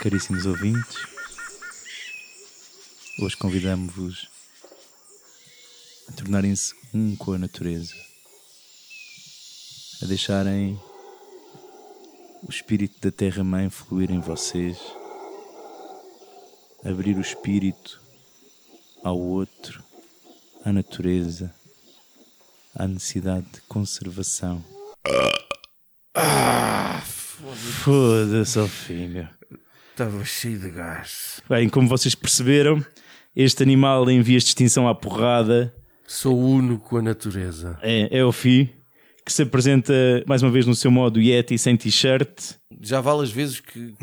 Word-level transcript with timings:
Caríssimos 0.00 0.46
ouvintes, 0.46 0.96
hoje 3.20 3.36
convidamos-vos 3.36 4.37
a 6.08 6.12
tornarem-se 6.12 6.74
um 6.94 7.14
com 7.14 7.32
a 7.32 7.38
natureza, 7.38 7.94
a 10.02 10.06
deixarem 10.06 10.80
o 12.42 12.50
espírito 12.50 12.98
da 13.00 13.10
Terra-mãe 13.10 13.68
fluir 13.68 14.10
em 14.10 14.20
vocês, 14.20 14.78
abrir 16.84 17.16
o 17.16 17.20
espírito 17.20 18.00
ao 19.04 19.18
outro, 19.18 19.82
à 20.64 20.72
natureza, 20.72 21.54
à 22.74 22.86
necessidade 22.86 23.46
de 23.52 23.60
conservação. 23.62 24.64
Foda-se, 27.82 28.58
ó 28.58 28.66
filho. 28.66 29.28
Estava 29.90 30.24
cheio 30.24 30.58
de 30.58 30.70
gás. 30.70 31.42
Bem, 31.48 31.68
como 31.68 31.88
vocês 31.88 32.14
perceberam, 32.14 32.84
este 33.34 33.62
animal 33.62 34.08
em 34.08 34.22
vias 34.22 34.44
de 34.44 34.50
extinção 34.50 34.88
à 34.88 34.94
porrada 34.94 35.74
Sou 36.10 36.38
uno 36.40 36.78
com 36.78 36.96
a 36.96 37.02
natureza. 37.02 37.78
é, 37.82 38.18
é 38.18 38.24
o 38.24 38.32
Fi, 38.32 38.70
que 39.26 39.30
se 39.32 39.42
apresenta 39.42 39.92
mais 40.26 40.42
uma 40.42 40.50
vez 40.50 40.64
no 40.66 40.74
seu 40.74 40.90
modo 40.90 41.20
Yeti 41.20 41.58
sem 41.58 41.76
t-shirt. 41.76 42.54
Já 42.80 43.00
vale 43.02 43.22
as 43.24 43.30
vezes 43.30 43.60
que, 43.60 43.94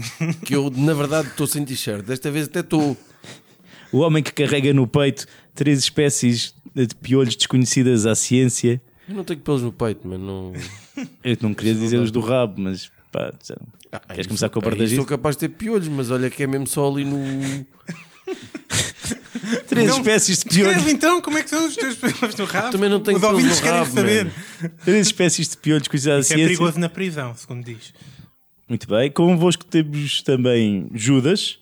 que 0.45 0.55
eu, 0.55 0.69
na 0.69 0.94
verdade, 0.94 1.29
estou 1.29 1.47
sem 1.47 1.66
t-shirt. 1.66 2.05
Desta 2.05 2.29
vez 2.29 2.45
até 2.45 2.59
estou. 2.59 2.95
O 3.91 3.99
homem 3.99 4.21
que 4.21 4.31
carrega 4.31 4.71
no 4.71 4.85
peito 4.88 5.25
três 5.55 5.79
espécies 5.79 6.53
de 6.75 6.94
piolhos 7.02 7.35
desconhecidas 7.35 8.05
à 8.05 8.13
ciência. 8.13 8.79
Eu 9.09 9.16
não 9.16 9.23
tenho 9.23 9.39
pelos 9.39 9.63
no 9.63 9.72
peito, 9.73 10.07
mas 10.07 10.19
não. 10.19 10.53
Eu 11.23 11.38
não 11.41 11.53
queria 11.53 11.73
dizer 11.73 11.97
os 11.99 12.11
do 12.11 12.19
rabo, 12.19 12.61
mas 12.61 12.91
pá, 13.11 13.33
já- 13.44 13.99
queres 14.13 14.27
começar 14.27 14.49
com 14.49 14.59
o 14.59 14.61
Aí 14.61 14.63
Sou 14.63 14.77
bardagismo? 14.77 15.05
capaz 15.05 15.35
de 15.35 15.39
ter 15.41 15.49
piolhos, 15.49 15.88
mas 15.88 16.11
olha 16.11 16.29
que 16.29 16.44
é 16.44 16.47
mesmo 16.47 16.67
só 16.67 16.88
ali 16.91 17.03
no. 17.05 17.66
Três 19.67 19.91
espécies 19.91 20.39
de 20.39 20.45
piolhos, 20.45 20.77
Escreve 20.77 20.91
então 20.91 21.21
como 21.21 21.38
é 21.38 21.43
que 21.43 21.49
são 21.49 21.67
os 21.67 21.75
teus 21.75 21.95
pelos 21.95 22.35
no 22.35 22.45
rabo. 22.45 22.71
Também 22.71 22.89
não 22.89 22.99
tenho 22.99 23.17
Os 23.17 23.21
pelos 23.21 23.35
ouvintes 23.35 23.57
no 23.57 23.63
querem 23.63 23.79
rabo, 23.79 23.91
saber. 23.93 24.25
man. 24.25 24.69
três 24.83 25.07
espécies 25.07 25.47
de 25.49 25.57
piolhos 25.57 26.07
à 26.07 26.19
Isso 26.19 26.33
é 26.33 26.38
perigoso 26.38 26.79
na 26.79 26.89
prisão, 26.89 27.35
segundo 27.35 27.63
diz. 27.63 27.93
Muito 28.67 28.88
bem. 28.88 29.11
Convosco 29.11 29.63
temos 29.66 30.21
também 30.23 30.88
Judas, 30.93 31.59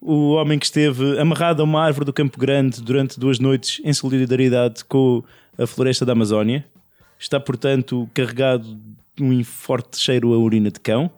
o 0.00 0.32
homem 0.32 0.58
que 0.58 0.66
esteve 0.66 1.18
amarrado 1.18 1.62
a 1.62 1.64
uma 1.64 1.82
árvore 1.82 2.04
do 2.04 2.12
Campo 2.12 2.38
Grande 2.38 2.80
durante 2.80 3.18
duas 3.18 3.38
noites 3.38 3.80
em 3.84 3.92
solidariedade 3.92 4.84
com 4.84 5.24
a 5.58 5.66
floresta 5.66 6.04
da 6.04 6.12
Amazónia. 6.12 6.64
Está, 7.18 7.40
portanto, 7.40 8.08
carregado 8.12 8.78
de 9.16 9.22
um 9.22 9.44
forte 9.44 9.98
cheiro 9.98 10.32
a 10.34 10.38
urina 10.38 10.70
de 10.70 10.78
cão. 10.78 11.10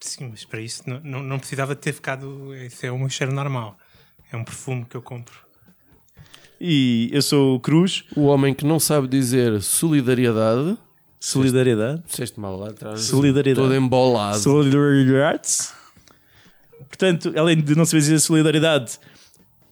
Sim, 0.00 0.28
mas 0.30 0.44
para 0.44 0.60
isso 0.60 0.82
não, 0.86 1.00
não, 1.00 1.22
não 1.22 1.38
precisava 1.38 1.74
de 1.74 1.80
ter 1.80 1.92
ficado. 1.92 2.54
Isso 2.54 2.84
é 2.86 2.90
meu 2.90 3.08
cheiro 3.08 3.32
normal. 3.32 3.76
É 4.32 4.36
um 4.36 4.44
perfume 4.44 4.84
que 4.88 4.96
eu 4.96 5.02
compro. 5.02 5.34
E 6.60 7.08
eu 7.12 7.22
sou 7.22 7.56
o 7.56 7.60
Cruz, 7.60 8.04
O 8.14 8.22
homem 8.26 8.52
que 8.54 8.64
não 8.66 8.78
sabe 8.78 9.08
dizer 9.08 9.60
solidariedade. 9.62 10.76
solidariedade. 11.18 12.02
Disseste 12.06 12.38
mal 12.38 12.56
lá 12.56 12.68
atrás. 12.68 13.00
Solidariedade. 13.00 13.66
Todo 13.66 13.74
embolado. 13.74 14.38
Solidariedade. 14.38 15.48
Portanto, 16.88 17.32
além 17.36 17.60
de 17.60 17.74
não 17.74 17.84
saber 17.84 18.00
dizer 18.00 18.18
solidariedade, 18.20 18.98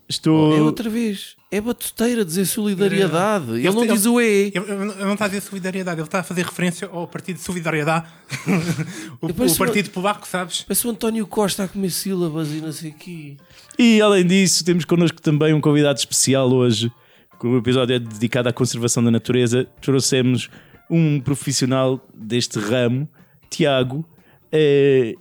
estou. 0.08 0.56
É 0.56 0.60
outra 0.62 0.88
vez. 0.88 1.36
É 1.50 1.60
batuteira 1.60 2.24
dizer 2.24 2.44
solidariedade. 2.46 3.50
Ele, 3.52 3.66
Ele- 3.66 3.74
não 3.74 3.84
ele- 3.84 3.92
diz 3.94 4.04
o 4.06 4.20
E. 4.20 4.52
Ele, 4.54 4.58
ele 4.70 5.04
não 5.04 5.12
está 5.14 5.24
a 5.24 5.28
dizer 5.28 5.40
solidariedade, 5.40 5.98
ele 6.00 6.06
está 6.06 6.20
a 6.20 6.22
fazer 6.22 6.44
referência 6.44 6.88
ao 6.92 7.06
Partido 7.08 7.36
de 7.36 7.42
Solidariedade. 7.42 8.06
o, 9.20 9.26
o 9.26 9.56
Partido 9.56 9.90
Polaco, 9.90 10.26
sabes? 10.28 10.62
Parece 10.62 10.86
o 10.86 10.90
António 10.90 11.26
Costa 11.26 11.64
a 11.64 11.68
comer 11.68 11.90
sílabas 11.90 12.48
e 12.50 12.60
não 12.60 12.70
sei 12.72 12.90
o 12.90 12.94
quê. 12.94 13.36
E 13.78 14.00
além 14.00 14.26
disso, 14.26 14.64
temos 14.64 14.84
connosco 14.84 15.22
também 15.22 15.54
um 15.54 15.60
convidado 15.60 15.98
especial 15.98 16.50
hoje, 16.50 16.90
que 17.38 17.46
o 17.46 17.56
episódio 17.56 17.94
é 17.94 17.98
dedicado 17.98 18.48
à 18.48 18.52
conservação 18.52 19.04
da 19.04 19.10
natureza. 19.10 19.68
Trouxemos 19.80 20.50
um 20.90 21.20
profissional 21.20 22.04
deste 22.12 22.58
ramo, 22.58 23.08
Tiago. 23.48 24.04
É, 24.50 25.14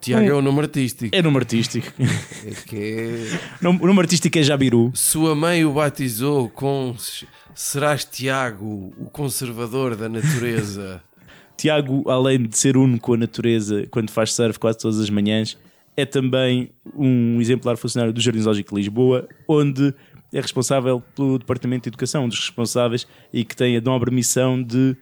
Tiago 0.00 0.26
é 0.26 0.34
o 0.34 0.42
nome 0.42 0.60
artístico. 0.60 1.14
é 1.14 1.22
nome 1.22 1.36
artístico. 1.38 1.92
É 1.98 2.50
que 2.66 2.76
é... 2.76 3.38
O 3.62 3.86
nome 3.86 4.00
artístico 4.00 4.38
é 4.38 4.42
Jabiru. 4.42 4.90
Sua 4.94 5.34
mãe 5.34 5.64
o 5.64 5.72
batizou 5.72 6.50
com 6.50 6.94
Serás 7.54 8.04
Tiago, 8.04 8.92
o 8.98 9.08
conservador 9.08 9.94
da 9.94 10.08
natureza. 10.08 11.00
Tiago, 11.56 12.10
além 12.10 12.42
de 12.42 12.58
ser 12.58 12.76
uno 12.76 12.98
com 12.98 13.14
a 13.14 13.16
natureza 13.16 13.86
quando 13.90 14.10
faz 14.10 14.34
surf 14.34 14.58
quase 14.58 14.78
todas 14.78 14.98
as 14.98 15.08
manhãs, 15.08 15.56
é 15.96 16.04
também 16.04 16.70
um 16.94 17.40
exemplar 17.40 17.76
funcionário 17.76 18.12
do 18.12 18.20
Jardim 18.20 18.40
Zoológico 18.40 18.70
de 18.70 18.76
Lisboa, 18.76 19.28
onde 19.48 19.94
é 20.32 20.40
responsável 20.40 21.02
pelo 21.14 21.38
Departamento 21.38 21.84
de 21.84 21.90
Educação, 21.90 22.24
um 22.24 22.28
dos 22.28 22.38
responsáveis, 22.38 23.06
e 23.32 23.44
que 23.44 23.54
tem 23.54 23.76
a 23.76 23.80
nobre 23.80 24.10
missão 24.10 24.60
de 24.60 24.96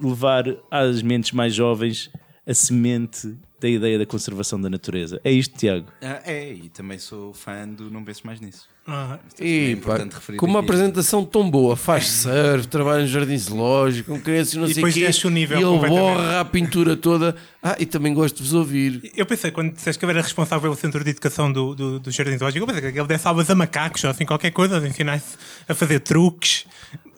levar 0.00 0.44
às 0.70 1.02
mentes 1.02 1.32
mais 1.32 1.54
jovens 1.54 2.10
a 2.46 2.54
semente 2.54 3.36
da 3.60 3.68
ideia 3.68 3.96
da 3.96 4.04
conservação 4.04 4.60
da 4.60 4.68
natureza. 4.68 5.20
É 5.22 5.30
isto, 5.30 5.56
Tiago. 5.56 5.86
Ah, 6.02 6.20
é, 6.24 6.52
e 6.52 6.68
também 6.68 6.98
sou 6.98 7.32
fã 7.32 7.68
do 7.68 7.88
Não 7.88 8.02
Penses 8.04 8.22
Mais 8.22 8.40
Nisso. 8.40 8.66
Ah, 8.84 9.20
É 9.38 9.46
E, 9.46 9.70
importante 9.70 10.10
pá, 10.10 10.16
referir 10.16 10.38
com 10.38 10.46
uma 10.46 10.58
aqui. 10.58 10.66
apresentação 10.66 11.24
tão 11.24 11.48
boa, 11.48 11.76
faz 11.76 12.08
surf, 12.08 12.66
trabalha 12.66 13.02
no 13.02 13.06
jardim 13.06 13.38
zoológico, 13.38 14.10
com 14.12 14.20
crianças, 14.20 14.54
não 14.54 14.64
E 14.66 14.74
sei 14.74 14.82
quê, 14.92 15.08
o 15.24 15.30
nível 15.30 15.60
e 15.60 15.62
ele 15.62 15.88
borra 15.88 16.40
a 16.40 16.44
pintura 16.44 16.96
toda. 16.96 17.36
Ah, 17.62 17.76
e 17.78 17.86
também 17.86 18.12
gosto 18.12 18.38
de 18.38 18.42
vos 18.42 18.54
ouvir. 18.54 19.12
eu 19.16 19.24
pensei, 19.24 19.52
quando 19.52 19.72
disseste 19.74 20.00
que 20.00 20.04
eu 20.04 20.10
era 20.10 20.20
responsável 20.20 20.62
pelo 20.62 20.74
centro 20.74 21.04
de 21.04 21.10
educação 21.10 21.52
do, 21.52 21.76
do, 21.76 22.00
do 22.00 22.10
Jardim 22.10 22.36
Zoológico, 22.36 22.64
eu 22.64 22.66
pensei 22.74 22.90
que 22.90 22.98
ele 22.98 23.06
desse 23.06 23.28
aulas 23.28 23.48
a 23.48 23.54
macacos 23.54 24.02
ou 24.02 24.10
assim, 24.10 24.26
qualquer 24.26 24.50
coisa, 24.50 24.80
de 24.80 24.88
ensinar-se 24.88 25.36
a 25.68 25.74
fazer 25.76 26.00
truques. 26.00 26.66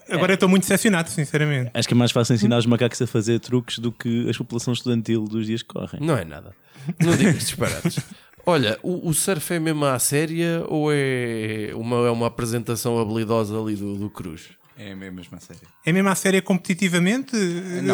Agora 0.08 0.32
eu 0.32 0.34
estou 0.34 0.48
muito 0.48 0.62
decepcionado, 0.62 1.08
sinceramente. 1.10 1.70
Acho 1.72 1.88
que 1.88 1.94
é 1.94 1.96
mais 1.96 2.12
fácil 2.12 2.34
ensinar 2.34 2.58
os 2.58 2.66
macacos 2.66 3.00
a 3.00 3.06
fazer 3.06 3.40
truques 3.40 3.78
do 3.78 3.90
que 3.90 4.28
a 4.28 4.36
população 4.36 4.72
estudantil 4.72 5.24
dos 5.24 5.46
dias 5.46 5.62
que 5.62 5.68
correm. 5.68 6.00
Não 6.00 6.16
é 6.16 6.24
nada. 6.24 6.54
Não 7.00 7.16
digas 7.16 7.38
disparates. 7.38 7.98
Olha, 8.46 8.78
o, 8.82 9.08
o 9.08 9.14
surf 9.14 9.54
é 9.54 9.58
mesmo 9.58 9.84
à 9.86 9.98
séria 9.98 10.64
ou 10.68 10.92
é 10.92 11.70
uma, 11.74 12.06
é 12.06 12.10
uma 12.10 12.26
apresentação 12.26 12.98
habilidosa 12.98 13.58
ali 13.58 13.74
do, 13.74 13.96
do 13.96 14.10
Cruz? 14.10 14.50
É 14.76 14.90
a 14.90 14.96
mesma 14.96 15.38
série. 15.38 15.60
É 15.86 15.92
mesmo 15.92 16.08
a 16.08 16.14
série 16.16 16.42
competitivamente? 16.42 17.36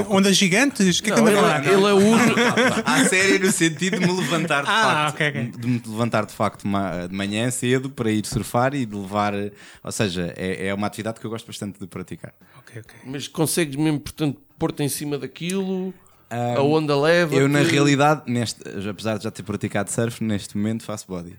Ondas 0.09 0.35
gigantes? 0.37 0.99
O 0.99 1.03
que 1.03 1.11
é 1.11 1.15
que 1.15 1.21
Não, 1.21 1.27
anda 1.29 1.39
a 1.39 1.43
falar? 1.43 1.67
ele 1.67 1.85
é 1.85 1.93
o 1.93 1.97
único. 1.99 2.41
À 2.87 3.05
série 3.05 3.39
no 3.39 3.53
sentido 3.53 3.99
de 4.01 4.07
me 4.07 4.13
levantar 4.19 4.63
de 4.65 4.71
Ah, 4.71 4.83
facto. 5.13 5.15
ok, 5.15 5.29
ok. 5.29 5.61
De 5.61 5.67
me 5.69 5.83
levantar 5.87 6.25
de 6.25 6.33
facto 6.33 6.63
de 6.63 7.15
manhã 7.15 7.51
cedo 7.51 7.91
para 7.91 8.11
ir 8.11 8.25
surfar 8.25 8.75
e 8.75 8.87
de 8.87 8.97
levar. 8.97 9.35
Ou 9.85 9.93
seja, 9.93 10.33
é, 10.37 10.69
é 10.69 10.75
uma 10.75 10.87
atividade 10.87 11.21
que 11.21 11.27
eu 11.27 11.31
gosto 11.31 11.47
bastante 11.47 11.79
de 11.79 11.87
praticar. 11.87 12.33
Ok, 12.59 12.81
ok. 12.81 12.97
Mas 13.05 13.29
consegues 13.29 13.77
mesmo, 13.77 14.01
portanto, 14.01 14.41
pôr-te 14.59 14.83
em 14.83 14.89
cima 14.89 15.19
daquilo, 15.19 15.93
a 16.31 16.63
onda 16.63 16.99
leva. 16.99 17.35
Eu, 17.35 17.47
na 17.47 17.61
realidade, 17.61 18.23
neste, 18.27 18.59
apesar 18.89 19.19
de 19.19 19.25
já 19.25 19.31
ter 19.31 19.43
praticado 19.43 19.91
surf, 19.91 20.25
neste 20.25 20.57
momento 20.57 20.83
faço 20.85 21.07
body. 21.07 21.37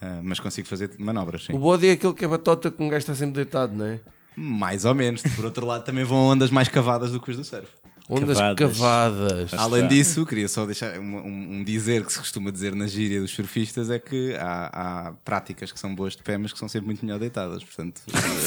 Ah, 0.00 0.20
mas 0.22 0.40
consigo 0.40 0.66
fazer 0.66 0.90
manobras, 0.98 1.44
sim. 1.44 1.52
O 1.52 1.58
body 1.58 1.88
é 1.88 1.92
aquele 1.92 2.14
que 2.14 2.24
é 2.24 2.28
batota 2.28 2.70
que 2.70 2.82
um 2.82 2.88
gajo 2.88 2.98
está 3.00 3.14
sempre 3.14 3.34
deitado, 3.36 3.74
não 3.76 3.84
é? 3.86 4.00
Mais 4.40 4.84
ou 4.84 4.94
menos. 4.94 5.22
Por 5.34 5.44
outro 5.44 5.66
lado, 5.66 5.84
também 5.84 6.04
vão 6.04 6.18
ondas 6.28 6.50
mais 6.50 6.68
cavadas 6.68 7.10
do 7.10 7.20
que 7.20 7.30
os 7.30 7.36
do 7.36 7.44
surf. 7.44 7.66
Ondas 8.10 8.38
Cavadas. 8.38 8.58
cavadas. 8.58 9.54
Além 9.54 9.86
disso, 9.86 10.24
queria 10.24 10.48
só 10.48 10.64
deixar 10.64 10.98
um, 10.98 11.16
um- 11.16 11.56
um 11.58 11.64
dizer 11.64 12.06
que 12.06 12.10
se 12.12 12.18
costuma 12.18 12.50
dizer 12.50 12.74
na 12.74 12.86
gíria 12.86 13.20
dos 13.20 13.30
surfistas 13.32 13.90
é 13.90 13.98
que 13.98 14.34
há, 14.40 15.08
há 15.08 15.12
práticas 15.24 15.70
que 15.72 15.78
são 15.78 15.94
boas 15.94 16.16
de 16.16 16.22
pé, 16.22 16.38
mas 16.38 16.50
que 16.50 16.58
são 16.58 16.68
sempre 16.68 16.86
muito 16.86 17.04
melhor 17.04 17.18
deitadas. 17.18 17.62
Portanto, 17.62 18.00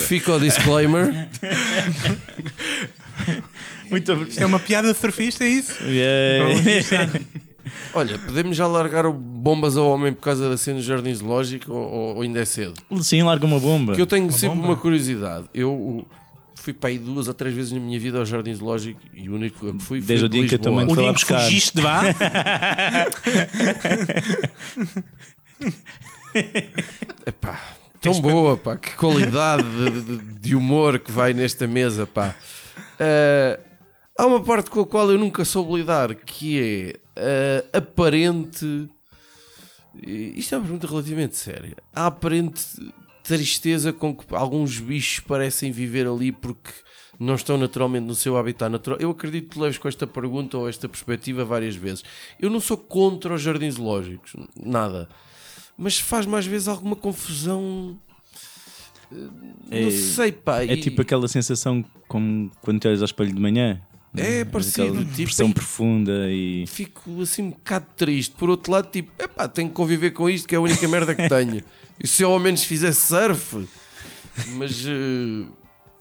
Fica 0.07 0.33
o 0.33 0.39
disclaimer. 0.39 1.29
Muito 3.89 4.13
Isto 4.23 4.41
é 4.41 4.45
uma 4.47 4.59
piada 4.59 4.91
surfista, 4.95 5.43
é 5.43 5.49
isso? 5.49 5.83
Yeah. 5.83 7.11
Olha, 7.93 8.17
podemos 8.19 8.55
já 8.57 8.65
largar 8.67 9.05
o 9.05 9.13
bombas 9.13 9.77
ao 9.77 9.87
homem 9.89 10.13
por 10.13 10.21
causa 10.21 10.49
da 10.49 10.57
cena 10.57 10.79
do 10.79 10.83
jardim 10.83 11.13
zoológico 11.13 11.71
ou, 11.73 12.15
ou 12.15 12.21
ainda 12.21 12.39
é 12.39 12.45
cedo? 12.45 12.73
Sim, 13.01 13.23
larga 13.23 13.45
uma 13.45 13.59
bomba. 13.59 13.87
Porque 13.93 14.01
eu 14.01 14.07
tenho 14.07 14.31
sempre 14.31 14.55
bomba? 14.57 14.67
uma 14.69 14.75
curiosidade. 14.77 15.45
Eu 15.53 15.71
uh, 15.73 16.05
fui 16.55 16.73
para 16.73 16.89
aí 16.89 16.97
duas 16.99 17.27
ou 17.27 17.33
três 17.33 17.53
vezes 17.53 17.71
na 17.71 17.79
minha 17.79 17.99
vida 17.99 18.17
ao 18.19 18.25
jardim 18.25 18.53
zoológico 18.53 18.99
e 19.13 19.29
o 19.29 19.35
único 19.35 19.59
que 19.59 19.65
fui 19.83 19.99
foi 19.99 20.01
Desde 20.01 20.25
o 20.25 20.29
dia 20.29 20.47
que 20.47 20.55
eu 20.55 20.59
também 20.59 20.85
Foi 20.87 20.95
lá 20.97 21.01
dia 21.03 21.07
que 21.13 21.13
buscar. 21.13 21.41
fugiste 21.41 21.75
de 21.77 21.81
lá? 21.83 22.01
Epá, 27.25 27.59
Tão 27.99 28.19
boa, 28.19 28.57
pá, 28.57 28.77
que 28.77 28.95
qualidade 28.95 29.63
de, 29.63 30.01
de- 30.01 30.17
de 30.39 30.55
humor 30.55 30.97
que 30.99 31.11
vai 31.11 31.33
nesta 31.33 31.67
mesa, 31.67 32.07
pá. 32.07 32.35
Ah, 32.99 33.59
há 34.17 34.25
uma 34.25 34.41
parte 34.41 34.69
com 34.71 34.79
a 34.81 34.85
qual 34.85 35.11
eu 35.11 35.19
nunca 35.19 35.45
soube 35.45 35.75
lidar, 35.75 36.15
que 36.15 36.59
é 36.59 36.95
a 37.15 37.77
aparente. 37.77 38.89
Isto 40.03 40.55
é 40.55 40.57
uma 40.57 40.63
pergunta 40.63 40.87
relativamente 40.87 41.35
séria. 41.37 41.75
A 41.93 42.07
aparente 42.07 42.63
tristeza 43.23 43.93
com 43.93 44.15
que 44.15 44.25
alguns 44.33 44.79
bichos 44.79 45.19
parecem 45.19 45.71
viver 45.71 46.07
ali 46.07 46.31
porque 46.31 46.71
não 47.19 47.35
estão 47.35 47.57
naturalmente 47.57 48.05
no 48.05 48.15
seu 48.15 48.35
habitat 48.37 48.71
natural. 48.71 48.99
Eu 48.99 49.11
acredito 49.11 49.49
que 49.51 49.59
leves 49.59 49.77
com 49.77 49.87
esta 49.87 50.07
pergunta 50.07 50.57
ou 50.57 50.67
esta 50.67 50.89
perspectiva 50.89 51.45
várias 51.45 51.75
vezes. 51.75 52.03
Eu 52.39 52.49
não 52.49 52.59
sou 52.59 52.77
contra 52.77 53.33
os 53.35 53.41
jardins 53.41 53.75
zoológicos, 53.75 54.33
nada. 54.55 55.07
Mas 55.77 55.99
faz-me 55.99 56.35
às 56.35 56.45
vezes 56.45 56.67
alguma 56.67 56.95
confusão. 56.95 57.99
É- 59.69 59.81
não 59.83 59.91
sei, 59.91 60.31
pá. 60.31 60.61
É 60.63 60.73
e- 60.73 60.81
tipo 60.81 61.01
aquela 61.01 61.27
sensação 61.27 61.83
como 62.07 62.49
quando 62.61 62.79
te 62.79 62.87
olhas 62.87 63.01
ao 63.01 63.05
espelho 63.05 63.33
de 63.33 63.39
manhã. 63.41 63.81
É 64.15 64.43
parecido, 64.43 64.87
Aquela 64.87 64.99
tipo, 65.05 65.15
depressão 65.17 65.49
e- 65.49 65.53
profunda 65.53 66.11
e. 66.29 66.65
fico 66.67 67.21
assim 67.21 67.43
um 67.43 67.49
bocado 67.51 67.85
triste. 67.95 68.35
Por 68.35 68.49
outro 68.49 68.71
lado, 68.71 68.89
tipo, 68.91 69.11
epá, 69.21 69.47
tenho 69.47 69.69
que 69.69 69.73
conviver 69.75 70.11
com 70.11 70.29
isto, 70.29 70.47
que 70.47 70.55
é 70.55 70.57
a 70.57 70.61
única 70.61 70.85
merda 70.87 71.15
que 71.15 71.27
tenho. 71.29 71.63
E 72.03 72.07
se 72.07 72.23
eu 72.23 72.31
ao 72.31 72.39
menos 72.39 72.63
fizesse 72.63 72.99
surf? 73.07 73.67
Mas 74.55 74.83
eh, 74.87 75.45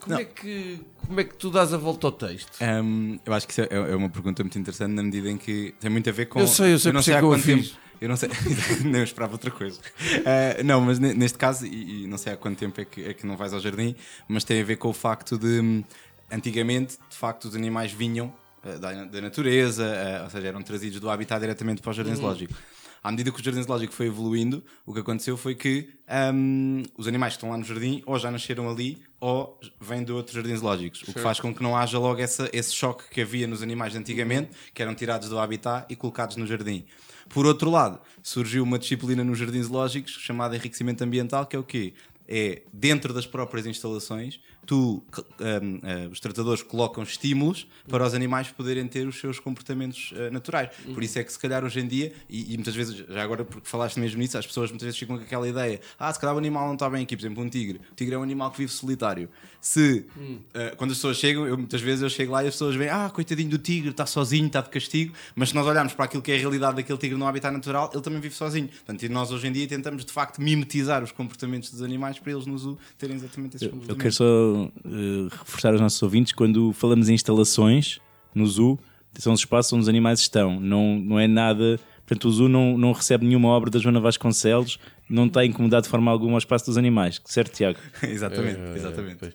como, 0.01 0.19
é 0.19 0.25
que, 0.25 0.81
como 1.07 1.21
é 1.21 1.25
que 1.25 1.35
tu 1.35 1.51
dás 1.51 1.75
a 1.75 1.77
volta 1.77 2.07
ao 2.07 2.13
texto? 2.13 2.53
Hum, 2.83 3.19
eu 3.27 3.33
acho 3.35 3.47
que 3.47 3.53
isso 3.53 3.61
é, 3.61 3.69
é 3.71 3.95
uma 3.95 4.09
pergunta 4.09 4.43
muito 4.43 4.59
interessante 4.59 4.93
na 4.93 5.03
medida 5.03 5.29
em 5.31 5.37
que 5.37 5.75
tem 5.79 5.91
muito 5.91 6.09
a 6.09 6.13
ver 6.13 6.25
com. 6.27 6.41
Eu 6.41 6.47
sei, 6.47 6.73
eu 6.73 6.79
sei 6.79 6.91
não 6.93 7.01
por 7.01 7.05
sei 7.05 7.15
há 7.15 7.19
eu 7.21 7.29
quanto 7.29 7.45
tempo. 7.45 7.69
Eu 8.01 8.09
não 8.09 8.17
sei, 8.17 8.31
não 8.83 8.99
eu 9.01 9.05
esperava 9.05 9.33
outra 9.33 9.51
coisa. 9.51 9.79
Ah, 10.25 10.63
não, 10.63 10.81
mas 10.81 10.99
ne- 10.99 11.13
neste 11.13 11.37
caso, 11.37 11.67
e, 11.67 12.05
e 12.05 12.07
não 12.07 12.17
sei 12.17 12.33
há 12.33 12.37
quanto 12.39 12.57
tempo 12.59 12.81
é 12.81 12.85
que, 12.87 13.05
é 13.05 13.13
que 13.13 13.27
não 13.27 13.37
vais 13.37 13.53
ao 13.53 13.61
jardim, 13.61 13.95
mas 14.27 14.43
tem 14.43 14.59
a 14.63 14.65
ver 14.65 14.77
com 14.77 14.89
o 14.89 14.95
facto 14.95 15.37
de 15.37 15.61
hum, 15.61 15.85
antigamente, 16.31 16.99
de 17.09 17.17
facto, 17.17 17.47
os 17.47 17.55
animais 17.55 17.93
vinham 17.93 18.33
ah, 18.63 18.77
da, 18.77 19.05
da 19.05 19.21
natureza, 19.21 19.85
ah, 19.85 20.25
ou 20.25 20.31
seja, 20.31 20.49
eram 20.49 20.63
trazidos 20.63 21.01
do 21.01 21.09
habitat 21.11 21.41
diretamente 21.41 21.81
para 21.81 21.91
o 21.91 21.93
jardim 21.93 22.15
zoológico. 22.15 22.55
À 23.03 23.11
medida 23.11 23.31
que 23.31 23.41
o 23.41 23.43
jardim 23.43 23.63
zoológico 23.63 23.95
foi 23.95 24.07
evoluindo, 24.07 24.63
o 24.85 24.93
que 24.93 25.01
aconteceu 25.01 25.37
foi 25.37 25.55
que 25.55 25.89
hum, 26.35 26.83
os 26.99 27.09
animais 27.09 27.33
que 27.33 27.39
estão 27.39 27.51
lá 27.51 27.57
no 27.57 27.65
jardim 27.65 28.03
ou 28.05 28.19
já 28.19 28.31
nasceram 28.31 28.69
ali 28.69 29.03
ou 29.19 29.59
vêm 29.81 30.05
de 30.05 30.13
outros 30.13 30.35
jardins 30.35 30.61
zoológicos. 30.61 31.03
O 31.03 31.15
que 31.15 31.21
faz 31.21 31.41
com 31.41 31.55
que 31.55 31.63
não 31.63 31.75
haja 31.75 31.99
logo 31.99 32.21
essa, 32.21 32.51
esse 32.53 32.75
choque 32.75 33.05
que 33.11 33.23
havia 33.23 33.47
nos 33.47 33.63
animais 33.63 33.93
de 33.93 33.99
antigamente, 33.99 34.51
que 34.75 34.83
eram 34.83 34.95
tirados 34.95 35.31
do 35.31 35.39
habitat 35.39 35.87
e 35.89 35.97
colocados 35.97 36.37
no 36.37 36.47
jardim. 36.47 36.85
Por 37.31 37.47
outro 37.47 37.71
lado, 37.71 38.01
surgiu 38.23 38.63
uma 38.63 38.79
disciplina 38.79 39.25
nos 39.25 39.39
jardins 39.39 39.67
zoológicos 39.67 40.13
chamada 40.13 40.57
enriquecimento 40.57 41.03
ambiental, 41.03 41.47
que 41.47 41.57
é 41.57 41.59
o 41.59 41.65
quê? 41.65 41.95
É 42.29 42.63
dentro 42.73 43.15
das 43.15 43.27
próprias 43.27 43.67
instalações, 43.67 44.41
tu, 44.71 45.03
hum, 45.41 45.81
eh, 45.83 46.07
os 46.13 46.21
tratadores 46.21 46.63
colocam 46.63 47.03
estímulos 47.03 47.67
para 47.89 48.07
os 48.07 48.15
animais 48.15 48.51
poderem 48.53 48.87
ter 48.87 49.05
os 49.05 49.19
seus 49.19 49.41
comportamentos 49.41 50.15
eh, 50.15 50.31
naturais. 50.31 50.71
Por 50.95 51.03
isso 51.03 51.19
é 51.19 51.25
que 51.25 51.33
se 51.33 51.39
calhar 51.41 51.65
hoje 51.65 51.81
em 51.81 51.89
dia, 51.89 52.13
e, 52.29 52.55
e 52.55 52.57
muitas 52.57 52.77
vezes, 52.77 53.05
já 53.09 53.21
agora 53.21 53.45
porque 53.45 53.69
falaste 53.69 53.99
mesmo 53.99 54.21
nisso, 54.21 54.39
as 54.39 54.47
pessoas 54.47 54.71
muitas 54.71 54.87
vezes 54.87 54.97
ficam 55.01 55.19
com 55.19 55.25
aquela 55.25 55.49
ideia: 55.49 55.81
ah, 55.99 56.13
se 56.13 56.21
calhar 56.21 56.37
o 56.37 56.39
animal 56.39 56.69
não 56.69 56.75
está 56.75 56.89
bem 56.89 57.03
aqui, 57.03 57.17
por 57.17 57.23
exemplo, 57.23 57.43
um 57.43 57.49
tigre. 57.49 57.81
O 57.91 57.95
tigre 57.97 58.15
é 58.15 58.19
um 58.19 58.23
animal 58.23 58.49
que 58.53 58.59
vive 58.59 58.71
solitário. 58.71 59.29
Se 59.61 60.07
eh, 60.55 60.75
quando 60.77 60.93
as 60.93 60.97
pessoas 60.97 61.19
chegam, 61.19 61.47
eu, 61.47 61.57
muitas 61.57 61.81
vezes 61.83 62.03
eu 62.03 62.09
chego 62.09 62.33
lá 62.33 62.43
e 62.43 62.49
as 62.49 62.55
pessoas 62.55 62.75
veem, 62.77 62.89
ah, 62.91 63.11
coitadinho 63.13 63.51
do 63.51 63.59
tigre, 63.59 63.91
está 63.91 64.07
sozinho, 64.07 64.47
está 64.47 64.61
de 64.63 64.71
castigo, 64.71 65.13
mas 65.35 65.51
se 65.51 65.55
nós 65.55 65.67
olharmos 65.67 65.93
para 65.93 66.07
aquilo 66.07 66.23
que 66.23 66.33
é 66.33 66.37
a 66.37 66.39
realidade 66.39 66.77
daquele 66.77 66.99
tigre 66.99 67.19
no 67.19 67.27
habitat 67.27 67.53
natural, 67.53 67.91
ele 67.93 68.03
também 68.03 68.21
vive 68.21 68.35
sozinho. 68.35 68.69
Portanto, 68.69 69.03
e 69.03 69.09
nós 69.09 69.31
hoje 69.31 69.47
em 69.47 69.53
dia 69.53 69.69
tentamos 69.69 70.05
de 70.05 70.13
facto 70.13 70.41
mimetizar 70.41 71.05
os 71.05 71.13
comportamentos 71.13 71.71
dos 71.71 71.83
animais 71.83 72.19
para 72.19 72.33
eles 72.33 72.47
no 72.47 72.57
zoo 72.57 72.79
terem 72.97 73.17
exatamente 73.17 73.57
esses 73.57 73.69
Eu 73.69 73.73
quero 73.73 73.83
comportamentos. 73.83 74.17
só 74.17 74.71
eh, 74.87 75.29
reforçar 75.31 75.73
aos 75.73 75.81
nossos 75.81 76.03
ouvintes 76.03 76.33
quando 76.33 76.73
falamos 76.73 77.09
em 77.09 77.15
instalações 77.15 78.01
no 78.35 78.47
zoo, 78.47 78.79
são 79.19 79.33
os 79.33 79.41
espaços 79.41 79.73
onde 79.73 79.83
os 79.83 79.89
animais 79.89 80.21
estão, 80.21 80.59
não, 80.61 80.99
não 80.99 81.19
é 81.19 81.27
nada. 81.27 81.79
Portanto, 82.07 82.25
o 82.29 82.33
zoo 82.33 82.49
não, 82.49 82.79
não 82.79 82.93
recebe 82.93 83.27
nenhuma 83.27 83.49
obra 83.49 83.71
da 83.71 83.79
Joana 83.79 84.01
Vasconcelos, 84.01 84.79
não 85.11 85.27
está 85.27 85.45
incomodado 85.45 85.83
de 85.83 85.89
forma 85.89 86.11
alguma 86.11 86.33
ao 86.35 86.39
espaço 86.39 86.67
dos 86.67 86.79
animais, 86.79 87.21
certo, 87.25 87.53
Tiago? 87.55 87.79
exatamente, 88.03 88.61
exatamente. 88.77 89.35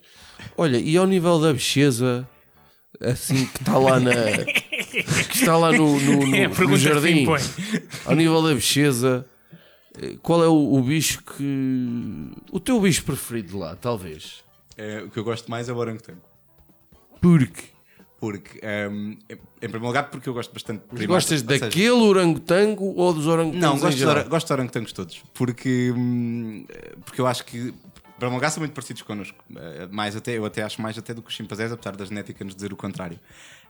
Olha, 0.56 0.78
e 0.78 0.96
ao 0.96 1.06
nível 1.06 1.38
da 1.40 1.52
bicheza, 1.52 2.26
assim 3.00 3.46
que 3.46 3.58
está 3.62 3.78
lá 3.78 4.00
na. 4.00 4.12
que 5.28 5.34
está 5.36 5.56
lá 5.56 5.70
no, 5.72 6.00
no, 6.00 6.26
no- 6.26 6.34
É 6.36 6.46
a 6.46 6.48
no 6.48 6.76
jardim, 6.76 7.26
ao 8.06 8.14
nível 8.14 8.42
da 8.42 8.54
bicheza, 8.54 9.26
eh, 10.00 10.16
qual 10.22 10.42
é 10.42 10.48
o, 10.48 10.74
o 10.74 10.82
bicho 10.82 11.22
que. 11.22 12.30
O 12.50 12.58
teu 12.58 12.80
bicho 12.80 13.04
preferido 13.04 13.58
lá, 13.58 13.76
talvez? 13.76 14.44
É, 14.76 15.02
o 15.02 15.10
que 15.10 15.18
eu 15.18 15.24
gosto 15.24 15.50
mais 15.50 15.68
é 15.68 15.72
o 15.72 15.76
orangotango. 15.76 16.20
Porque 17.20 17.64
Porque, 18.18 18.58
ehm, 18.62 19.18
em 19.28 19.68
primeiro 19.68 19.86
lugar, 19.86 20.10
porque 20.10 20.28
eu 20.28 20.32
gosto 20.32 20.52
bastante 20.52 20.80
de 20.80 20.86
primatas, 20.86 21.06
gostas 21.06 21.42
ou 21.42 21.48
seja, 21.48 21.60
daquele 21.66 21.90
orangotango 21.90 22.94
ou 22.96 23.12
dos 23.12 23.26
orangotangos 23.26 23.62
Não, 23.62 23.78
gosto 23.78 23.98
de, 23.98 24.28
gosto 24.28 24.46
de 24.46 24.52
orangotangos 24.54 24.92
todos. 24.92 25.22
Porque, 25.34 25.92
hum, 25.94 26.64
porque 27.04 27.20
eu 27.20 27.26
acho 27.26 27.44
que, 27.44 27.58
em 27.58 27.72
primeiro 28.18 28.36
lugar, 28.36 28.50
são 28.50 28.62
muito 28.62 28.72
parecidos 28.72 29.02
connosco. 29.02 29.44
Eh, 29.54 29.88
Mais 29.90 30.16
até, 30.16 30.38
eu 30.38 30.46
até 30.46 30.62
acho 30.62 30.80
mais 30.80 30.96
até 30.96 31.12
do 31.12 31.20
que 31.20 31.28
os 31.28 31.34
chimpanzés, 31.34 31.70
apesar 31.70 31.94
da 31.94 32.06
genética 32.06 32.42
nos 32.42 32.54
dizer 32.54 32.72
o 32.72 32.76
contrário. 32.76 33.20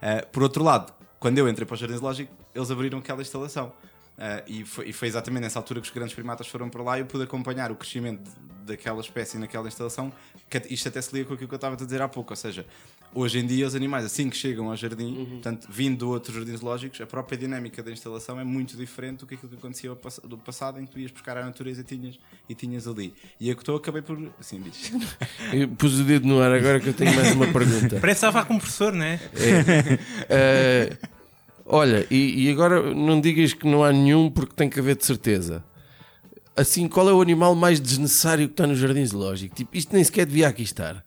Eh, 0.01 0.23
por 0.31 0.45
outro 0.45 0.63
lado, 0.63 0.93
quando 1.19 1.39
eu 1.39 1.49
entrei 1.49 1.67
para 1.67 1.75
o 1.75 1.77
Jardim 1.77 1.97
Zoológico, 1.97 2.33
eles 2.55 2.71
abriram 2.71 3.01
aquela 3.01 3.23
instalação. 3.23 3.73
Eh, 4.19 4.45
e, 4.47 4.65
foi, 4.65 4.89
e 4.89 4.93
foi 4.93 5.09
exatamente 5.09 5.43
nessa 5.43 5.59
altura 5.59 5.81
que 5.81 5.89
os 5.89 5.93
grandes 5.93 6.15
primatas 6.15 6.47
foram 6.47 6.69
para 6.69 6.83
lá 6.83 6.97
e 6.99 7.01
eu 7.01 7.07
pude 7.07 7.25
acompanhar 7.25 7.71
o 7.71 7.75
crescimento 7.75 8.31
daquela 8.65 9.01
espécie 9.01 9.39
naquela 9.39 9.69
instalação. 9.69 10.13
Que 10.49 10.63
isto 10.71 10.89
até 10.89 11.01
se 11.01 11.13
liga 11.15 11.29
com 11.29 11.35
aquilo 11.35 11.49
que 11.49 11.55
eu 11.55 11.57
estava 11.57 11.75
a 11.75 11.77
dizer 11.77 12.01
há 12.01 12.09
pouco. 12.09 12.33
Ou 12.33 12.37
seja, 12.37 12.67
hoje 13.15 13.39
em 13.39 13.47
dia 13.47 13.67
os 13.67 13.75
animais, 13.75 14.05
assim 14.05 14.29
que 14.29 14.37
chegam 14.37 14.69
ao 14.69 14.77
jardim, 14.77 15.27
portanto, 15.31 15.69
vindo 15.71 15.99
de 15.99 16.05
outros 16.05 16.35
jardins 16.35 16.61
zoológicos, 16.61 17.01
a 17.01 17.07
própria 17.07 17.37
dinâmica 17.39 17.83
da 17.83 17.91
instalação 17.91 18.39
é 18.39 18.45
muito 18.45 18.77
diferente 18.77 19.21
do 19.21 19.27
que 19.27 19.35
aquilo 19.35 19.51
que 19.51 19.59
acontecia 19.59 19.91
do 20.25 20.39
passado, 20.39 20.81
em 20.81 20.87
que 20.87 20.93
tu 20.93 20.99
ias 20.99 21.11
buscar 21.11 21.37
a 21.37 21.45
natureza 21.45 21.81
e 21.81 21.85
tinhas, 21.85 22.19
e 22.49 22.55
tinhas 22.55 22.87
ali. 22.87 23.13
E 23.41 23.51
a 23.51 23.55
que 23.55 23.63
estou 23.63 23.77
acabei 23.77 24.03
por. 24.03 24.19
Assim 24.39 24.61
diz. 24.61 24.93
Eu 25.53 25.69
pus 25.69 25.99
o 25.99 26.05
dedo 26.05 26.27
no 26.27 26.41
ar 26.41 26.53
agora 26.53 26.81
que 26.81 26.89
eu 26.89 26.95
tenho 26.95 27.15
mais 27.15 27.33
uma 27.33 27.47
pergunta. 27.47 27.99
Parece 28.01 28.21
que 28.21 28.27
estava 28.27 28.45
com 28.45 28.55
um 28.55 28.59
professor, 28.59 28.93
não 28.93 29.05
é? 29.05 29.21
Eh, 30.29 30.97
olha, 31.65 32.07
e, 32.11 32.47
e 32.47 32.51
agora 32.51 32.95
não 32.95 33.21
digas 33.21 33.53
que 33.53 33.67
não 33.67 33.85
há 33.85 33.93
nenhum 33.93 34.31
porque 34.31 34.55
tem 34.55 34.69
que 34.69 34.81
haver 34.81 34.97
de 34.97 35.05
certeza. 35.05 35.65
Assim, 36.57 36.89
qual 36.89 37.09
é 37.09 37.13
o 37.13 37.21
animal 37.21 37.55
mais 37.55 37.79
desnecessário 37.79 38.49
que 38.49 38.55
está 38.55 38.67
no 38.67 38.75
jardim 38.75 39.05
zoológico? 39.05 39.55
Tipo, 39.55 39.77
isto 39.77 39.95
nem 39.95 40.03
sequer 40.03 40.27
devia 40.27 40.49
aqui 40.49 40.63
estar. 40.63 41.06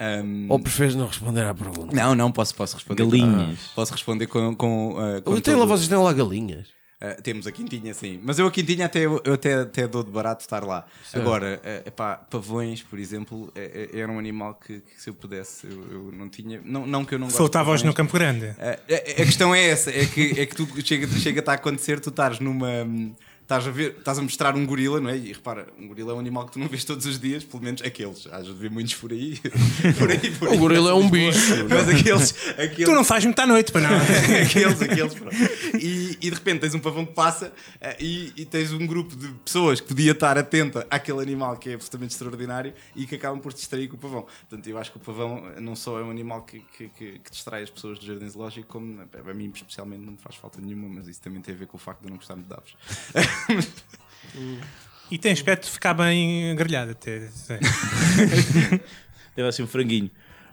Ahm, 0.00 0.46
Ou 0.48 0.58
preferes 0.58 0.94
não 0.94 1.06
responder 1.06 1.44
à 1.44 1.54
pergunta? 1.54 1.94
não, 1.94 2.14
não, 2.14 2.32
posso, 2.32 2.54
posso 2.54 2.74
responder. 2.76 3.04
Galinhas. 3.04 3.58
Ah, 3.66 3.70
posso 3.74 3.92
responder 3.92 4.26
com. 4.26 4.54
com, 4.56 4.96
ah, 4.98 5.20
com 5.20 5.34
Eu 5.34 5.40
tenho 5.42 5.58
lá, 5.58 5.66
vocês 5.66 5.88
têm 5.88 5.98
lá 5.98 6.12
galinhas. 6.12 6.68
Uh, 7.02 7.20
temos 7.22 7.46
a 7.46 7.52
Quintinha, 7.52 7.94
sim. 7.94 8.20
Mas 8.22 8.38
eu 8.38 8.46
a 8.46 8.50
Quintinha 8.50 8.84
até, 8.84 9.06
eu 9.06 9.22
até, 9.32 9.54
até 9.54 9.88
dou 9.88 10.04
de 10.04 10.10
barato 10.10 10.42
estar 10.42 10.62
lá. 10.62 10.84
Agora, 11.14 11.58
uh, 11.64 11.88
epá, 11.88 12.16
pavões, 12.16 12.82
por 12.82 12.98
exemplo, 12.98 13.50
é- 13.54 13.88
é- 13.94 14.00
era 14.00 14.12
um 14.12 14.18
animal 14.18 14.54
que, 14.54 14.80
que 14.80 15.00
se 15.00 15.08
eu 15.08 15.14
pudesse, 15.14 15.66
eu, 15.66 15.82
eu 15.90 16.12
não 16.12 16.28
tinha. 16.28 16.60
Não, 16.62 16.86
não 16.86 17.02
que 17.02 17.14
eu 17.14 17.18
não 17.18 17.30
Soltava-os 17.30 17.82
no. 17.82 17.94
Campo 17.94 18.12
Grande. 18.12 18.48
Uh, 18.48 18.56
a, 18.58 19.22
a 19.22 19.24
questão 19.24 19.54
é 19.54 19.64
essa: 19.68 19.90
é 19.90 20.04
que, 20.04 20.40
é 20.40 20.44
que 20.44 20.54
tu 20.54 20.68
chega, 20.84 21.06
chega 21.18 21.42
a 21.46 21.54
acontecer, 21.54 22.00
tu 22.00 22.10
estás 22.10 22.38
numa. 22.38 22.68
Estás 23.50 23.66
a, 23.66 23.70
ver, 23.72 23.96
estás 23.98 24.16
a 24.16 24.22
mostrar 24.22 24.54
um 24.54 24.64
gorila, 24.64 25.00
não 25.00 25.10
é? 25.10 25.16
E 25.16 25.32
repara, 25.32 25.66
um 25.76 25.88
gorila 25.88 26.12
é 26.12 26.14
um 26.14 26.20
animal 26.20 26.46
que 26.46 26.52
tu 26.52 26.60
não 26.60 26.68
vês 26.68 26.84
todos 26.84 27.04
os 27.04 27.18
dias, 27.18 27.42
pelo 27.42 27.60
menos 27.60 27.82
aqueles. 27.82 28.28
Hás 28.30 28.46
de 28.46 28.52
ver 28.52 28.70
muitos 28.70 28.94
por 28.94 29.10
aí. 29.10 29.40
por 29.98 30.08
aí, 30.08 30.30
por 30.30 30.48
aí 30.50 30.54
O 30.54 30.58
gorila 30.60 30.90
é 30.90 30.94
um 30.94 31.10
bicho. 31.10 31.66
Mas 31.68 31.88
aqueles. 31.88 32.34
aqueles 32.56 32.84
Tu 32.84 32.94
não 32.94 33.02
sais 33.02 33.24
muito 33.24 33.40
à 33.40 33.46
noite, 33.48 33.72
para 33.72 33.80
não. 33.80 33.90
aqueles, 34.40 34.80
aqueles, 34.80 35.14
pronto. 35.14 35.34
E, 35.74 36.09
e 36.20 36.30
de 36.30 36.30
repente 36.30 36.60
tens 36.60 36.74
um 36.74 36.78
pavão 36.80 37.04
que 37.06 37.12
passa 37.12 37.52
eh, 37.80 37.96
e, 38.00 38.32
e 38.36 38.44
tens 38.44 38.72
um 38.72 38.86
grupo 38.86 39.14
de 39.16 39.28
pessoas 39.44 39.80
que 39.80 39.88
podia 39.88 40.12
estar 40.12 40.36
atenta 40.38 40.86
àquele 40.90 41.20
animal 41.20 41.56
que 41.56 41.70
é 41.70 41.74
absolutamente 41.74 42.12
extraordinário 42.12 42.72
e 42.96 43.06
que 43.06 43.14
acabam 43.14 43.40
por 43.40 43.52
te 43.52 43.56
distrair 43.56 43.88
com 43.88 43.96
o 43.96 43.98
pavão. 43.98 44.22
Portanto, 44.48 44.66
eu 44.68 44.78
acho 44.78 44.90
que 44.92 44.96
o 44.96 45.00
pavão 45.00 45.42
não 45.60 45.74
só 45.76 45.98
é 45.98 46.02
um 46.02 46.10
animal 46.10 46.42
que, 46.42 46.60
que, 46.76 46.88
que- 46.90 47.18
que 47.18 47.30
distrai 47.30 47.62
as 47.62 47.70
pessoas 47.70 47.98
do 47.98 48.06
jardim 48.06 48.28
zoológico, 48.28 48.66
como 48.68 49.02
eh, 49.02 49.30
a 49.30 49.34
mim 49.34 49.50
especialmente 49.54 50.02
não 50.04 50.12
me 50.12 50.18
faz 50.18 50.36
falta 50.36 50.60
nenhuma, 50.60 50.88
mas 50.88 51.08
isso 51.08 51.20
também 51.20 51.40
tem 51.40 51.54
a 51.54 51.58
ver 51.58 51.66
com 51.66 51.76
o 51.76 51.80
facto 51.80 52.00
de 52.00 52.06
eu 52.06 52.10
não 52.10 52.16
gostar 52.16 52.36
muito 52.36 52.48
de 52.48 52.54
aves. 52.54 53.70
E 55.10 55.18
tem 55.18 55.32
aspecto 55.32 55.64
de 55.64 55.70
ficar 55.72 55.92
bem 55.92 56.54
grelhado 56.54 56.92
até. 56.92 57.28
Deve 59.34 59.48
assim 59.48 59.62
um 59.62 59.66
franguinho. 59.66 60.10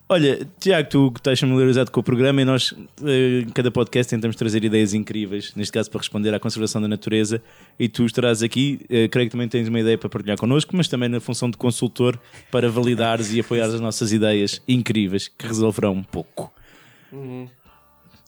Olha, 0.10 0.48
Tiago, 0.58 0.90
tu 0.90 1.12
que 1.12 1.20
estás 1.20 1.38
familiarizado 1.38 1.92
com 1.92 2.00
o 2.00 2.04
programa 2.04 2.42
e 2.42 2.46
nós, 2.46 2.74
eh, 3.04 3.42
em 3.42 3.50
cada 3.50 3.70
podcast, 3.70 4.10
tentamos 4.10 4.38
trazer 4.38 4.64
ideias 4.64 4.94
incríveis, 4.94 5.54
neste 5.54 5.74
caso 5.74 5.92
para 5.92 6.00
responder 6.00 6.34
à 6.34 6.40
conservação 6.40 6.82
da 6.82 6.88
natureza. 6.88 7.42
E 7.78 7.90
tu 7.90 8.06
estarás 8.06 8.42
aqui, 8.42 8.80
eh, 8.90 9.10
creio 9.10 9.28
que 9.28 9.34
também 9.34 9.50
tens 9.50 9.68
uma 9.68 9.82
ideia 9.82 9.98
para 9.98 10.08
partilhar 10.08 10.38
connosco, 10.38 10.78
mas 10.78 10.88
também 10.88 11.10
na 11.10 11.20
função 11.20 11.50
de 11.52 11.58
consultor 11.58 12.18
para 12.50 12.70
validares 12.70 13.34
e 13.34 13.42
apoiares 13.42 13.74
as 13.76 13.82
nossas 13.82 14.14
ideias 14.14 14.62
incríveis 14.66 15.28
que 15.28 15.46
resolverão 15.46 15.92
um 15.92 16.04
pouco. 16.04 16.54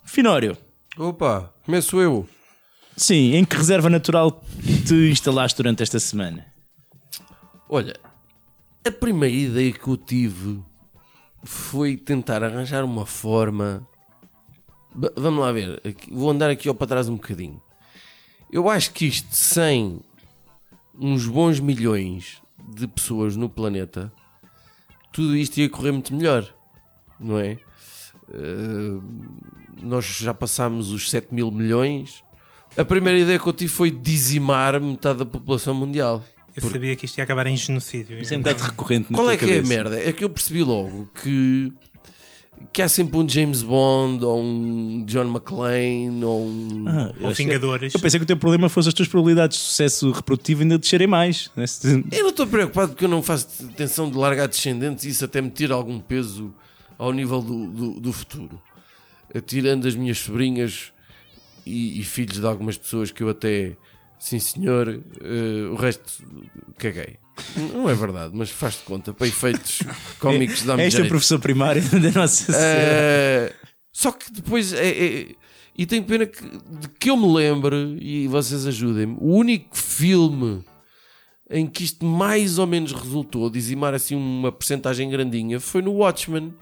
Finório, 0.04 0.58
Opa, 0.98 1.54
começo 1.66 2.02
eu. 2.02 2.28
sim, 2.98 3.36
em 3.36 3.46
que 3.46 3.56
reserva 3.56 3.90
natural 3.90 4.44
te 4.86 5.10
instalaste 5.10 5.56
durante 5.56 5.82
esta 5.82 5.98
semana? 6.00 6.46
Olha, 7.70 7.96
A 8.86 8.92
primeira 8.92 9.36
ideia 9.36 9.72
que 9.72 9.88
eu 9.88 9.96
tive 9.96 10.60
foi 11.44 11.96
tentar 11.98 12.44
arranjar 12.44 12.84
uma 12.84 13.06
forma. 13.06 13.88
Ba- 14.94 15.12
Vamos 15.16 15.40
lá 15.42 15.52
ver, 15.52 15.82
vou 16.12 16.30
andar 16.30 16.50
aqui 16.50 16.68
ao 16.68 16.76
para 16.76 16.88
trás 16.88 17.08
um 17.10 17.16
bocadinho. 17.16 17.62
Eu 18.52 18.70
acho 18.70 18.92
que 18.94 19.06
isto 19.06 19.34
sem 19.36 20.00
uns 21.00 21.28
bons 21.28 21.60
milhões 21.60 22.42
de 22.76 22.88
pessoas 22.88 23.36
no 23.36 23.48
planeta, 23.50 24.12
tudo 25.12 25.36
isto 25.36 25.58
ia 25.60 25.70
correr 25.70 25.92
muito 25.92 26.14
melhor, 26.14 26.48
não 27.20 27.38
é? 27.40 27.58
Uh, 28.28 29.02
nós 29.82 30.06
já 30.06 30.34
passámos 30.34 30.92
os 30.92 31.10
7 31.10 31.34
mil 31.34 31.50
milhões. 31.52 32.24
A 32.78 32.84
primeira 32.86 33.18
ideia 33.20 33.40
que 33.40 33.48
eu 33.48 33.54
tive 33.54 33.72
foi 33.72 33.90
dizimar 33.90 34.80
metade 34.80 35.20
da 35.20 35.26
população 35.26 35.74
mundial. 35.74 36.24
Eu 36.56 36.70
sabia 36.70 36.96
que 36.96 37.06
isto 37.06 37.18
ia 37.18 37.24
acabar 37.24 37.48
em 37.48 37.56
genocídio. 37.56 38.18
Isso 38.20 38.34
é 38.34 38.38
um 38.38 38.42
bocado 38.42 38.64
recorrente 38.64 39.14
Qual 39.14 39.30
é 39.30 39.38
que 39.38 39.46
é 39.46 39.48
a 39.48 39.52
cabeça. 39.56 39.70
merda? 39.70 40.00
É 40.00 40.12
que 40.12 40.24
eu 40.24 40.30
percebi 40.30 40.64
logo 40.64 41.10
que, 41.22 41.72
que 42.74 42.82
há 42.82 42.90
sempre 42.90 43.18
um 43.18 43.28
James 43.28 43.62
Bond 43.64 44.24
ou 44.26 44.42
um 44.42 45.04
John 45.06 45.26
McClane 45.30 46.24
ou 46.24 46.46
um. 46.46 46.86
Ah, 46.88 47.14
eu 47.20 47.28
Ou 47.28 47.34
Vingadores. 47.34 47.94
Eu 47.94 48.00
pensei 48.00 48.20
que 48.20 48.24
o 48.24 48.28
teu 48.28 48.38
problema 48.38 48.68
fosse 48.68 48.90
as 48.90 48.94
tuas 48.94 49.08
probabilidades 49.08 49.58
de 49.58 49.64
sucesso 49.64 50.12
reprodutivo 50.12 50.62
ainda 50.64 50.78
descerem 50.78 51.08
mais. 51.08 51.50
né? 51.56 51.66
Eu 52.12 52.24
não 52.24 52.30
estou 52.32 52.48
preocupado 52.48 52.90
porque 52.90 53.06
eu 53.06 53.10
não 53.10 53.22
faço 53.24 53.64
intenção 53.64 54.10
de 54.10 54.18
largar 54.18 54.48
descendentes 54.48 55.06
e 55.06 55.10
isso 55.10 55.24
até 55.26 55.42
me 55.42 55.50
tira 55.50 55.74
algum 55.76 56.00
peso 56.00 56.54
ao 56.98 57.14
nível 57.14 57.42
do, 57.42 57.68
do, 57.68 58.00
do 58.00 58.12
futuro. 58.14 58.62
Tirando 59.46 59.88
as 59.88 59.96
minhas 59.96 60.18
sobrinhas 60.18 60.92
e, 61.66 62.00
e 62.00 62.04
filhos 62.04 62.40
de 62.40 62.46
algumas 62.46 62.78
pessoas 62.78 63.12
que 63.12 63.22
eu 63.22 63.30
até, 63.30 63.78
sim 64.20 64.40
senhor, 64.40 64.90
eh, 65.22 65.70
o 65.72 65.76
resto 65.76 66.24
caguei. 66.78 67.18
Não 67.74 67.90
é 67.90 67.94
verdade, 67.96 68.32
mas 68.36 68.50
faz-te 68.50 68.84
conta, 68.84 69.14
para 69.14 69.26
efeitos 69.28 69.80
cómicos 70.20 70.64
dá-me 70.64 70.84
Esta 70.84 70.98
é 71.00 71.02
jeito. 71.04 71.10
professor 71.10 71.40
primário 71.40 71.82
da 72.00 72.12
nossa. 72.20 72.52
Eh, 72.56 73.54
só 73.94 74.12
que 74.12 74.32
depois 74.32 74.74
é, 74.74 74.88
é- 74.90 75.28
e 75.78 75.86
tenho 75.86 76.04
pena 76.04 76.26
que, 76.26 76.42
de 76.44 76.90
que 77.00 77.10
eu 77.10 77.16
me 77.16 77.32
lembre 77.34 77.98
e 78.02 78.28
vocês 78.28 78.68
ajudem-me. 78.68 79.16
O 79.22 79.34
único 79.36 79.78
filme 79.78 80.62
em 81.50 81.66
que 81.66 81.84
isto 81.86 82.06
mais 82.06 82.60
ou 82.60 82.68
menos 82.68 82.92
resultou 82.92 83.50
dizimar 83.50 83.94
assim 83.94 84.14
uma 84.16 84.52
percentagem 84.52 85.10
grandinha 85.10 85.60
foi 85.60 85.82
no 85.82 85.94
Watchmen. 85.94 86.54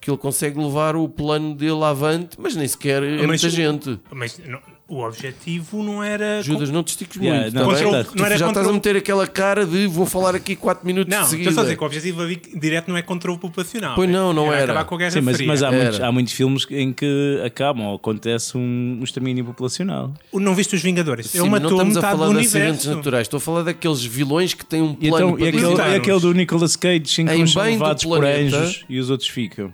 Que 0.00 0.08
ele 0.10 0.16
consegue 0.16 0.56
levar 0.60 0.94
o 0.94 1.08
plano 1.08 1.56
dele 1.56 1.82
avante, 1.82 2.36
mas 2.40 2.54
nem 2.54 2.68
sequer 2.68 3.02
é 3.02 3.16
Mas 3.18 3.26
muita 3.26 3.46
o- 3.48 3.50
gente. 3.50 4.00
Mas 4.12 4.38
não- 4.38 4.62
o 4.88 5.02
objetivo 5.04 5.82
não 5.82 6.02
era. 6.02 6.42
Judas, 6.42 6.70
não 6.70 6.82
te 6.82 6.88
estiques 6.88 7.20
Yeah, 7.20 7.42
muito. 7.42 7.54
não, 7.54 7.68
tá 7.68 7.74
bem? 7.74 7.84
contra 7.84 8.00
o- 8.00 8.04
Tu 8.04 8.16
não 8.18 8.24
era 8.26 8.38
já 8.38 8.46
contra 8.46 8.62
estás 8.62 8.68
a 8.68 8.72
meter 8.72 8.96
aquela 8.96 9.26
cara 9.26 9.66
de 9.66 9.86
vou 9.86 10.06
falar 10.06 10.34
aqui 10.34 10.56
4 10.56 10.86
minutos 10.86 11.10
Não, 11.10 11.18
de 11.18 11.24
estou 11.24 11.38
seguida. 11.38 11.52
só 11.52 11.60
a 11.60 11.62
dizer 11.64 11.76
que 11.76 11.82
o 11.82 11.86
objetivo 11.86 12.26
direto 12.58 12.88
não 12.88 12.96
é 12.96 13.02
controle 13.02 13.38
populacional. 13.38 13.94
Pois 13.94 14.08
não, 14.08 14.32
não 14.32 14.50
era. 14.52 14.64
acabar 14.64 14.84
com 14.86 14.94
a 14.94 14.98
Guerra 14.98 15.10
Sim, 15.10 15.20
mas, 15.20 15.40
mas 15.42 15.62
há, 15.62 15.66
Era. 15.68 15.76
muitos, 15.76 16.00
há 16.00 16.12
muitos 16.12 16.32
filmes 16.32 16.66
em 16.70 16.92
que 16.92 17.42
acabam 17.44 17.86
ou 17.86 17.96
acontece 17.96 18.56
um, 18.56 18.98
um 19.00 19.04
extermínio 19.04 19.44
populacional. 19.44 20.12
Não 20.32 20.54
viste 20.54 20.74
os 20.74 20.82
Vingadores? 20.82 21.26
Sim, 21.26 21.38
Ele 21.40 21.50
mas 21.50 21.60
não 21.62 21.70
matou 21.70 21.86
estamos 21.86 21.96
a 21.98 22.00
falar 22.10 22.32
de 22.32 22.46
acidentes 22.46 22.86
naturais. 22.86 23.22
Estou 23.26 23.38
a 23.38 23.40
falar 23.40 23.62
daqueles 23.64 24.02
vilões 24.02 24.54
que 24.54 24.64
têm 24.64 24.80
um 24.80 24.96
E, 25.00 25.08
plano 25.10 25.26
então, 25.26 25.28
e, 25.34 25.38
para 25.38 25.48
aquele, 25.48 25.62
dizimar. 25.66 25.90
e 25.92 25.94
aquele 25.96 26.20
do 26.20 26.32
Nicolas 26.32 26.76
Cage 26.76 27.20
em 27.22 27.26
que 27.26 27.32
Em 27.34 27.46
são 27.46 27.62
levados 27.62 28.04
por 28.04 28.24
anjos 28.24 28.84
e 28.88 28.98
os 28.98 29.10
outros 29.10 29.28
ficam 29.28 29.72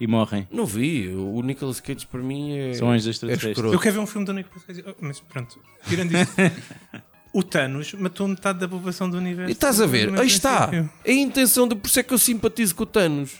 e 0.00 0.06
morrem. 0.06 0.46
Não 0.50 0.66
vi, 0.66 1.08
o 1.08 1.40
Nicolas 1.42 1.80
Cage 1.80 2.06
para 2.06 2.20
mim 2.20 2.56
é. 2.56 2.74
São 2.74 2.90
anjos 2.90 3.06
é 3.06 3.10
extraterrestres. 3.10 3.52
escroto. 3.52 3.74
Eu 3.74 3.80
quero 3.80 3.94
ver 3.94 4.00
um 4.00 4.06
filme 4.06 4.26
do 4.26 4.32
Nicolas 4.32 4.64
Cage. 4.64 4.84
Oh, 4.86 4.94
Mas 5.00 5.20
pronto, 5.20 5.58
tirando 5.88 6.12
isso. 6.12 6.32
o 7.32 7.42
Thanos 7.42 7.92
matou 7.94 8.28
metade 8.28 8.58
da 8.58 8.68
população 8.68 9.08
do 9.08 9.16
universo. 9.18 9.50
E 9.50 9.52
estás 9.52 9.80
a 9.80 9.86
ver? 9.86 10.12
Aí 10.18 10.26
está. 10.26 10.68
princípio. 10.68 10.90
A 11.06 11.10
intenção 11.12 11.68
de 11.68 11.74
por 11.74 11.88
isso 11.88 12.00
é 12.00 12.02
que 12.02 12.12
eu 12.14 12.18
simpatizo 12.18 12.74
com 12.74 12.82
o 12.82 12.86
Thanos. 12.86 13.32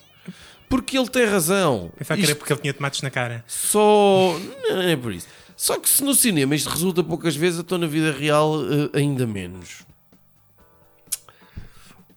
Porque 0.68 0.98
ele 0.98 1.08
tem 1.08 1.26
razão. 1.26 1.92
Pensava 1.96 2.18
que 2.18 2.24
era 2.24 2.32
Isto 2.32 2.38
porque 2.38 2.52
ele 2.52 2.60
tinha 2.60 2.74
tomates 2.74 3.02
na 3.02 3.10
cara. 3.10 3.44
só. 3.46 4.36
Não 4.68 4.82
é 4.82 4.96
por 4.96 5.12
isso. 5.12 5.28
Só 5.56 5.78
que 5.78 5.88
se 5.88 6.02
no 6.02 6.14
cinema 6.14 6.54
isto 6.54 6.68
resulta 6.68 7.04
poucas 7.04 7.36
vezes, 7.36 7.58
eu 7.58 7.62
estou 7.62 7.78
na 7.78 7.86
vida 7.86 8.10
real 8.10 8.56
eh, 8.64 8.98
ainda 8.98 9.24
menos. 9.26 9.84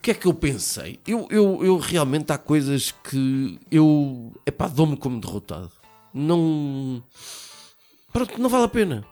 O 0.08 0.10
que 0.10 0.12
é 0.12 0.14
que 0.14 0.26
eu 0.26 0.34
pensei? 0.34 1.02
Eu, 1.06 1.28
eu, 1.30 1.60
eu 1.66 1.78
realmente 1.78 2.32
há 2.32 2.38
coisas 2.38 2.94
que 3.04 3.60
eu. 3.70 4.32
Epá, 4.46 4.70
dou-me 4.70 4.96
como 4.96 5.20
derrotado. 5.20 5.70
Não. 6.14 7.04
Pronto, 8.14 8.40
não 8.42 8.50
vale 8.50 8.64
a 8.64 8.68
pena. 8.70 9.04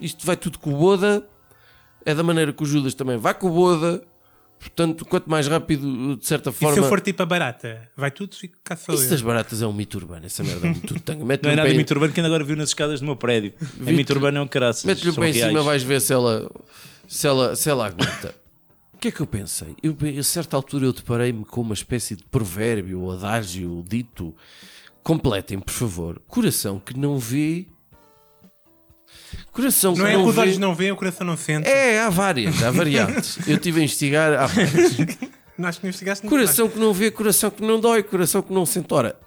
Isto 0.00 0.26
vai 0.26 0.36
tudo 0.36 0.58
com 0.58 0.74
o 0.74 0.76
Boda. 0.76 1.24
É 2.04 2.12
da 2.12 2.24
maneira 2.24 2.52
que 2.52 2.60
o 2.60 2.66
Judas 2.66 2.92
também 2.94 3.16
vai 3.18 3.34
com 3.34 3.46
o 3.46 3.50
Boda. 3.52 4.02
Portanto, 4.58 5.04
quanto 5.04 5.30
mais 5.30 5.46
rápido, 5.46 6.16
de 6.16 6.26
certa 6.26 6.50
E 6.50 6.52
forma. 6.52 6.74
se 6.74 6.80
eu 6.80 6.88
for 6.88 7.00
tipo 7.00 7.22
a 7.22 7.26
barata? 7.26 7.88
Vai 7.96 8.10
tudo 8.10 8.36
e 8.42 8.48
cá 8.64 8.74
sou 8.74 8.96
Isso 8.96 9.04
eu. 9.04 9.10
das 9.10 9.22
baratas 9.22 9.62
é 9.62 9.66
um 9.68 9.72
mito 9.72 9.96
urbano. 9.96 10.26
Essa 10.26 10.42
merda 10.42 10.66
é 10.66 10.70
um 10.70 10.74
mito 10.74 10.94
Não 11.06 11.52
é 11.52 11.54
nada 11.54 11.68
de 11.70 11.76
mito 11.76 11.94
urbano 11.94 12.12
que 12.12 12.18
ainda 12.18 12.26
agora 12.26 12.42
viu 12.42 12.56
nas 12.56 12.70
escadas 12.70 12.98
do 12.98 13.06
meu 13.06 13.14
prédio. 13.14 13.54
É 13.86 13.92
mito 13.92 14.12
urbano 14.12 14.38
é 14.38 14.40
um 14.40 14.48
caraças. 14.48 14.82
Mete-lhe 14.82 15.10
o 15.10 15.14
pé 15.14 15.28
em 15.28 15.34
cima, 15.34 15.62
vais 15.62 15.84
ver 15.84 16.00
se 16.00 16.12
ela, 16.12 16.50
se 17.06 17.28
ela, 17.28 17.54
se 17.54 17.70
ela 17.70 17.86
aguenta. 17.86 18.41
O 19.02 19.04
que 19.04 19.08
é 19.08 19.10
que 19.10 19.20
eu 19.20 19.26
pensei? 19.26 19.74
Eu, 19.82 19.96
a 20.16 20.22
certa 20.22 20.54
altura 20.54 20.86
eu 20.86 20.92
deparei-me 20.92 21.44
com 21.44 21.60
uma 21.60 21.74
espécie 21.74 22.14
de 22.14 22.22
provérbio, 22.22 23.00
ou 23.00 23.10
adágio, 23.10 23.84
dito. 23.84 24.32
Completem, 25.02 25.58
por 25.58 25.72
favor. 25.72 26.22
Coração 26.28 26.78
que 26.78 26.96
não 26.96 27.18
vê. 27.18 27.66
Coração 29.50 29.96
Não 29.96 30.04
que 30.04 30.08
é 30.08 30.14
não 30.14 30.22
que 30.22 30.28
os 30.28 30.34
vê. 30.36 30.40
olhos 30.42 30.58
não 30.58 30.72
veem, 30.72 30.92
o 30.92 30.96
coração 30.96 31.26
não 31.26 31.36
sente. 31.36 31.68
É, 31.68 31.98
há 31.98 32.08
várias, 32.10 32.62
há 32.62 32.70
variantes. 32.70 33.38
Eu 33.48 33.56
estive 33.56 33.80
a 33.80 33.82
investigar. 33.82 34.34
Há 34.34 34.46
várias. 34.46 34.96
Acho 35.58 35.80
que 35.80 35.86
investigaste 35.88 36.28
Coração 36.28 36.68
que 36.68 36.78
não 36.78 36.92
vê, 36.94 37.10
coração 37.10 37.50
que 37.50 37.60
não 37.60 37.80
dói, 37.80 38.04
coração 38.04 38.40
que 38.40 38.52
não 38.52 38.64
sente. 38.64 38.94
Ora, 38.94 39.18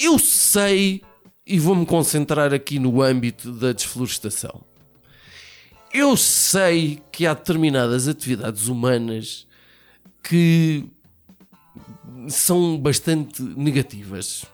eu 0.00 0.18
sei 0.18 1.00
e 1.46 1.60
vou-me 1.60 1.86
concentrar 1.86 2.52
aqui 2.52 2.80
no 2.80 3.00
âmbito 3.00 3.52
da 3.52 3.72
desflorestação. 3.72 4.64
Eu 5.92 6.16
sei 6.16 7.00
que 7.10 7.26
há 7.26 7.34
determinadas 7.34 8.06
atividades 8.08 8.66
humanas 8.68 9.46
que 10.22 10.84
são 12.28 12.76
bastante 12.78 13.42
negativas, 13.42 14.44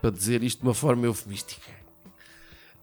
para 0.00 0.10
dizer 0.10 0.42
isto 0.42 0.60
de 0.60 0.64
uma 0.66 0.74
forma 0.74 1.06
eufemística. 1.06 1.70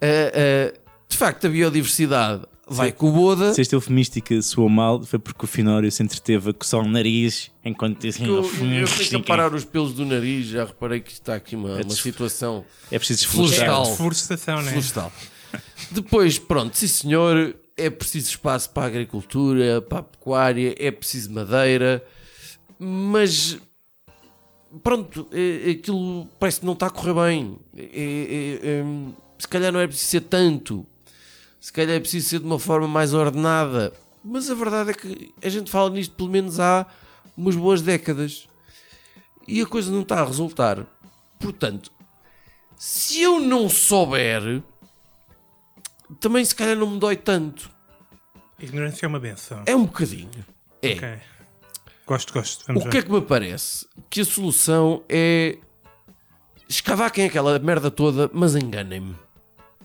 Ah, 0.01 0.71
ah, 0.73 0.79
de 1.09 1.17
facto, 1.17 1.47
a 1.47 1.49
biodiversidade 1.49 2.43
vai 2.69 2.91
com 2.91 3.09
o 3.09 3.11
boda. 3.13 3.53
Se 3.53 3.61
esta 3.61 3.75
eufemística 3.75 4.41
soou 4.41 4.69
mal, 4.69 5.01
foi 5.03 5.19
porque 5.19 5.43
o 5.43 5.47
Finório 5.47 5.91
se 5.91 6.03
entreteve 6.03 6.51
a 6.51 6.53
coçar 6.53 6.79
o 6.81 6.87
nariz 6.87 7.49
enquanto 7.63 7.99
disse 8.01 8.23
Eu, 8.23 8.43
eu 8.43 8.49
tenho 8.87 9.09
que 9.09 9.15
aparar 9.15 9.53
os 9.53 9.65
pelos 9.65 9.93
do 9.93 10.05
nariz, 10.05 10.47
já 10.47 10.65
reparei 10.65 10.99
que 11.01 11.11
está 11.11 11.35
aqui 11.35 11.55
uma, 11.55 11.75
uma 11.75 11.83
des- 11.83 11.97
situação 11.99 12.63
É 12.91 12.97
preciso 12.97 13.27
Florestal. 13.27 13.83
desflorestar. 13.83 13.97
Florestação, 13.97 14.61
né? 14.61 14.71
florestal. 14.71 15.11
Depois, 15.91 16.37
pronto, 16.37 16.77
sim 16.77 16.87
senhor, 16.87 17.55
é 17.77 17.89
preciso 17.89 18.29
espaço 18.29 18.69
para 18.71 18.83
a 18.83 18.87
agricultura, 18.87 19.81
para 19.81 19.99
a 19.99 20.03
pecuária, 20.03 20.75
é 20.77 20.89
preciso 20.91 21.31
madeira, 21.31 22.03
mas 22.79 23.57
pronto, 24.83 25.27
é- 25.31 25.71
aquilo 25.71 26.27
parece 26.39 26.59
que 26.59 26.65
não 26.65 26.73
está 26.73 26.87
a 26.87 26.89
correr 26.89 27.13
bem. 27.13 27.59
É- 27.75 27.81
é- 27.83 28.59
é, 28.63 28.83
se 29.37 29.47
calhar 29.47 29.71
não 29.71 29.79
é 29.79 29.87
preciso 29.87 30.09
ser 30.09 30.21
tanto, 30.21 30.85
se 31.59 31.71
calhar 31.71 31.95
é 31.95 31.99
preciso 31.99 32.29
ser 32.29 32.39
de 32.39 32.45
uma 32.45 32.59
forma 32.59 32.87
mais 32.87 33.13
ordenada. 33.13 33.93
Mas 34.23 34.49
a 34.49 34.55
verdade 34.55 34.89
é 34.89 34.93
que 34.93 35.33
a 35.41 35.49
gente 35.49 35.71
fala 35.71 35.89
nisto 35.89 36.15
pelo 36.15 36.29
menos 36.29 36.59
há 36.59 36.85
umas 37.37 37.55
boas 37.55 37.81
décadas 37.81 38.47
e 39.47 39.61
a 39.61 39.65
coisa 39.65 39.91
não 39.91 40.01
está 40.01 40.19
a 40.19 40.25
resultar. 40.25 40.85
Portanto, 41.39 41.91
se 42.75 43.21
eu 43.21 43.39
não 43.39 43.69
souber, 43.69 44.61
também 46.19 46.43
se 46.45 46.55
calhar 46.55 46.75
não 46.75 46.89
me 46.89 46.99
dói 46.99 47.15
tanto. 47.15 47.69
Ignorância 48.59 49.05
é 49.05 49.07
uma 49.07 49.19
benção. 49.19 49.61
É 49.65 49.75
um 49.75 49.85
bocadinho. 49.85 50.29
É. 50.81 50.93
Ok. 50.93 51.09
Gosto, 52.05 52.33
gosto. 52.33 52.65
Vamos 52.67 52.85
O 52.85 52.89
que 52.89 52.97
é 52.97 53.01
que 53.01 53.11
me 53.11 53.21
parece? 53.21 53.85
Que 54.09 54.21
a 54.21 54.25
solução 54.25 55.03
é 55.09 55.57
escavaquem 56.67 57.25
aquela 57.25 57.57
merda 57.59 57.91
toda, 57.91 58.29
mas 58.33 58.55
enganem-me. 58.55 59.15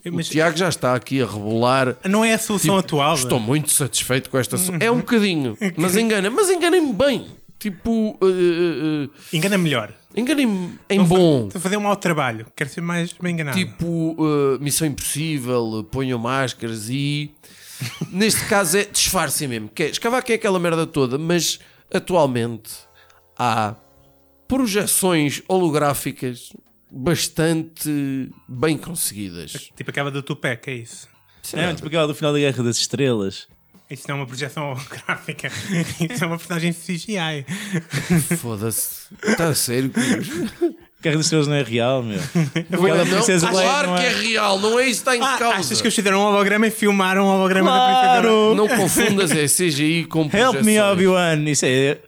ver. 0.02 0.10
O 0.10 0.14
Mas 0.14 0.28
Tiago 0.28 0.56
já 0.56 0.68
está 0.68 0.94
aqui 0.94 1.22
a 1.22 1.26
rebolar. 1.26 1.96
não 2.08 2.24
é 2.24 2.32
a 2.34 2.38
solução 2.38 2.76
Tipo, 2.76 2.86
atual. 2.96 3.14
Estou 3.14 3.38
muito 3.38 3.70
satisfeito 3.70 4.30
com 4.30 4.38
esta 4.38 4.56
solução. 4.56 4.84
É 4.86 4.90
um 4.90 4.98
bocadinho, 4.98 5.56
mas 5.76 5.96
enganem 5.96 6.30
mas 6.30 6.48
enganem-me 6.50 6.92
bem. 6.92 7.26
Tipo, 7.62 8.18
uh, 8.20 8.24
uh, 8.24 9.10
Engana 9.32 9.56
melhor. 9.56 9.94
enganem-me 10.16 10.80
em 10.90 11.00
bom. 11.04 11.46
Estou 11.46 11.60
a 11.60 11.62
fazer 11.62 11.76
um 11.76 11.82
mau 11.82 11.94
trabalho. 11.94 12.44
Quero 12.56 12.68
ser 12.68 12.80
mais 12.80 13.12
bem 13.12 13.34
enganado. 13.34 13.56
Tipo, 13.56 13.86
uh, 13.86 14.58
Missão 14.60 14.84
Impossível, 14.84 15.86
ponham 15.88 16.18
máscaras 16.18 16.88
e. 16.90 17.30
Neste 18.10 18.44
caso 18.46 18.78
é 18.78 18.84
disfarcem 18.84 19.46
mesmo. 19.46 19.68
Que 19.68 19.84
é, 19.84 19.90
escavaquem 19.90 20.34
aquela 20.34 20.58
merda 20.58 20.88
toda, 20.88 21.16
mas 21.16 21.60
atualmente 21.94 22.72
há 23.38 23.76
projeções 24.48 25.40
holográficas 25.46 26.52
bastante 26.90 28.28
bem 28.48 28.76
conseguidas. 28.76 29.70
Tipo 29.76 29.90
aquela 29.90 30.10
do 30.10 30.20
Tupac, 30.20 30.68
é 30.68 30.74
isso. 30.74 31.06
É, 31.52 31.72
tipo 31.72 31.86
aquela 31.86 32.08
do 32.08 32.14
final 32.14 32.32
da 32.32 32.40
Guerra 32.40 32.64
das 32.64 32.78
Estrelas. 32.78 33.46
Isso 33.92 34.04
não 34.08 34.16
é 34.16 34.18
uma 34.20 34.26
projeção 34.26 34.64
holográfica. 34.72 35.50
Isso 36.10 36.24
é 36.24 36.26
uma 36.26 36.38
personagem 36.38 36.72
CGI. 36.72 37.44
Foda-se. 38.38 39.06
Está 39.24 39.48
a 39.48 39.54
sério? 39.54 39.90
Guerra 41.02 41.16
das 41.16 41.26
Estrelas 41.26 41.48
não 41.48 41.54
é 41.56 41.62
real, 41.64 42.02
meu. 42.02 42.20
Não, 42.70 42.84
Aquela 42.84 43.04
princesa 43.04 43.50
Leia 43.50 43.62
claro 43.68 43.88
não 43.90 43.96
que 43.96 44.02
é 44.04 44.08
real, 44.08 44.58
não 44.60 44.78
é 44.78 44.86
isso 44.86 45.02
que 45.04 45.10
está 45.10 45.16
em 45.16 45.20
Ah, 45.22 45.36
causa. 45.36 45.58
achas 45.58 45.80
que 45.80 45.86
eles 45.88 45.94
fizeram 45.96 46.20
um 46.20 46.24
holograma 46.26 46.66
e 46.68 46.70
filmaram 46.70 47.24
um 47.24 47.28
holograma 47.28 47.70
da 47.70 47.76
Claro! 47.76 48.54
Não 48.54 48.68
confundas 48.68 49.32
é 49.32 49.46
CGI 49.46 50.04
com 50.04 50.30
Help 50.32 50.62
me. 50.62 50.78
Obi-Wan. 50.80 51.42
Isso 51.50 51.64
é. 51.66 51.68
princesa? 51.68 51.98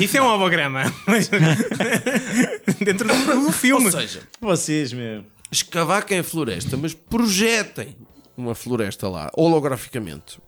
Isso 0.00 0.16
é 0.16 0.22
um 0.22 0.26
holograma. 0.26 0.82
Dentro 2.84 3.06
do, 3.08 3.44
do 3.46 3.52
filme. 3.52 3.86
Ou 3.86 3.92
seja, 3.92 4.20
Vocês, 4.40 4.92
meu. 4.92 5.24
escavaquem 5.50 6.18
a 6.18 6.24
floresta, 6.24 6.76
mas 6.76 6.92
projetem 6.92 7.96
uma 8.36 8.54
floresta 8.54 9.08
lá, 9.08 9.30
holograficamente, 9.36 10.38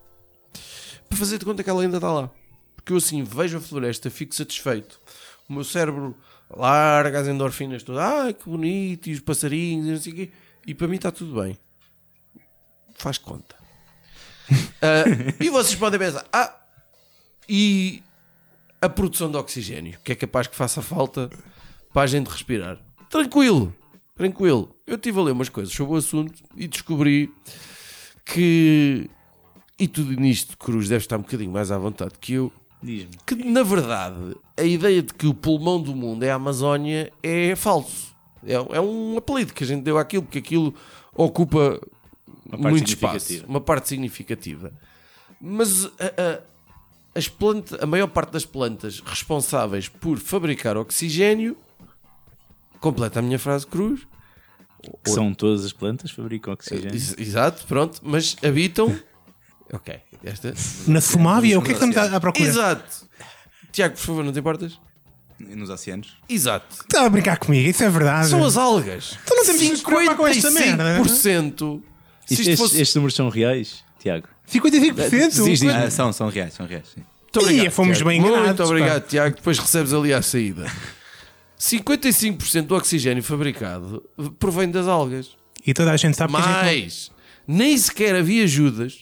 para 1.13 1.19
fazer 1.19 1.37
de 1.37 1.45
conta 1.45 1.63
que 1.63 1.69
ela 1.69 1.83
ainda 1.83 1.99
está 1.99 2.11
lá. 2.11 2.31
Porque 2.75 2.93
eu 2.93 2.97
assim 2.97 3.23
vejo 3.23 3.59
a 3.59 3.61
floresta, 3.61 4.11
fico 4.11 4.35
satisfeito. 4.35 4.99
O 5.47 5.53
meu 5.53 5.63
cérebro 5.63 6.17
larga 6.49 7.21
as 7.21 7.29
endorfinas 7.29 7.83
todas, 7.83 8.03
ah, 8.03 8.33
que 8.33 8.49
bonito, 8.49 9.09
e 9.09 9.13
os 9.13 9.21
passarinhos, 9.21 9.87
e 9.87 9.91
não 9.91 10.01
sei 10.01 10.13
o 10.13 10.17
quê. 10.17 10.31
E 10.67 10.75
para 10.75 10.89
mim 10.89 10.97
está 10.97 11.11
tudo 11.11 11.41
bem. 11.41 11.59
Faz 12.95 13.19
conta. 13.19 13.61
Ah, 14.85 15.05
e 15.39 15.49
vocês 15.49 15.77
podem 15.77 15.97
pensar, 15.97 16.27
ah, 16.33 16.53
e 17.49 18.03
a 18.81 18.89
produção 18.89 19.31
de 19.31 19.37
oxigênio, 19.37 19.97
que 20.03 20.11
é 20.11 20.17
capaz 20.17 20.49
que 20.49 20.57
faça 20.57 20.83
falta 20.83 21.31
para 21.93 22.03
a 22.03 22.07
gente 22.09 22.27
respirar. 22.27 22.81
Tranquilo, 23.09 23.73
tranquilo. 24.17 24.75
Eu 24.85 24.97
estive 24.97 25.21
a 25.21 25.23
ler 25.23 25.31
umas 25.31 25.49
coisas 25.49 25.73
sobre 25.73 25.95
o 25.95 25.97
assunto 25.97 26.43
e 26.57 26.67
descobri 26.67 27.33
que. 28.25 29.09
E 29.79 29.89
tudo 29.89 30.13
nisto, 30.15 30.57
Cruz, 30.57 30.89
deve 30.89 31.03
estar 31.05 31.17
um 31.17 31.23
bocadinho 31.23 31.51
mais 31.51 31.71
à 31.71 31.79
vontade 31.79 32.13
que 32.21 32.35
eu. 32.35 32.53
Diz-me. 32.83 33.11
Que 33.27 33.35
na 33.37 33.63
verdade 33.63 34.37
a 34.57 34.63
ideia 34.65 35.03
de 35.03 35.15
que 35.15 35.27
o 35.27 35.35
pulmão 35.35 35.81
do 35.81 35.95
mundo 35.95 36.23
é 36.25 36.31
a 36.31 36.35
Amazónia 36.35 37.13
é 37.23 37.55
falso. 37.57 38.13
É, 38.45 38.55
é 38.55 38.81
um 38.81 39.17
apelido 39.17 39.53
que 39.55 39.63
a 39.63 39.67
gente 39.67 39.83
deu 39.85 39.99
àquilo, 39.99 40.25
porque 40.25 40.39
aquilo 40.39 40.75
ocupa 41.15 41.81
muito 42.59 42.89
espaço, 42.89 43.45
uma 43.47 43.61
parte 43.61 43.89
significativa. 43.89 44.73
Mas 45.41 45.85
a, 45.87 45.89
a- 46.19 46.41
as 47.15 47.29
plantas, 47.29 47.81
a 47.81 47.87
maior 47.87 48.09
parte 48.09 48.33
das 48.33 48.45
plantas 48.45 49.01
responsáveis 49.01 49.89
por 49.89 50.19
fabricar 50.19 50.77
oxigênio, 50.77 51.57
completa 52.81 53.21
a 53.21 53.23
minha 53.23 53.39
frase 53.39 53.67
cruz, 53.67 54.01
Que 55.05 55.11
são 55.11 55.33
todas 55.35 55.65
as 55.65 55.73
plantas 55.73 56.11
que 56.11 56.17
fabricam 56.17 56.53
oxigênio. 56.55 56.93
Ex- 56.95 57.15
exato, 57.19 57.65
pronto, 57.67 58.01
mas 58.03 58.37
habitam. 58.45 58.93
ok, 59.73 60.01
esta. 60.25 60.55
Na 60.87 61.01
Somávia? 61.01 61.59
O 61.59 61.63
que 61.63 61.73
é 61.73 61.75
que 61.75 61.85
estamos 61.85 61.97
à, 61.97 62.17
à 62.17 62.21
procura? 62.21 62.45
Exato. 62.49 63.07
Tiago, 63.73 63.95
por 63.95 64.01
favor, 64.01 64.25
não 64.25 64.33
te 64.33 64.39
importas? 64.39 64.79
Nos 65.41 65.71
oceanos. 65.71 66.17
Exato. 66.29 66.67
Está 66.83 67.05
a 67.05 67.09
brincar 67.09 67.37
comigo, 67.39 67.69
isso 67.69 67.83
é 67.83 67.89
verdade. 67.91 68.29
São 68.29 68.45
as 68.45 68.57
algas. 68.57 69.19
Então 69.25 69.37
não 69.37 69.45
temos 69.45 69.61
que 69.61 69.69
nos 69.71 69.81
preocupar 69.83 70.17
com 70.17 70.27
esta 70.29 70.51
merda. 70.53 70.99
55%. 71.03 71.83
Se 72.27 72.35
Isto- 72.35 72.41
estes, 72.43 72.59
fosse. 72.61 72.81
estes 72.81 72.95
números 72.95 73.15
são 73.17 73.29
reais, 73.29 73.83
Tiago. 73.99 74.29
55%? 74.49 75.45
Diz, 75.45 75.61
diz. 75.61 75.65
Ah, 75.65 75.91
são, 75.91 76.13
são 76.13 76.29
reais, 76.29 76.55
são 76.55 76.67
reais. 76.67 76.87
sim. 76.95 77.03
Muito 77.35 77.51
Ih, 77.51 77.71
fomos 77.71 77.97
Tiago. 77.97 78.11
bem 78.11 78.21
enganados, 78.21 78.47
Muito 78.47 78.59
pá. 78.59 78.65
obrigado, 78.65 79.07
Tiago. 79.09 79.37
Depois 79.37 79.59
recebes 79.59 79.93
ali 79.95 80.13
à 80.13 80.21
saída. 80.23 80.71
55% 81.59 82.67
do 82.67 82.75
oxigênio 82.77 83.23
fabricado 83.23 84.03
provém 84.39 84.71
das 84.71 84.87
algas. 84.87 85.31
E 85.67 85.73
toda 85.73 85.93
a 85.93 85.97
gente 85.97 86.17
sabe 86.17 86.33
que 86.35 86.39
a 86.39 86.43
gente 86.43 86.51
não- 86.51 86.85
Mas 86.85 87.11
nem 87.47 87.77
sequer 87.79 88.15
havia 88.17 88.47
Judas. 88.47 88.99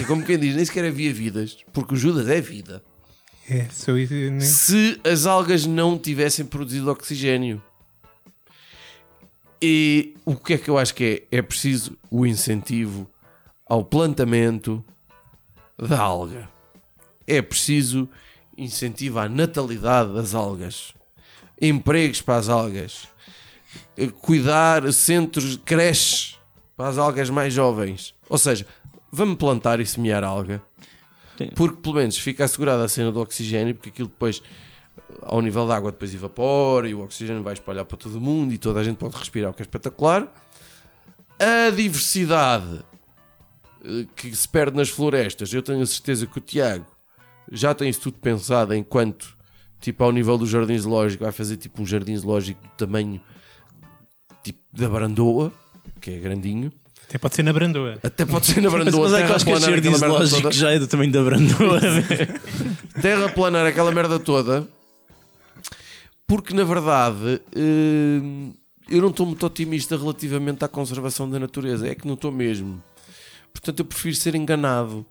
É 0.00 0.04
como 0.04 0.24
quem 0.24 0.38
diz, 0.38 0.54
nem 0.54 0.64
sequer 0.64 0.84
havia 0.84 1.12
vidas, 1.12 1.58
porque 1.72 1.94
o 1.94 1.96
Judas 1.96 2.28
é 2.28 2.40
vida. 2.40 2.82
É, 3.48 3.68
sou 3.70 3.98
isso, 3.98 4.14
né? 4.14 4.40
se 4.40 4.98
as 5.04 5.26
algas 5.26 5.66
não 5.66 5.98
tivessem 5.98 6.44
produzido 6.44 6.90
oxigênio. 6.90 7.62
E 9.60 10.14
o 10.24 10.36
que 10.36 10.54
é 10.54 10.58
que 10.58 10.68
eu 10.68 10.78
acho 10.78 10.94
que 10.94 11.26
é? 11.30 11.38
É 11.38 11.42
preciso 11.42 11.96
o 12.10 12.26
incentivo 12.26 13.10
ao 13.66 13.84
plantamento 13.84 14.84
da 15.78 16.00
alga. 16.00 16.48
É 17.26 17.40
preciso 17.40 18.08
incentivo 18.56 19.18
à 19.18 19.28
natalidade 19.28 20.12
das 20.12 20.34
algas, 20.34 20.92
empregos 21.60 22.20
para 22.20 22.36
as 22.36 22.48
algas, 22.48 23.08
cuidar 24.20 24.92
centros 24.92 25.52
de 25.52 25.58
creches 25.58 26.38
para 26.76 26.88
as 26.88 26.98
algas 26.98 27.30
mais 27.30 27.52
jovens. 27.52 28.14
Ou 28.28 28.38
seja, 28.38 28.66
vamos 29.14 29.36
plantar 29.36 29.80
e 29.80 29.86
semear 29.86 30.24
alga 30.24 30.62
Sim. 31.36 31.50
porque 31.54 31.80
pelo 31.80 31.96
menos 31.96 32.18
fica 32.18 32.44
assegurada 32.44 32.84
a 32.84 32.88
cena 32.88 33.10
do 33.10 33.20
oxigênio, 33.20 33.74
porque 33.74 33.88
aquilo 33.88 34.08
depois, 34.08 34.42
ao 35.22 35.40
nível 35.40 35.66
da 35.66 35.76
água, 35.76 35.90
depois 35.90 36.14
evapora 36.14 36.88
e 36.88 36.94
o 36.94 37.02
oxigênio 37.02 37.42
vai 37.42 37.54
espalhar 37.54 37.84
para 37.84 37.96
todo 37.96 38.16
o 38.16 38.20
mundo 38.20 38.52
e 38.52 38.58
toda 38.58 38.80
a 38.80 38.84
gente 38.84 38.96
pode 38.96 39.16
respirar, 39.16 39.50
o 39.50 39.54
que 39.54 39.62
é 39.62 39.64
espetacular. 39.64 40.32
A 41.38 41.70
diversidade 41.70 42.84
eh, 43.84 44.06
que 44.14 44.34
se 44.34 44.48
perde 44.48 44.76
nas 44.76 44.88
florestas, 44.88 45.52
eu 45.52 45.62
tenho 45.62 45.82
a 45.82 45.86
certeza 45.86 46.26
que 46.26 46.38
o 46.38 46.40
Tiago 46.40 46.86
já 47.50 47.74
tem 47.74 47.88
isso 47.88 48.00
tudo 48.00 48.18
pensado 48.18 48.74
enquanto, 48.74 49.36
tipo, 49.80 50.02
ao 50.04 50.12
nível 50.12 50.38
do 50.38 50.46
jardim 50.46 50.78
zoológico, 50.78 51.24
vai 51.24 51.32
fazer 51.32 51.56
tipo 51.56 51.82
um 51.82 51.86
jardim 51.86 52.16
zoológico 52.16 52.62
do 52.62 52.70
tamanho 52.70 53.20
tipo 54.42 54.60
da 54.72 54.88
Brandoa, 54.88 55.52
que 56.00 56.12
é 56.12 56.18
grandinho. 56.18 56.72
Até 57.14 57.18
pode 57.20 57.36
ser 57.36 57.42
na 57.44 57.52
Brandoa. 57.52 57.98
Até 58.02 58.26
pode 58.26 58.46
ser 58.46 58.60
na 58.60 58.68
Mas, 58.70 58.82
Brandoa. 58.82 59.08
mas 59.08 59.12
é 59.20 59.24
que 59.24 59.30
eu 59.30 59.36
acho 59.36 59.44
que 59.44 59.52
aquela 59.52 59.70
merda 59.70 59.96
zoológico 59.96 60.42
toda. 60.42 60.52
já 60.52 60.70
é 60.72 60.78
do 60.80 60.86
tamanho 60.88 61.12
da 61.12 61.22
Brandoa. 61.22 61.80
terraplanar 63.00 63.66
aquela 63.66 63.92
merda 63.92 64.18
toda 64.18 64.66
porque 66.26 66.52
na 66.52 66.64
verdade 66.64 67.40
hum, 67.56 68.52
eu 68.88 69.00
não 69.00 69.10
estou 69.10 69.26
muito 69.26 69.46
otimista 69.46 69.96
relativamente 69.96 70.64
à 70.64 70.68
conservação 70.68 71.30
da 71.30 71.38
natureza 71.38 71.86
é 71.86 71.94
que 71.94 72.04
não 72.04 72.14
estou 72.14 72.32
mesmo 72.32 72.82
portanto 73.52 73.78
eu 73.78 73.84
prefiro 73.84 74.16
ser 74.16 74.34
enganado 74.34 75.06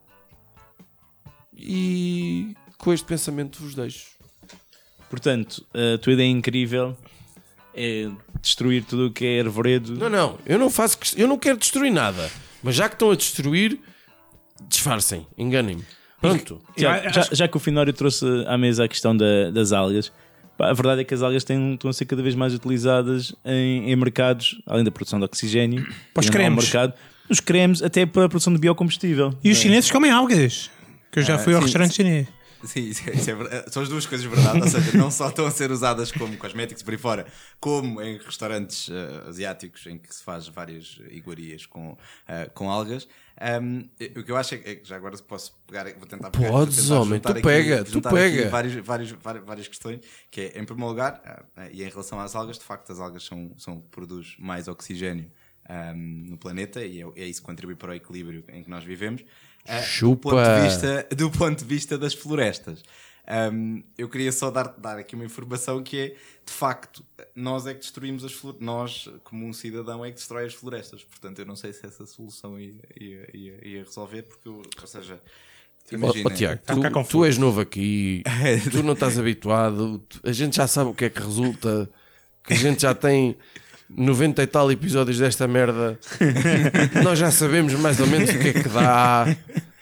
e 1.56 2.54
com 2.78 2.92
este 2.92 3.06
pensamento 3.06 3.62
vos 3.62 3.76
deixo 3.76 4.12
Portanto, 5.10 5.64
a 5.74 5.98
tua 6.00 6.14
ideia 6.14 6.28
incrível 6.28 6.98
é 7.76 8.10
destruir 8.42 8.84
tudo 8.84 9.08
o 9.08 9.12
que 9.12 9.26
é 9.26 9.40
arvoredo. 9.42 9.96
não, 9.98 10.10
não, 10.10 10.38
eu 10.46 10.58
não 10.60 10.70
faço 10.70 10.98
eu 11.18 11.28
não 11.28 11.38
quero 11.38 11.58
destruir 11.58 11.92
nada 11.92 12.30
mas 12.62 12.76
já 12.76 12.88
que 12.90 12.96
estão 12.96 13.12
a 13.12 13.16
destruir 13.16 13.80
disfarcem, 14.68 15.26
enganem-me 15.38 15.84
pronto 16.22 16.62
já, 16.78 16.96
acho- 17.10 17.36
já 17.36 17.48
que 17.48 17.58
o 17.58 17.60
Finório 17.60 17.92
trouxe 17.94 18.26
à 18.48 18.58
mesa 18.58 18.86
a 18.86 18.88
questão 18.88 19.16
da- 19.16 19.50
das 19.52 19.72
algas, 19.72 20.12
pá, 20.58 20.70
a 20.70 20.74
verdade 20.74 21.02
é 21.02 21.04
que 21.04 21.14
as 21.14 21.22
algas 21.22 21.44
têm, 21.44 21.74
estão 21.74 21.90
a 21.90 21.94
ser 21.94 22.06
cada 22.06 22.22
vez 22.22 22.34
mais 22.36 22.54
utilizadas 22.54 23.34
em, 23.44 23.92
em 23.92 23.96
mercados, 23.96 24.62
além 24.66 24.84
da 24.84 24.92
produção 24.92 25.20
de 25.20 25.26
oxigênio, 25.26 25.86
Para 26.14 26.22
os 26.22 26.30
cremes. 26.30 26.64
mercado, 26.64 26.94
os 27.30 27.40
cremes, 27.40 27.82
até 27.82 28.06
para 28.06 28.26
a 28.26 28.30
produção 28.30 28.54
de 28.54 28.60
biocombustível. 28.60 29.34
E 29.44 29.52
os 29.52 29.58
chineses 29.58 29.90
comem 29.92 30.12
algas. 30.12 30.70
Que 31.12 31.20
eu 31.20 31.24
já 31.24 31.36
Ah, 31.36 31.40
fui 31.40 31.54
ao 31.54 31.60
sim, 31.62 31.66
restaurante 31.66 31.94
chinês. 31.96 32.28
Sim, 32.64 32.82
isso 32.82 33.10
é, 33.10 33.14
isso 33.14 33.30
é 33.30 33.36
verdade. 33.36 33.74
São 33.74 33.84
as 33.84 33.90
duas 33.90 34.06
coisas 34.06 34.26
verdade. 34.26 34.62
Ou 34.62 34.68
seja, 34.68 34.98
não 34.98 35.12
só 35.12 35.30
estão 35.30 35.46
a 35.46 35.52
ser 35.52 35.72
usadas 35.72 36.12
como 36.12 36.38
cosméticos 36.38 36.82
por 36.84 36.94
aí 36.94 36.98
fora, 36.98 37.28
como 37.60 38.02
em 38.02 38.18
restaurantes 38.18 38.90
eh, 38.90 39.30
asiáticos 39.30 39.86
em 39.86 39.98
que 39.98 40.14
se 40.14 40.24
faz 40.24 40.48
várias 40.48 41.00
iguarias 41.10 41.66
com, 41.66 41.98
eh, 42.28 42.50
com 42.54 42.70
algas. 42.70 43.08
Ahm, 43.40 43.90
o 44.16 44.24
que 44.24 44.32
eu 44.32 44.38
acho 44.38 44.56
é 44.56 44.58
que, 44.58 44.88
já 44.88 44.96
agora 44.96 45.18
posso 45.18 45.58
pegar, 45.68 45.86
vou 45.98 46.08
tentar 46.08 46.30
pegar, 46.30 46.50
Podes, 46.50 46.84
tentar 46.84 47.00
homem, 47.00 47.20
tu 47.20 47.34
pega, 47.34 47.84
tu 47.84 48.02
pega. 48.02 48.42
Aqui 48.42 48.50
vários, 48.50 48.74
vários, 48.76 49.12
várias, 49.12 49.46
várias 49.46 49.68
questões, 49.68 50.02
que 50.30 50.42
é, 50.42 50.60
em 50.60 50.64
primeiro 50.64 50.90
lugar, 50.90 51.22
ah, 51.56 51.68
e 51.72 51.84
em 51.84 51.90
relação 51.90 52.20
às 52.20 52.36
algas, 52.36 52.60
de 52.60 52.64
facto, 52.64 52.92
as 52.92 53.00
algas 53.00 53.24
são, 53.24 53.52
são 53.58 53.82
produz 53.82 54.36
mais 54.38 54.68
oxigênio 54.68 55.32
ahm, 55.68 56.30
no 56.30 56.38
planeta 56.38 56.86
e 56.86 57.02
é, 57.02 57.06
é 57.16 57.26
isso 57.26 57.42
que 57.42 57.46
contribui 57.46 57.76
para 57.76 57.92
o 57.92 57.94
equilíbrio 57.96 58.44
em 58.50 58.64
que 58.64 58.70
nós 58.70 58.84
vivemos. 58.84 59.24
Ah, 59.68 59.80
do 59.80 59.84
Chupa. 59.86 60.30
ponto 60.32 60.44
de 60.44 60.62
vista 60.70 61.08
do 61.16 61.32
ponto 61.32 61.60
de 61.60 61.66
vista 61.66 61.98
das 61.98 62.14
florestas. 62.14 62.84
Um, 63.54 63.82
eu 63.98 64.10
queria 64.10 64.34
só 64.34 64.52
dar, 64.52 64.76
dar 64.78 64.98
aqui 64.98 65.16
uma 65.16 65.24
informação 65.24 65.82
que 65.82 65.98
é, 65.98 66.08
de 66.46 66.52
facto, 66.52 67.02
nós 67.34 67.66
é 67.66 67.74
que 67.74 67.80
destruímos 67.80 68.26
as 68.26 68.34
florestas. 68.34 68.66
Nós, 68.66 69.10
como 69.24 69.46
um 69.48 69.54
cidadão, 69.54 70.04
é 70.04 70.10
que 70.10 70.16
destrói 70.16 70.46
as 70.46 70.54
florestas. 70.54 71.04
Portanto, 71.04 71.40
eu 71.40 71.46
não 71.46 71.56
sei 71.56 71.72
se 71.72 71.86
essa 71.86 72.06
solução 72.06 72.60
ia, 72.60 72.74
ia, 73.00 73.30
ia, 73.34 73.68
ia 73.68 73.84
resolver, 73.86 74.24
porque, 74.24 74.50
eu- 74.50 74.62
ou 74.82 74.88
seja, 74.88 75.22
imagina, 75.90 76.30
ó, 76.30 76.34
Tiago, 76.34 76.62
ficar 76.68 76.92
tu, 76.92 77.10
tu 77.10 77.24
és 77.26 77.38
novo 77.38 77.62
aqui, 77.62 78.24
tu 78.72 78.84
não 78.84 78.92
estás 78.94 79.18
habituado, 79.18 80.00
tu- 80.00 80.20
a 80.24 80.32
gente 80.34 80.58
já 80.58 80.68
sabe 80.68 80.90
o 80.90 80.94
que 80.94 81.06
é 81.06 81.10
que 81.10 81.22
resulta, 81.22 81.90
que 82.44 82.52
a 82.54 82.58
gente 82.58 82.82
já 82.82 82.94
tem 82.94 83.38
90 83.96 84.44
e 84.44 84.48
tal 84.48 84.72
episódios 84.72 85.18
desta 85.20 85.48
merda, 85.48 86.00
nós 87.04 87.20
já 87.20 87.32
sabemos 87.32 87.74
mais 87.74 88.00
ou 88.00 88.08
menos 88.08 88.30
o 88.30 88.40
que 88.40 88.50
é 88.50 88.54
que 88.54 88.70
dá. 88.70 89.36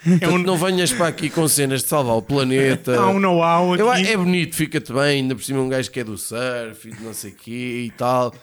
Portanto, 0.04 0.46
não 0.46 0.58
venhas 0.58 0.92
para 0.92 1.08
aqui 1.08 1.30
com 1.30 1.48
cenas 1.48 1.84
de 1.84 1.88
salvar 1.88 2.16
o 2.16 2.22
planeta. 2.22 3.00
Há 3.00 3.10
um 3.10 3.20
know-how 3.20 3.74
aqui. 3.74 4.08
É 4.08 4.18
bonito, 4.18 4.56
fica-te 4.56 4.92
bem, 4.92 5.22
ainda 5.22 5.36
por 5.36 5.44
cima 5.44 5.60
um 5.60 5.70
gajo 5.70 5.92
que 5.92 6.00
é 6.00 6.04
do 6.04 6.18
surf 6.18 6.88
e 6.88 6.92
de 6.92 7.04
não 7.04 7.14
sei 7.14 7.32
o 7.32 7.36
quê 7.36 7.84
e 7.86 7.92
tal, 7.92 8.34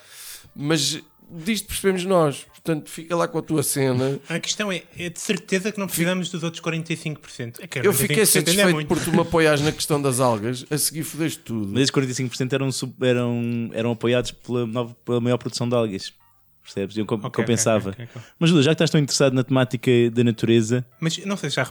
mas 0.54 1.00
disto 1.31 1.66
percebemos 1.66 2.04
nós. 2.04 2.46
Portanto 2.68 2.90
fica 2.90 3.16
lá 3.16 3.26
com 3.26 3.38
a 3.38 3.42
tua 3.42 3.62
cena. 3.62 4.18
A 4.28 4.38
questão 4.38 4.70
é, 4.70 4.83
é 4.98 5.09
de 5.09 5.18
certeza 5.20 5.72
que 5.72 5.78
não 5.78 5.87
precisamos 5.87 6.28
dos 6.28 6.42
outros 6.42 6.62
45%. 6.62 7.57
É 7.61 7.66
que 7.66 7.78
Eu 7.87 7.92
fiquei 7.92 8.16
45% 8.16 8.18
ainda 8.18 8.22
é 8.22 8.26
satisfeito 8.26 8.70
muito. 8.74 8.88
por 8.88 9.00
tu 9.02 9.11
me 9.12 9.20
apoiares 9.20 9.61
na 9.62 9.72
questão 9.72 10.00
das 10.00 10.20
algas, 10.20 10.64
a 10.70 10.76
seguir 10.76 11.02
fodeste 11.04 11.38
tudo. 11.40 11.68
Mas 11.72 11.83
esses 11.85 11.90
45% 11.90 12.52
eram, 12.52 12.68
eram, 13.00 13.70
eram 13.72 13.90
apoiados 13.92 14.33
pela, 14.33 14.66
nova- 14.66 14.96
pela 15.04 15.20
maior 15.20 15.38
produção 15.38 15.68
de 15.68 15.74
algas. 15.74 16.12
Percebes? 16.74 16.96
Eu 16.98 17.07
com- 17.07 17.14
Ok, 17.14 17.31
compensava. 17.31 17.90
ok, 17.90 18.04
ok, 18.04 18.09
ok. 18.16 18.31
Mas 18.38 18.50
já 18.50 18.70
que 18.70 18.74
estás 18.74 18.90
tão 18.90 19.00
interessado 19.00 19.33
na 19.33 19.42
temática 19.42 19.90
da 20.12 20.22
natureza, 20.22 20.85
Mas 21.00 21.16
não 21.24 21.37
sei, 21.37 21.48
já. 21.50 21.66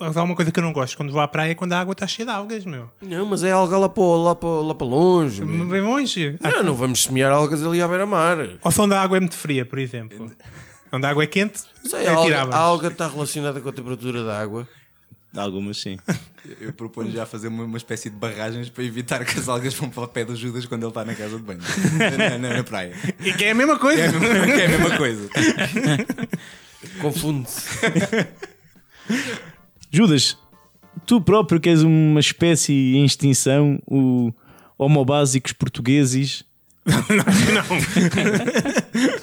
Mas 0.00 0.16
há 0.16 0.22
uma 0.22 0.34
coisa 0.34 0.50
que 0.50 0.58
eu 0.58 0.64
não 0.64 0.72
gosto 0.72 0.96
quando 0.96 1.12
vou 1.12 1.20
à 1.20 1.28
praia 1.28 1.52
é 1.52 1.54
quando 1.54 1.72
a 1.74 1.80
água 1.80 1.92
está 1.92 2.06
cheia 2.06 2.26
de 2.26 2.32
algas, 2.32 2.64
meu. 2.64 2.90
Não, 3.00 3.24
mas 3.26 3.44
é 3.44 3.52
alga 3.52 3.78
lá 3.78 3.88
para, 3.88 4.02
lá 4.02 4.34
para, 4.34 4.48
lá 4.48 4.74
para 4.74 4.86
longe. 4.86 5.44
meu. 5.44 5.66
Bem 5.66 5.80
longe. 5.80 6.36
Ah, 6.42 6.50
Não, 6.50 6.62
não 6.64 6.74
vamos 6.74 7.04
semear 7.04 7.30
algas 7.32 7.64
ali 7.64 7.80
à 7.80 7.86
beira-mar. 7.86 8.36
Ou 8.62 8.70
se 8.70 8.80
onde 8.80 8.94
a 8.94 9.00
água 9.00 9.16
é 9.16 9.20
muito 9.20 9.36
fria, 9.36 9.64
por 9.64 9.78
exemplo. 9.78 10.30
Onde 10.92 11.06
a 11.06 11.10
água 11.10 11.22
é 11.22 11.26
quente, 11.26 11.60
Sei, 11.84 12.04
é 12.04 12.08
a, 12.08 12.12
alga, 12.14 12.24
tirável. 12.26 12.52
a 12.54 12.56
alga 12.58 12.88
está 12.88 13.08
relacionada 13.08 13.60
com 13.60 13.68
a 13.68 13.72
temperatura 13.72 14.24
da 14.24 14.38
água. 14.38 14.68
Algumas 15.40 15.80
sim. 15.80 15.96
Eu 16.60 16.72
proponho 16.72 17.10
já 17.12 17.24
fazer 17.24 17.46
uma, 17.48 17.62
uma 17.64 17.76
espécie 17.78 18.10
de 18.10 18.16
barragens 18.16 18.68
para 18.68 18.82
evitar 18.82 19.24
que 19.24 19.38
as 19.38 19.48
algas 19.48 19.72
vão 19.74 19.88
para 19.88 20.02
o 20.02 20.08
pé 20.08 20.24
do 20.24 20.34
Judas 20.34 20.66
quando 20.66 20.82
ele 20.82 20.90
está 20.90 21.04
na 21.04 21.14
casa 21.14 21.36
de 21.36 21.42
banho. 21.42 21.60
na, 22.18 22.36
na- 22.38 22.56
na 22.56 22.64
praia. 22.64 22.94
E 23.20 23.32
que 23.32 23.44
é 23.44 23.52
a 23.52 23.54
mesma 23.54 23.78
coisa. 23.78 24.02
É 24.02 24.06
a 24.08 24.12
mesma, 24.12 24.26
é 24.52 24.64
a 24.66 24.68
mesma 24.68 24.96
coisa. 24.96 25.28
Confunde-se. 27.00 27.68
Judas, 29.90 30.36
tu 31.06 31.20
próprio 31.20 31.60
que 31.60 31.68
és 31.68 31.82
uma 31.82 32.20
espécie 32.20 32.72
em 32.96 33.04
extinção, 33.04 33.78
o 33.86 34.32
homobásicos 34.78 35.52
portugueses. 35.52 36.44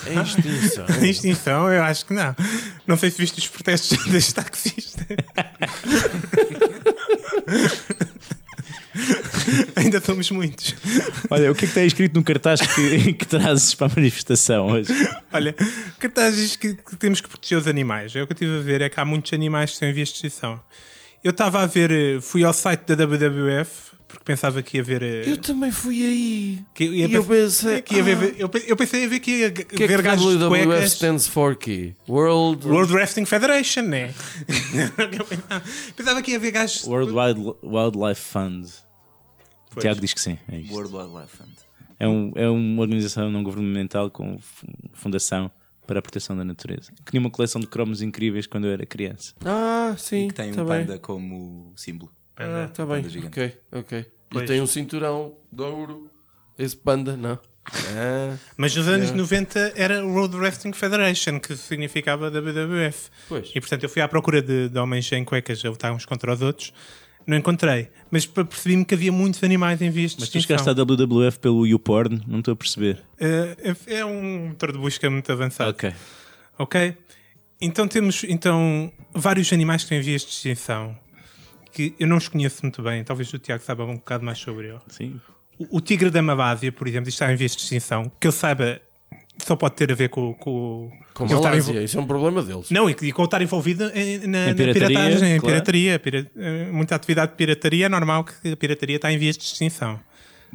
É 0.05 0.13
extinção. 0.23 0.85
Extinção, 1.03 1.73
eu 1.73 1.83
acho 1.83 2.05
que 2.05 2.13
não. 2.13 2.35
Não 2.87 2.97
sei 2.97 3.11
se 3.11 3.17
viste 3.17 3.39
os 3.39 3.47
protestos 3.47 3.97
das 4.11 4.31
taxistas. 4.31 5.05
Ainda 9.75 9.99
somos 9.99 10.31
muitos. 10.31 10.75
Olha, 11.29 11.51
o 11.51 11.55
que 11.55 11.65
é 11.65 11.67
que 11.67 11.71
está 11.71 11.83
escrito 11.83 12.15
no 12.15 12.23
cartaz 12.23 12.61
que, 12.61 13.13
que 13.19 13.25
trazes 13.25 13.75
para 13.75 13.87
a 13.87 13.95
manifestação 13.95 14.67
hoje? 14.67 14.93
Olha, 15.31 15.53
cartazes 15.99 16.55
que, 16.55 16.75
que 16.75 16.95
temos 16.95 17.19
que 17.19 17.27
proteger 17.27 17.57
os 17.57 17.67
animais. 17.67 18.15
É 18.15 18.21
o 18.21 18.27
que 18.27 18.33
eu 18.33 18.35
estive 18.35 18.57
a 18.57 18.61
ver, 18.61 18.81
é 18.81 18.89
que 18.89 18.99
há 18.99 19.05
muitos 19.05 19.33
animais 19.33 19.71
que 19.71 19.75
estão 19.75 19.89
em 19.89 19.93
vias 19.93 20.09
de 20.09 20.15
extinção. 20.15 20.59
Eu 21.21 21.31
estava 21.31 21.61
a 21.61 21.65
ver, 21.65 21.91
eh, 21.91 22.21
fui 22.21 22.45
ao 22.45 22.53
site 22.53 22.81
da 22.81 23.05
WWF, 23.05 23.88
porque 24.09 24.23
pensava 24.25 24.61
que 24.61 24.75
ia 24.77 24.83
ver. 24.83 25.01
eh, 25.01 25.23
Eu 25.29 25.37
também 25.37 25.71
fui 25.71 26.03
aí. 26.05 26.59
que 26.73 26.83
ia 26.83 27.07
e 27.07 27.13
eu 27.13 27.23
pens- 27.23 27.61
pensei. 27.61 27.81
que 27.81 27.95
ia 27.95 28.03
ver, 28.03 28.17
ah, 28.17 28.35
eu, 28.39 28.49
pe- 28.49 28.65
eu 28.67 28.75
pensei 28.75 29.05
a 29.05 29.07
ver 29.07 29.19
que 29.21 29.31
ia 29.31 29.47
O 29.47 29.51
que 29.53 29.83
é 29.83 29.87
ver 29.87 29.97
que 29.97 30.01
gajos 30.03 30.37
de 30.37 30.47
cuecas. 30.47 30.91
stands 30.93 31.27
for 31.27 31.55
quê? 31.55 31.93
World... 32.09 32.67
World 32.67 32.91
Wrestling 32.91 33.25
Federation, 33.25 33.83
né? 33.83 34.13
Pensava- 35.95 36.21
que 36.21 36.31
ia 36.31 36.39
ver 36.39 36.51
gajos. 36.51 36.83
World 36.85 37.11
Wild- 37.13 37.55
Wildlife 37.63 38.21
Fund. 38.21 38.65
O 38.65 39.73
Pois. 39.75 39.83
Tiago 39.83 40.01
diz 40.01 40.13
que 40.13 40.21
sim. 40.21 40.37
É, 40.51 40.57
isto. 40.59 40.73
World 40.73 40.93
Wildlife 40.95 41.37
Fund. 41.37 41.51
É, 41.99 42.07
um, 42.07 42.31
é 42.35 42.49
uma 42.49 42.81
organização 42.81 43.29
não 43.31 43.43
governamental 43.43 44.09
com 44.09 44.39
fu- 44.39 44.65
fundação 44.93 45.51
para 45.85 45.99
a 45.99 46.01
proteção 46.01 46.35
da 46.35 46.43
natureza. 46.43 46.91
Que 47.05 47.11
tinha 47.11 47.19
uma 47.19 47.29
coleção 47.29 47.59
de 47.59 47.67
cromos 47.67 48.01
incríveis 48.01 48.47
quando 48.47 48.65
eu 48.65 48.71
era 48.71 48.85
criança. 48.85 49.33
Ah, 49.45 49.93
sim. 49.97 50.27
Que 50.29 50.33
tem 50.33 50.53
tá 50.53 50.61
um 50.63 50.65
bem. 50.65 50.85
panda 50.85 50.97
como 50.99 51.73
símbolo. 51.75 52.11
Ah, 52.39 52.69
tá 52.73 52.86
bem. 52.86 52.95
Panda 52.97 53.10
gigante. 53.10 53.28
Ok, 53.39 53.58
ok. 53.71 53.99
E 53.99 54.06
Pois. 54.32 54.47
tem 54.47 54.62
um 54.62 54.67
cinturão 54.67 55.36
de 55.52 55.62
ouro. 55.62 56.10
Esse 56.58 56.75
panda, 56.78 57.15
não. 57.17 57.39
Ah, 57.95 58.36
Mas 58.58 58.75
nos 58.75 58.88
anos 58.88 59.10
Yeah. 59.10 59.17
90 59.21 59.73
era 59.75 60.06
o 60.06 60.12
World 60.13 60.36
Wrestling 60.38 60.73
Federation, 60.73 61.39
que 61.39 61.56
significava 61.56 62.30
WWF. 62.32 63.10
Pois. 63.28 63.52
E 63.54 63.60
portanto 63.60 63.84
eu 63.84 63.89
fui 63.89 64.02
à 64.02 64.08
procura 64.08 64.41
de, 64.41 64.69
de 64.69 64.78
homens 64.80 65.12
em 65.12 65.23
cuecas 65.23 65.63
a 65.63 65.69
lutar 65.69 65.91
uns 65.93 66.06
contra 66.06 66.34
os 66.34 66.41
outros. 66.41 66.73
Não 67.28 67.38
encontrei. 67.38 67.89
Mas 68.10 68.25
per- 68.25 68.45
percebi-me 68.45 68.84
que 68.84 68.95
havia 68.95 69.12
muitos 69.12 69.43
animais 69.43 69.80
em 69.82 69.89
vias 69.91 70.12
de 70.15 70.21
Mas 70.21 70.30
tu 70.30 70.41
chegaste 70.41 70.67
à 70.67 70.73
WWF 70.73 71.38
pelo 71.39 71.67
YouPorn, 71.67 72.23
não 72.28 72.39
estou 72.39 72.54
a 72.54 72.56
perceber. 72.56 73.04
Eh, 73.19 73.75
é 73.89 73.95
é 73.99 74.06
um 74.06 74.47
motor 74.47 74.71
de 74.71 74.80
busca 74.80 75.08
muito 75.10 75.32
avançado. 75.32 75.69
Ok. 75.69 75.93
Ok? 76.58 76.97
Então 77.62 77.88
temos 77.88 78.23
então, 78.23 78.91
vários 79.13 79.52
animais 79.54 79.82
que 79.84 79.86
estão 79.88 79.97
em 79.97 80.02
vias 80.02 80.21
de 80.23 80.30
extinção. 80.32 80.97
Que 81.79 81.95
eu 81.97 82.07
não 82.07 82.17
os 82.17 82.27
conheço 82.27 82.59
muito 82.63 82.81
bem. 82.83 83.01
Talvez 83.05 83.31
o 83.31 83.39
Tiago 83.39 83.63
saiba 83.63 83.85
um 83.85 83.95
bocado 83.95 84.25
mais 84.25 84.37
sobre 84.37 84.67
ele. 84.67 84.79
Sim. 84.89 85.21
O, 85.57 85.77
o 85.77 85.81
tigre 85.81 86.09
da 86.09 86.21
Malásia, 86.21 86.71
por 86.73 86.87
exemplo, 86.89 87.07
está 87.07 87.31
em 87.31 87.37
vias 87.37 87.55
de 87.55 87.61
extinção. 87.61 88.11
Que 88.19 88.27
eu 88.27 88.33
saiba, 88.33 88.81
só 89.37 89.55
pode 89.55 89.75
ter 89.75 89.89
a 89.89 89.95
ver 89.95 90.09
com, 90.09 90.33
com, 90.33 90.91
com 91.13 91.25
Malásia, 91.25 91.71
envol- 91.71 91.81
isso 91.81 91.97
é 91.97 92.01
um 92.01 92.05
problema 92.05 92.43
deles. 92.43 92.69
Não, 92.69 92.89
e, 92.89 92.95
e 93.01 93.11
com 93.13 93.23
estar 93.23 93.41
envolvido 93.41 93.85
em- 93.95 94.27
na, 94.27 94.47
Em 94.47 94.49
na 94.49 94.55
pirataria, 94.55 94.73
piratagem, 94.73 95.35
em 95.35 95.39
claro. 95.39 95.53
pirataria. 95.53 95.99
Pira- 95.99 96.31
eh, 96.35 96.69
muita 96.69 96.95
atividade 96.95 97.31
de 97.31 97.37
pirataria 97.37 97.85
é 97.85 97.89
normal 97.89 98.25
que 98.25 98.51
a 98.51 98.57
pirataria 98.57 98.97
está 98.97 99.09
em 99.09 99.17
vias 99.17 99.37
de 99.37 99.43
extinção. 99.45 99.97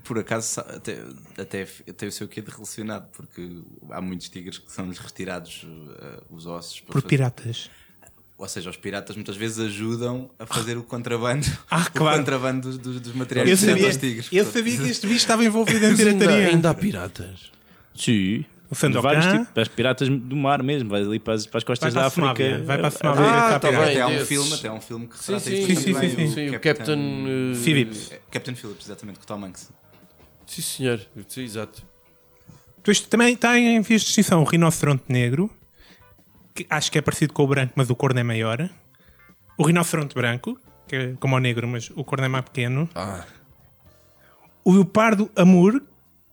Por 0.03 0.19
acaso, 0.19 0.61
até, 0.61 0.99
até 1.39 1.65
tem 1.97 2.09
o 2.09 2.13
seu 2.13 2.29
quê 2.29 2.43
de 2.43 2.51
relacionado, 2.51 3.09
porque 3.13 3.63
há 3.91 4.01
muitos 4.03 4.29
tigres 4.29 4.59
que 4.59 4.71
são-lhes 4.71 4.99
retirados 4.99 5.63
uh, 5.65 6.23
os 6.35 6.45
ossos. 6.47 6.81
Por 6.81 6.95
fazer- 6.95 7.07
piratas. 7.07 7.71
Ou 8.37 8.49
seja, 8.49 8.69
os 8.69 8.77
piratas 8.77 9.15
muitas 9.15 9.37
vezes 9.37 9.61
ajudam 9.61 10.29
a 10.39 10.45
fazer 10.47 10.77
o 10.77 10.83
contrabando, 10.83 11.47
Ah, 11.71 11.87
o 11.89 11.93
claro. 11.93 12.19
contrabando 12.19 12.69
dos, 12.69 12.79
dos, 12.79 13.01
dos 13.01 13.13
materiais 13.15 13.49
Eu 13.49 13.57
sabia, 13.57 13.87
aos 13.87 13.97
tigres. 13.97 14.27
eu 14.33 14.45
Portanto, 14.45 14.53
sabia 14.65 14.77
que 14.79 14.91
este 14.91 15.07
bicho 15.07 15.19
estava 15.19 15.45
envolvido 15.45 15.85
em 15.87 15.91
Mas 15.91 16.01
ainda, 16.01 16.19
pirataria. 16.19 16.49
ainda 16.49 16.71
há 16.71 16.75
piratas. 16.75 17.53
Sim. 17.95 18.45
O 18.71 18.75
Sandokan. 18.75 19.03
Vários 19.03 19.27
tipos, 19.27 19.49
as 19.57 19.69
piratas 19.69 20.09
do 20.09 20.35
mar 20.35 20.63
mesmo, 20.65 20.89
vai 20.91 21.03
ali 21.03 21.21
para 21.21 21.35
as, 21.35 21.47
para 21.47 21.59
as 21.59 21.65
costas 21.65 21.93
para 21.93 22.01
da 22.03 22.07
África. 22.09 22.27
Somália. 22.35 22.65
Vai 22.65 22.79
para 22.79 22.89
a 22.89 22.91
Somália. 22.91 23.25
Ah, 23.25 23.61
tá 23.61 23.71
bem. 23.71 23.81
Até 23.81 24.01
há 24.01 24.07
um 24.09 24.25
filme, 24.25 24.53
até 24.55 24.69
há 24.69 24.73
um 24.73 24.81
filme 24.81 25.07
que 25.07 25.17
Sim, 25.19 25.33
retrata 25.35 25.45
sim, 25.51 25.63
isto 25.63 25.81
sim, 25.83 25.95
sim, 25.95 26.09
sim, 26.17 26.31
sim. 26.35 26.49
O 26.49 26.53
Captain, 26.55 26.75
Captain. 26.75 27.53
uh, 27.53 27.55
Phillips. 27.57 28.11
é, 28.11 28.21
Captain 28.33 28.55
Phillips, 28.57 28.87
exatamente, 28.87 29.19
com 29.21 29.25
o 29.25 29.27
Tom 29.29 29.45
Hanks. 29.45 29.71
Sim, 30.47 30.63
senhor. 30.63 31.01
Sim, 31.29 31.43
exato. 31.45 31.83
Depois 32.79 33.01
também 33.01 33.35
está 33.35 33.57
em 33.59 33.81
vias 33.81 34.01
de 34.03 34.09
extinção 34.09 34.41
o 34.41 34.45
rinoceronte 34.45 35.05
negro, 35.09 35.49
que 36.55 36.67
acho 36.71 36.91
que 36.93 36.99
é 36.99 37.03
parecido 37.03 37.33
com 37.33 37.43
o 37.43 37.47
branco, 37.49 37.73
mas 37.75 37.91
o 37.91 37.97
corno 37.97 38.21
é 38.21 38.23
maior. 38.23 38.71
O 39.59 39.67
rinoceronte 39.67 40.15
branco, 40.15 40.59
que 40.87 40.97
é 40.97 41.13
como 41.19 41.35
o 41.35 41.39
negro, 41.41 41.67
mas 41.67 41.91
o 41.91 42.05
corno 42.05 42.25
é 42.25 42.29
mais 42.29 42.45
pequeno. 42.45 42.89
Ah, 42.95 43.25
O 44.65 44.73
leopardo 44.73 45.29
amur, 45.35 45.83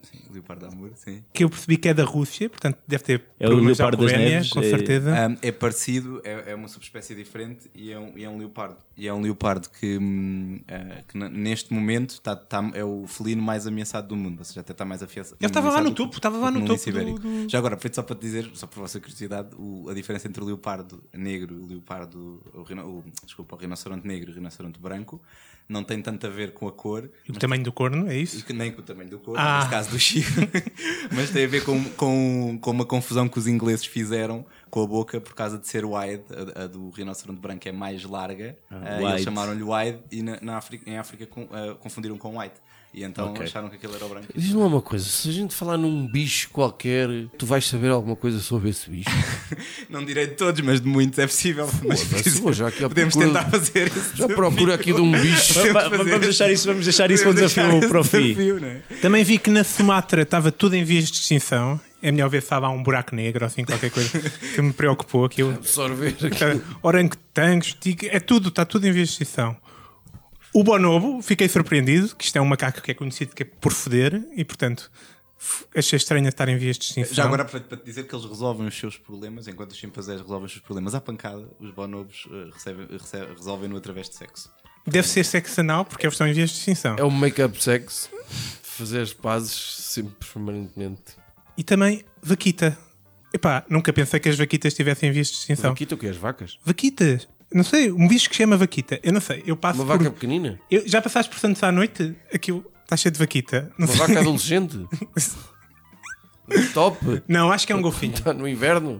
Sim, 0.03 0.19
Leopardo 0.31 0.65
Amor, 0.65 0.91
sim. 0.95 1.23
que 1.33 1.43
eu 1.43 1.49
percebi 1.49 1.77
que 1.77 1.87
é 1.89 1.93
da 1.93 2.03
Rússia, 2.03 2.49
portanto 2.49 2.77
deve 2.87 3.03
ter 3.03 3.23
É 3.39 3.47
o 3.47 3.53
leopardo 3.55 3.97
das 3.97 4.07
alcoolemia, 4.11 4.29
neves, 4.35 4.49
com 4.49 4.59
é- 4.61 4.69
certeza. 4.69 5.11
Um, 5.29 5.37
é 5.41 5.51
parecido, 5.51 6.21
é, 6.23 6.51
é 6.51 6.55
uma 6.55 6.67
subespécie 6.67 7.13
diferente 7.15 7.69
e 7.75 7.91
é 7.91 7.99
um, 7.99 8.17
e 8.17 8.23
é 8.23 8.29
um 8.29 8.37
leopardo. 8.37 8.77
E 8.97 9.07
é 9.07 9.13
um 9.13 9.21
leopardo 9.21 9.69
que, 9.69 9.97
hum, 9.97 10.59
eh, 10.67 11.03
que 11.07 11.17
neste 11.17 11.73
momento 11.73 12.19
tá, 12.21 12.35
tá- 12.35 12.71
é 12.73 12.83
o 12.83 13.05
felino 13.07 13.41
mais 13.41 13.65
ameaçado 13.65 14.07
do 14.07 14.15
mundo. 14.15 14.39
Ou 14.39 14.45
seja, 14.45 14.59
até 14.61 14.71
está 14.73 14.85
mais 14.85 15.01
afiaçado. 15.01 15.37
Ele 15.39 15.47
estava 15.49 15.69
lá 15.71 15.81
no 15.81 15.91
topo, 15.93 16.15
estava 16.17 16.37
lá 16.37 16.51
no 16.51 16.59
lince 16.59 16.91
topo 16.91 17.05
do- 17.05 17.19
do- 17.19 17.49
Já 17.49 17.57
agora, 17.57 17.77
só 17.91 18.03
para 18.03 18.15
te 18.15 18.21
dizer, 18.21 18.49
só 18.53 18.67
por 18.67 18.79
vossa 18.81 18.99
curiosidade, 18.99 19.49
o- 19.57 19.89
a 19.89 19.93
diferença 19.93 20.27
entre 20.27 20.41
o 20.43 20.45
leopardo 20.45 21.03
negro 21.13 21.55
e 21.55 21.59
o 21.59 21.65
leopardo. 21.67 22.41
O, 22.53 22.61
o- 22.61 23.03
desculpa, 23.25 23.55
o 23.55 23.59
rinoceronte 23.59 24.07
negro 24.07 24.29
e 24.29 24.33
o 24.33 24.35
rinoceronte 24.35 24.79
branco 24.79 25.21
não 25.69 25.83
tem 25.83 26.01
tanto 26.01 26.27
a 26.27 26.29
ver 26.29 26.51
com 26.53 26.67
a 26.67 26.71
cor. 26.71 27.09
E 27.27 27.31
o 27.31 27.35
tamanho 27.35 27.63
do 27.63 27.71
corno, 27.71 28.09
é 28.09 28.17
E 28.17 28.21
isso? 28.23 28.43
que 28.45 28.51
nem 28.53 28.71
com 28.71 28.81
o 28.81 28.83
tamanho 28.83 29.09
do 29.09 29.19
corpo, 29.19 29.39
Ah. 29.39 29.57
neste 29.59 29.69
caso 29.71 29.89
do 29.91 29.99
Chico, 29.99 30.29
mas 31.11 31.29
tem 31.29 31.45
a 31.45 31.47
ver 31.47 31.63
com, 31.63 31.83
com, 31.91 32.57
com 32.61 32.71
uma 32.71 32.85
confusão 32.85 33.27
que 33.29 33.39
os 33.39 33.47
ingleses 33.47 33.85
fizeram 33.85 34.45
com 34.69 34.83
a 34.83 34.87
boca 34.87 35.19
por 35.21 35.33
causa 35.33 35.57
de 35.57 35.67
ser 35.67 35.85
wide. 35.85 36.23
A, 36.55 36.63
a 36.63 36.67
do 36.67 36.89
rinoceronte 36.89 37.39
branco 37.41 37.67
é 37.67 37.71
mais 37.71 38.03
larga, 38.03 38.57
ah, 38.69 39.01
e 39.01 39.05
eles 39.05 39.21
chamaram-lhe 39.23 39.63
wide 39.63 39.99
e 40.11 40.21
na, 40.21 40.39
na 40.41 40.57
África, 40.57 40.89
em 40.89 40.97
África 40.97 41.25
com- 41.25 41.47
ah, 41.51 41.75
confundiram 41.79 42.17
com 42.17 42.37
white. 42.39 42.55
E 42.93 43.03
então 43.05 43.29
Ok. 43.31 43.45
acharam 43.45 43.69
que 43.69 43.77
aquele 43.77 43.95
era 43.95 44.05
o 44.05 44.09
branco. 44.09 44.27
diz-me 44.35 44.59
lá 44.59 44.65
uma 44.67 44.81
coisa: 44.81 45.05
se 45.05 45.29
a 45.29 45.31
gente 45.31 45.55
falar 45.55 45.77
num 45.77 46.05
bicho 46.05 46.49
qualquer, 46.49 47.07
tu 47.37 47.45
vais 47.45 47.65
saber 47.65 47.89
alguma 47.89 48.17
coisa 48.17 48.39
sobre 48.39 48.69
esse 48.69 48.89
bicho? 48.89 49.09
Não 49.89 50.03
direi 50.03 50.27
de 50.27 50.35
todos, 50.35 50.59
mas 50.61 50.81
de 50.81 50.87
muitos 50.87 51.17
é 51.17 51.25
possível. 51.25 51.69
Mas 51.87 52.03
vou 52.39 52.51
já 52.51 52.67
aqui 52.67 52.81
podemos 52.81 53.15
procura- 53.15 53.43
tentar 53.43 53.49
fazer 53.57 53.87
esse 53.87 54.17
Já 54.17 54.27
procura 54.27 54.75
aqui 54.75 54.91
de 54.93 54.99
um 54.99 55.09
bicho. 55.11 55.53
Va- 55.71 55.87
va- 55.87 55.97
Vamos 55.97 56.19
deixar 56.19 56.51
isso, 56.51 56.67
vamos 56.67 56.83
deixar 56.83 57.09
isso 57.09 57.23
para 57.23 57.31
o 57.31 57.33
Podemos 57.33 57.53
desafio 57.53 57.89
para 57.89 57.99
o 58.01 58.03
fim. 58.03 58.35
é? 58.65 58.81
Também 59.01 59.23
vi 59.23 59.37
que 59.37 59.49
na 59.49 59.63
Sumatra 59.63 60.23
estava 60.23 60.51
tudo 60.51 60.75
em 60.75 60.83
vias 60.83 61.05
de 61.09 61.13
extinção. 61.17 61.79
É 62.03 62.11
melhor 62.11 62.29
ver 62.29 62.41
se 62.41 62.53
há 62.53 62.67
um 62.69 62.81
buraco 62.83 63.15
negro 63.15 63.45
ou 63.45 63.47
assim, 63.47 63.63
qualquer 63.63 63.91
coisa 63.91 64.19
que 64.19 64.61
me 64.61 64.73
preocupou. 64.73 65.23
Aquilo. 65.23 65.51
Absorver 65.55 66.09
aqui. 66.09 66.61
Orangotangos, 66.81 67.77
é 68.09 68.19
tudo, 68.19 68.49
está 68.49 68.65
tudo 68.65 68.85
em 68.87 68.91
vias 68.91 69.07
de 69.09 69.13
extinção. 69.13 69.55
O 70.53 70.63
bonobo, 70.63 71.21
fiquei 71.21 71.47
surpreendido, 71.47 72.15
que 72.15 72.25
isto 72.25 72.35
é 72.37 72.41
um 72.41 72.45
macaco 72.45 72.81
que 72.81 72.91
é 72.91 72.93
conhecido 72.93 73.33
que 73.33 73.43
é 73.43 73.45
por 73.45 73.71
foder 73.71 74.21
e, 74.35 74.43
portanto, 74.43 74.91
achei 75.75 75.95
estranho 75.97 76.27
estar 76.27 76.47
em 76.49 76.57
vias 76.57 76.77
de 76.77 76.85
extinção. 76.85 77.13
Já 77.13 77.23
agora 77.23 77.45
para, 77.45 77.61
para 77.61 77.77
te 77.77 77.85
dizer 77.85 78.03
que 78.05 78.13
eles 78.13 78.25
resolvem 78.25 78.67
os 78.67 78.77
seus 78.77 78.97
problemas, 78.97 79.47
enquanto 79.47 79.71
os 79.71 79.77
chimpanzés 79.77 80.19
resolvem 80.21 80.45
os 80.47 80.51
seus 80.51 80.63
problemas 80.63 80.93
à 80.93 80.99
pancada, 80.99 81.47
os 81.59 81.71
bonobos 81.71 82.27
eh, 82.31 82.49
recebem- 82.53 82.87
recebem- 82.91 83.33
resolvem-no 83.35 83.77
através 83.77 84.09
de 84.09 84.15
sexo. 84.17 84.51
Deve 84.85 85.07
ser 85.07 85.23
sexo 85.23 85.61
anal, 85.61 85.85
porque 85.85 86.05
eles 86.05 86.15
estão 86.15 86.27
em 86.27 86.33
vias 86.33 86.49
de 86.49 86.57
extinção. 86.57 86.95
É 86.97 87.03
um 87.03 87.11
make-up 87.11 87.61
sex. 87.63 88.09
Fazer 88.63 89.01
as 89.01 89.13
pazes 89.13 89.51
sempre 89.53 90.13
permanentemente. 90.33 91.01
E 91.57 91.63
também 91.63 92.03
vaquita. 92.21 92.77
Epá, 93.33 93.63
nunca 93.69 93.93
pensei 93.93 94.19
que 94.19 94.27
as 94.27 94.37
vaquitas 94.37 94.73
tivessem 94.73 95.11
visto 95.11 95.33
de 95.33 95.39
extinção. 95.39 95.71
Aqui 95.71 95.85
tu 95.85 95.95
que 95.97 96.07
as 96.07 96.17
vacas? 96.17 96.57
Vaquitas? 96.65 97.27
Não 97.53 97.63
sei, 97.63 97.91
um 97.91 98.07
bicho 98.07 98.29
que 98.29 98.35
se 98.35 98.41
chama 98.43 98.55
vaquita. 98.57 98.99
Eu 99.03 99.11
não 99.11 99.19
sei, 99.21 99.43
eu 99.45 99.57
passo 99.57 99.79
Uma 99.79 99.85
vaca 99.85 100.05
por... 100.05 100.13
pequenina? 100.13 100.59
Eu, 100.69 100.87
já 100.87 101.01
passaste 101.01 101.29
por 101.31 101.37
Santos 101.39 101.61
à 101.63 101.71
noite? 101.71 102.15
Aquilo 102.33 102.65
está 102.83 102.95
cheio 102.95 103.11
de 103.11 103.19
vaquita. 103.19 103.71
Não, 103.77 103.85
Uma 103.87 103.95
sei. 103.95 104.07
vaca 104.07 104.19
adolescente? 104.19 104.85
Top! 106.73 106.97
não 107.27 107.51
acho 107.51 107.65
que 107.65 107.73
é 107.73 107.75
um 107.75 107.81
golfinho. 107.81 108.13
Está 108.13 108.33
no 108.33 108.47
inverno? 108.47 108.99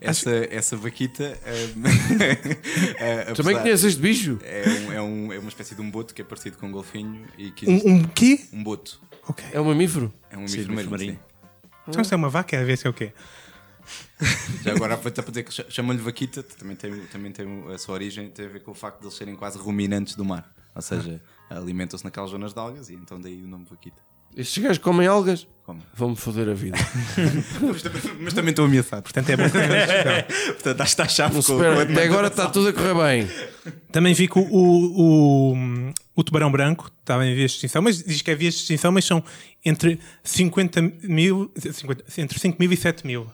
Essa, 0.00 0.30
essa 0.50 0.76
vaquita. 0.76 1.38
eh, 1.44 3.32
Também 3.36 3.56
conheces 3.56 3.84
este 3.84 4.00
bicho? 4.00 4.38
É, 4.42 4.64
um- 4.68 4.92
é, 4.92 5.02
um- 5.02 5.32
é 5.32 5.38
uma 5.38 5.48
espécie 5.48 5.74
de 5.74 5.80
um 5.80 5.90
boto 5.90 6.12
que 6.14 6.20
é 6.22 6.24
parecido 6.24 6.58
com 6.58 6.66
um 6.66 6.72
golfinho 6.72 7.22
e 7.38 7.50
que 7.52 7.66
Um, 7.66 7.70
existe- 7.70 7.88
um 7.88 8.02
quê? 8.04 8.40
um 8.52 8.62
boto. 8.64 9.00
Ok. 9.28 9.44
É 9.52 9.60
um 9.60 9.64
mamífero? 9.64 10.12
É 10.30 10.36
um 10.36 10.48
Sim, 10.48 10.62
mamífero 10.62 10.90
marinho. 10.90 11.12
sim. 11.12 11.18
Então 11.88 12.02
se 12.04 12.12
é 12.12 12.16
uma 12.16 12.28
vaca, 12.28 12.58
a 12.60 12.64
ver 12.64 12.76
se 12.76 12.86
é 12.86 12.90
o 12.90 12.92
quê? 12.92 13.12
Já 14.62 14.72
agora 14.72 14.94
aproveita 14.94 15.22
para 15.22 15.30
dizer 15.30 15.42
que 15.44 15.52
ch- 15.52 15.66
chamam-lhe 15.68 16.00
vaquita, 16.00 16.42
também 16.42 16.76
tem, 16.76 16.92
também 17.06 17.32
tem 17.32 17.46
a 17.72 17.78
sua 17.78 17.94
origem, 17.94 18.28
tem 18.30 18.46
a 18.46 18.48
ver 18.48 18.62
com 18.62 18.70
o 18.70 18.74
facto 18.74 19.00
de 19.00 19.06
eles 19.06 19.16
serem 19.16 19.34
quase 19.36 19.58
ruminantes 19.58 20.14
do 20.14 20.24
mar. 20.24 20.52
Ou 20.74 20.80
seja, 20.82 21.20
alimentam-se 21.50 22.04
naquelas 22.04 22.30
zonas 22.30 22.52
de 22.54 22.58
algas 22.60 22.88
e 22.88 22.94
então 22.94 23.20
daí 23.20 23.42
o 23.42 23.46
nome 23.46 23.66
vaquita. 23.68 24.00
Estes 24.34 24.62
gajos 24.62 24.78
comem 24.78 25.06
algas? 25.06 25.46
Como? 25.62 25.82
Vão-me 25.94 26.16
foder 26.16 26.48
a 26.48 26.54
vida. 26.54 26.78
mas, 27.60 27.82
também, 27.82 28.02
mas 28.20 28.32
também 28.32 28.50
estou 28.50 28.64
ameaçado. 28.64 29.02
Portanto, 29.02 29.28
é 29.28 29.36
bom 29.36 29.44
que. 29.44 29.58
Portanto, 30.54 30.80
acho 30.80 30.96
que 30.96 31.02
está 31.02 31.06
chave 31.08 31.34
com, 31.34 31.42
com 31.42 31.60
a 31.62 31.82
Até 31.82 32.04
agora 32.04 32.28
está 32.28 32.48
tudo 32.48 32.68
a 32.68 32.72
correr 32.72 32.94
bem. 32.94 33.28
Também 33.92 34.14
vi 34.14 34.26
que 34.28 34.38
o, 34.38 34.42
o, 34.42 35.52
o, 35.52 35.92
o 36.16 36.24
tubarão 36.24 36.50
branco 36.50 36.90
estava 37.00 37.26
em 37.26 37.34
vias 37.34 37.50
de 37.50 37.56
extinção, 37.58 37.82
mas 37.82 38.02
diz 38.02 38.22
que 38.22 38.30
é 38.30 38.34
vias 38.34 38.54
de 38.54 38.60
extinção, 38.60 38.90
mas 38.90 39.04
são 39.04 39.22
entre 39.62 40.00
50 40.24 40.80
mil, 41.02 41.52
50, 41.58 42.04
entre 42.18 42.38
5 42.38 42.56
mil 42.58 42.72
e 42.72 42.76
7 42.76 43.06
mil. 43.06 43.26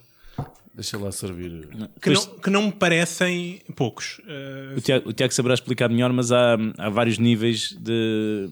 Deixa 0.78 0.96
lá 0.96 1.10
servir. 1.10 1.68
Que 2.00 2.08
não, 2.10 2.26
que 2.26 2.50
não 2.50 2.62
me 2.66 2.72
parecem 2.72 3.60
poucos. 3.74 4.20
Uh, 4.20 4.76
O 4.76 4.80
Tiago, 4.80 5.08
o 5.08 5.12
Tiago 5.12 5.34
saberá 5.34 5.54
explicar 5.54 5.88
melhor, 5.88 6.12
mas 6.12 6.30
há, 6.30 6.56
há 6.78 6.88
vários 6.88 7.18
níveis 7.18 7.76
de, 7.80 8.48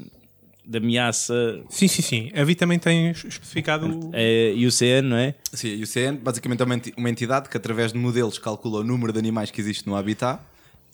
de 0.66 0.78
ameaça. 0.78 1.62
sim, 1.70 1.86
sim, 1.86 2.02
sim. 2.02 2.32
A 2.34 2.42
Vi 2.42 2.56
também 2.56 2.80
tem 2.80 3.12
especificado. 3.12 4.10
É 4.12 4.52
IUCN, 4.56 5.02
não 5.02 5.16
é? 5.16 5.36
Sim, 5.52 5.68
e 5.68 5.82
o 5.84 5.86
CN 5.86 6.18
basicamente 6.18 6.62
é 6.62 6.92
uma 6.96 7.08
entidade 7.08 7.48
que 7.48 7.56
através 7.56 7.92
de 7.92 7.98
modelos 7.98 8.38
calcula 8.38 8.80
o 8.80 8.84
número 8.84 9.12
de 9.12 9.20
animais 9.20 9.52
que 9.52 9.60
existe 9.60 9.86
no 9.86 9.94
habitat 9.94 10.42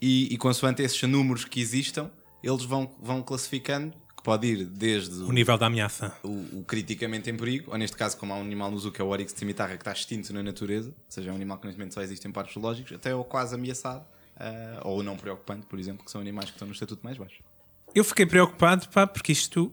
e, 0.02 0.28
e 0.30 0.36
consoante 0.36 0.82
esses 0.82 1.00
números 1.08 1.46
que 1.46 1.60
existam, 1.62 2.10
eles 2.44 2.62
vão, 2.64 2.90
vão 3.00 3.22
classificando, 3.22 3.94
que 4.22 4.24
pode 4.24 4.46
ir 4.46 4.64
desde 4.64 5.22
O 5.24 5.32
nível 5.32 5.58
da 5.58 5.66
ameaça. 5.66 6.16
o, 6.22 6.60
o 6.60 6.64
criticamente 6.66 7.28
em 7.28 7.36
perigo, 7.36 7.72
ou 7.72 7.76
neste 7.78 7.96
caso, 7.96 8.16
como 8.16 8.32
há 8.32 8.36
um 8.36 8.40
animal 8.42 8.70
no 8.70 8.78
zoo 8.78 8.92
que 8.92 9.00
é 9.00 9.04
o 9.04 9.08
Oryx 9.08 9.32
cimitarra 9.36 9.70
que 9.76 9.80
está 9.82 9.90
extinto 9.92 10.32
na 10.32 10.42
natureza, 10.42 10.90
ou 10.90 10.94
seja, 11.08 11.30
é 11.30 11.32
um 11.32 11.36
animal 11.36 11.58
que 11.58 11.66
neste 11.66 11.78
momento 11.78 11.94
só 11.94 12.02
existe 12.02 12.26
em 12.28 12.30
parques 12.30 12.54
zoológicos, 12.54 12.92
até 12.92 13.12
o 13.14 13.24
quase 13.24 13.54
ameaçado, 13.56 14.04
ah, 14.38 14.80
ou 14.84 15.00
o 15.00 15.02
não 15.02 15.16
preocupante, 15.16 15.66
por 15.66 15.78
exemplo, 15.78 16.04
que 16.04 16.10
são 16.10 16.20
animais 16.20 16.46
que 16.50 16.54
estão 16.54 16.66
no 16.68 16.72
estatuto 16.74 17.02
mais 17.04 17.18
baixo. 17.18 17.40
Eu 17.94 18.04
fiquei 18.04 18.24
preocupado, 18.24 18.88
pá, 18.88 19.06
porque 19.06 19.32
isto. 19.32 19.72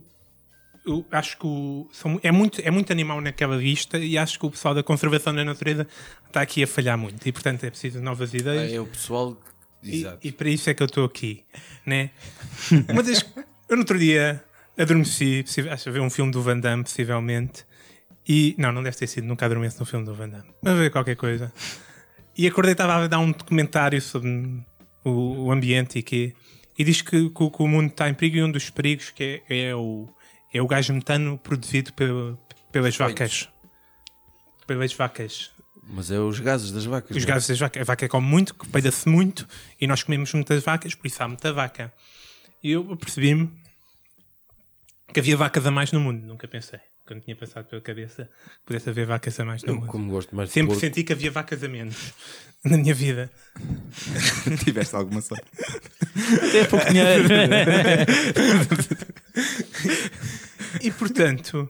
Eu 0.84 1.04
acho 1.12 1.36
que 1.38 1.46
o- 1.46 1.88
são- 1.92 2.18
é, 2.22 2.32
muito, 2.32 2.60
é 2.62 2.70
muito 2.70 2.90
animal 2.90 3.20
naquela 3.20 3.56
vista 3.58 3.98
e 3.98 4.16
acho 4.18 4.38
que 4.38 4.46
o 4.46 4.50
pessoal 4.50 4.74
da 4.74 4.82
conservação 4.82 5.34
da 5.34 5.44
natureza 5.44 5.86
está 6.26 6.40
aqui 6.40 6.62
a 6.62 6.66
falhar 6.66 6.96
muito 6.98 7.24
e, 7.26 7.30
portanto, 7.32 7.64
é 7.64 7.70
preciso 7.70 8.00
novas 8.00 8.32
ideias. 8.34 8.72
É 8.72 8.80
o 8.80 8.86
pessoal. 8.86 9.38
E, 9.82 10.00
Exato. 10.00 10.18
e 10.26 10.32
para 10.32 10.48
isso 10.50 10.68
é 10.70 10.74
que 10.74 10.82
eu 10.82 10.86
estou 10.86 11.04
aqui, 11.04 11.44
né? 11.86 12.10
Uma 12.90 13.02
das, 13.02 13.24
eu 13.70 13.76
no 13.76 13.82
outro 13.82 13.98
dia 13.98 14.44
adormeci, 14.78 15.44
acho 15.70 15.82
que 15.84 15.88
a 15.88 15.92
ver 15.92 16.00
um 16.00 16.10
filme 16.10 16.30
do 16.32 16.42
Van 16.42 16.58
Damme, 16.58 16.82
possivelmente, 16.84 17.64
e 18.28 18.54
não, 18.58 18.70
não 18.72 18.82
deve 18.82 18.96
ter 18.96 19.06
sido, 19.06 19.24
nunca 19.26 19.46
adormeço 19.46 19.78
no 19.80 19.86
filme 19.86 20.04
do 20.04 20.14
Van 20.14 20.28
Damme, 20.28 20.50
mas 20.62 20.76
ver 20.76 20.90
qualquer 20.90 21.16
coisa. 21.16 21.52
E 22.36 22.46
acordei, 22.46 22.72
estava 22.72 22.96
a 23.04 23.06
dar 23.06 23.18
um 23.18 23.32
documentário 23.32 24.00
sobre 24.00 24.28
o, 25.04 25.44
o 25.46 25.52
ambiente 25.52 25.98
e 25.98 26.02
que 26.02 26.34
e 26.78 26.84
diz 26.84 27.02
que, 27.02 27.28
que 27.30 27.42
o- 27.42 27.50
que 27.50 27.62
o 27.62 27.66
mundo 27.68 27.88
está 27.90 28.08
em 28.08 28.14
perigo 28.14 28.36
e 28.38 28.42
um 28.42 28.50
dos 28.50 28.70
perigos 28.70 29.10
que 29.10 29.42
é, 29.50 29.66
é 29.68 29.74
o 29.74 30.08
é 30.52 30.60
o 30.62 30.66
gás 30.66 30.88
metano 30.88 31.38
produzido 31.38 31.92
pela- 31.92 32.38
pelas 32.72 32.96
vacas. 32.96 33.48
Pelas 34.66 34.92
vacas. 34.94 35.50
Mas 35.92 36.10
é 36.10 36.18
os 36.18 36.38
gases 36.40 36.70
das 36.70 36.84
vacas. 36.84 37.16
Os 37.16 37.24
não 37.24 37.30
é? 37.30 37.34
gases 37.34 37.48
das 37.48 37.58
vacas. 37.58 37.82
A 37.82 37.84
vaca 37.84 38.08
come 38.08 38.26
muito, 38.26 38.54
peida-se 38.72 39.08
muito 39.08 39.46
e 39.80 39.86
nós 39.86 40.02
comemos 40.02 40.32
muitas 40.32 40.62
vacas, 40.62 40.94
por 40.94 41.06
isso 41.06 41.22
há 41.22 41.28
muita 41.28 41.52
vaca. 41.52 41.92
E 42.62 42.70
eu 42.72 42.96
percebi-me 42.96 43.50
que 45.12 45.20
havia 45.20 45.36
vacas 45.36 45.66
a 45.66 45.70
mais 45.70 45.92
no 45.92 46.00
mundo. 46.00 46.24
Nunca 46.26 46.48
pensei. 46.48 46.80
Me 47.10 47.20
tinha 47.20 47.34
passado 47.34 47.66
pela 47.66 47.82
cabeça 47.82 48.24
que 48.24 48.66
pudesse 48.66 48.88
haver 48.88 49.04
vacas 49.04 49.38
a 49.40 49.44
mais 49.44 49.64
no 49.64 49.70
Eu, 49.70 49.74
mundo. 49.76 49.86
como 49.88 50.12
gosto 50.12 50.34
mais 50.36 50.48
Sempre 50.50 50.68
porco, 50.68 50.80
senti 50.80 51.02
que 51.02 51.12
havia 51.12 51.30
vacas 51.32 51.64
a 51.64 51.68
menos 51.68 51.96
na 52.64 52.76
minha 52.76 52.94
vida. 52.94 53.28
Tiveste 54.64 54.94
alguma 54.94 55.20
sorte. 55.20 55.44
Até 56.48 56.64
pouco 56.66 56.86
dinheiro. 56.86 57.24
E 60.80 60.90
portanto, 60.92 61.68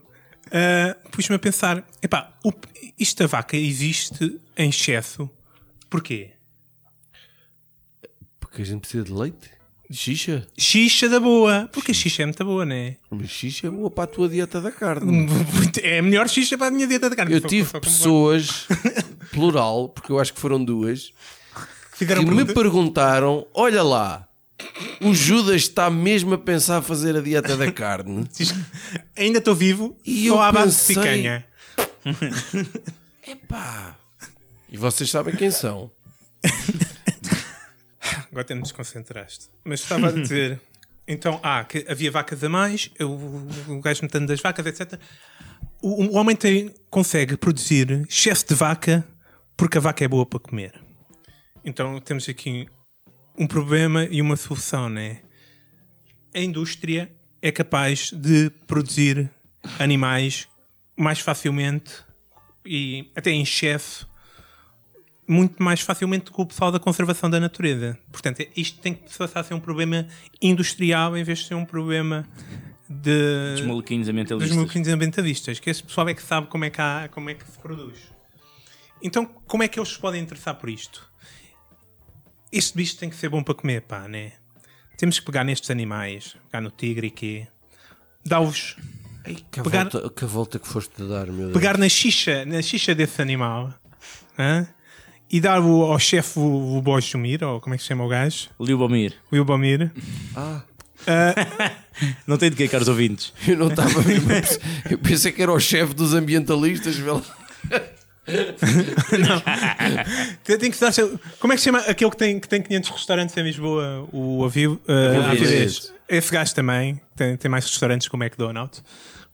ah, 0.53 0.96
pus-me 1.11 1.37
a 1.37 1.38
pensar: 1.38 1.85
epá, 2.03 2.37
o, 2.44 2.53
isto 2.98 3.22
da 3.22 3.26
vaca 3.26 3.57
existe 3.57 4.40
em 4.57 4.68
excesso. 4.68 5.31
Porquê? 5.88 6.33
Porque 8.38 8.62
a 8.62 8.64
gente 8.64 8.81
precisa 8.81 9.05
de 9.05 9.12
leite? 9.12 9.50
Xixa? 9.92 10.46
Xixa 10.57 11.09
da 11.09 11.18
boa. 11.18 11.68
Porque 11.72 11.90
a 11.90 11.94
xixa 11.94 12.22
é 12.22 12.26
muito 12.26 12.44
boa, 12.44 12.64
não 12.64 12.74
é? 12.76 12.96
Mas 13.11 13.29
xixa 13.31 13.66
é 13.66 13.70
boa 13.70 13.90
para 13.90 14.05
a 14.05 14.07
tua 14.07 14.29
dieta 14.29 14.61
da 14.61 14.70
carne. 14.70 15.26
É 15.83 15.98
a 15.98 16.03
melhor 16.03 16.29
xixa 16.29 16.57
para 16.57 16.68
a 16.68 16.70
minha 16.70 16.87
dieta 16.87 17.11
de 17.11 17.16
carne. 17.16 17.33
Eu 17.35 17.40
tive 17.40 17.79
pessoas, 17.81 18.66
plural, 19.33 19.88
porque 19.88 20.12
eu 20.12 20.18
acho 20.20 20.33
que 20.35 20.40
foram 20.40 20.62
duas, 20.64 21.12
que 21.98 22.05
me 22.05 22.14
pergunta- 22.14 22.55
perguntaram: 22.55 23.46
olha 23.55 23.83
lá, 23.83 24.29
o 25.00 25.12
Judas 25.14 25.62
está 25.62 25.90
mesmo 25.90 26.35
a 26.35 26.38
pensar 26.38 26.83
fazer 26.83 27.16
a 27.16 27.20
dieta 27.20 27.57
da 27.57 27.70
carne. 27.72 28.29
Ainda 29.16 29.38
estou 29.38 29.55
vivo 29.55 29.96
E 30.07 30.29
só 30.29 30.35
eu 30.35 30.40
à 30.40 30.53
base 30.53 30.81
de 30.81 30.87
picanha. 30.94 31.44
Epá! 33.26 33.96
E 34.70 34.76
vocês 34.76 35.11
sabem 35.11 35.35
quem 35.35 35.50
são? 35.50 35.90
Agora 38.31 38.42
até 38.42 38.55
me 38.55 38.62
desconcentraste. 38.62 39.49
Mas 39.64 39.81
estava 39.81 40.09
a 40.09 40.12
dizer. 40.12 40.61
Então, 41.09 41.40
ah, 41.42 41.64
que 41.64 41.85
havia 41.88 42.09
vacas 42.09 42.44
a 42.44 42.49
mais, 42.49 42.88
o, 43.01 43.73
o 43.73 43.81
gajo 43.81 44.03
metendo 44.03 44.29
das 44.29 44.40
vacas, 44.40 44.64
etc. 44.64 44.96
O, 45.83 46.05
o 46.05 46.14
homem 46.14 46.37
tem, 46.37 46.73
consegue 46.88 47.37
produzir 47.37 48.07
excesso 48.09 48.46
de 48.46 48.55
vaca 48.55 49.05
porque 49.57 49.77
a 49.77 49.81
vaca 49.81 50.05
é 50.05 50.09
boa 50.09 50.25
para 50.25 50.38
comer. 50.38 50.81
Então 51.64 52.01
temos 52.01 52.29
aqui 52.29 52.66
um 53.37 53.46
problema 53.46 54.05
e 54.05 54.23
uma 54.23 54.37
solução, 54.37 54.88
né? 54.88 55.20
A 56.35 56.40
indústria 56.40 57.11
é 57.42 57.51
capaz 57.53 58.11
de 58.11 58.51
produzir 58.66 59.31
animais 59.79 60.49
mais 60.96 61.20
facilmente 61.20 61.92
e 62.64 63.11
até 63.14 63.31
em 63.31 63.42
excesso 63.42 64.10
muito 65.30 65.62
mais 65.62 65.80
facilmente 65.80 66.24
do 66.26 66.32
que 66.32 66.40
o 66.40 66.46
pessoal 66.46 66.72
da 66.72 66.80
conservação 66.80 67.30
da 67.30 67.38
natureza. 67.38 67.96
Portanto, 68.10 68.44
isto 68.56 68.80
tem 68.80 68.94
que 68.94 69.16
passar 69.16 69.40
a 69.40 69.44
ser 69.44 69.54
um 69.54 69.60
problema 69.60 70.06
industrial 70.42 71.16
em 71.16 71.22
vez 71.22 71.38
de 71.40 71.46
ser 71.46 71.54
um 71.54 71.64
problema 71.64 72.26
de, 72.88 73.62
maluquinhos 73.64 74.06
dos 74.06 74.10
ambientalistas. 74.12 74.56
maluquinhos 74.56 74.88
ambientalistas, 74.88 75.60
que 75.60 75.70
esse 75.70 75.82
pessoal 75.82 76.08
é 76.08 76.14
que 76.14 76.22
sabe 76.22 76.48
como 76.48 76.64
é 76.64 76.70
que, 76.70 76.80
há, 76.80 77.08
como 77.12 77.30
é 77.30 77.34
que 77.34 77.44
se 77.48 77.56
produz. 77.58 77.96
Então, 79.02 79.24
como 79.24 79.62
é 79.62 79.68
que 79.68 79.78
eles 79.78 79.90
se 79.90 79.98
podem 79.98 80.20
interessar 80.20 80.56
por 80.56 80.68
isto? 80.68 81.08
Este 82.52 82.76
bicho 82.76 82.96
tem 82.96 83.08
que 83.08 83.16
ser 83.16 83.28
bom 83.28 83.42
para 83.42 83.54
comer, 83.54 83.82
pá, 83.82 84.08
né? 84.08 84.32
Temos 84.98 85.18
que 85.20 85.24
pegar 85.24 85.44
nestes 85.44 85.70
animais, 85.70 86.36
pegar 86.50 86.60
no 86.60 86.70
tigre 86.70 87.06
e 87.06 87.10
quê? 87.10 87.46
Dá-os 88.26 88.76
que, 89.50 89.60
a 89.60 89.62
Pegar- 89.62 89.88
volta, 89.88 90.10
que 90.10 90.24
a 90.24 90.26
volta 90.26 90.58
que 90.58 90.66
foste 90.68 91.02
dar, 91.04 91.26
meu 91.28 91.46
Deus. 91.46 91.52
pegar 91.52 91.78
na 91.78 91.88
xixa, 91.88 92.44
na 92.44 92.60
xixa 92.60 92.94
desse 92.94 93.22
animal 93.22 93.72
hã? 94.38 94.66
E 95.30 95.40
dar 95.40 95.60
o, 95.60 95.82
ao 95.82 95.98
chefe 95.98 96.38
o, 96.38 96.76
o 96.76 96.82
Bojumir, 96.82 97.44
ou 97.44 97.60
como 97.60 97.74
é 97.74 97.76
que 97.76 97.82
se 97.82 97.88
chama 97.88 98.04
o 98.04 98.08
gajo? 98.08 98.48
Liubomir. 98.58 99.14
O 99.30 99.36
Ilbomir. 99.36 99.90
Ah, 100.34 100.62
Não 102.26 102.36
tem 102.36 102.50
de 102.50 102.56
que, 102.56 102.68
caros 102.68 102.88
ouvintes. 102.88 103.32
eu 103.46 103.56
não 103.56 103.68
estava 103.68 104.02
mesmo 104.02 104.30
Eu 104.88 104.98
pensei 104.98 105.32
que 105.32 105.42
era 105.42 105.52
o 105.52 105.60
chefe 105.60 105.94
dos 105.94 106.14
ambientalistas. 106.14 106.96
Tem, 110.44 110.70
que 110.70 110.78
dar 110.78 110.92
Como 111.40 111.52
é 111.52 111.56
que 111.56 111.62
se 111.62 111.64
chama 111.64 111.78
aquele 111.80 112.10
que 112.10 112.16
tem, 112.16 112.38
que 112.38 112.48
tem 112.48 112.62
500 112.62 112.90
restaurantes 112.90 113.36
em 113.36 113.42
Lisboa? 113.42 114.08
O 114.12 114.44
Aviv, 114.44 114.72
uh. 114.72 114.80
Esse 116.08 116.30
gajo 116.30 116.54
também 116.54 117.00
tem, 117.16 117.36
tem 117.36 117.50
mais 117.50 117.64
restaurantes 117.64 118.06
que 118.06 118.14
o 118.14 118.22
McDonald's. 118.22 118.84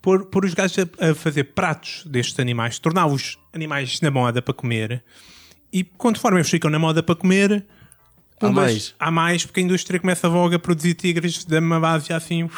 Pôr, 0.01 0.25
pôr 0.27 0.47
os 0.47 0.55
gajos 0.55 0.79
a, 0.79 1.11
a 1.11 1.15
fazer 1.15 1.45
pratos 1.45 2.05
destes 2.07 2.39
animais, 2.39 2.79
torná-los 2.79 3.39
animais 3.53 4.01
na 4.01 4.11
moda 4.11 4.41
para 4.41 4.55
comer 4.55 5.03
e 5.73 5.85
conforme 5.85 6.39
eles 6.39 6.51
ficam 6.51 6.71
na 6.71 6.79
moda 6.79 7.03
para 7.03 7.15
comer, 7.15 7.65
Há 8.41 8.51
mais. 8.51 8.95
Há 8.99 9.11
mais, 9.11 9.47
porque 9.47 9.61
a 9.61 9.63
indústria 9.63 9.99
começa 9.99 10.29
logo 10.29 10.55
a 10.55 10.59
produzir 10.59 10.95
tigres 10.95 11.45
de 11.45 11.59
uma 11.59 11.81
base 11.81 12.13
assim. 12.13 12.49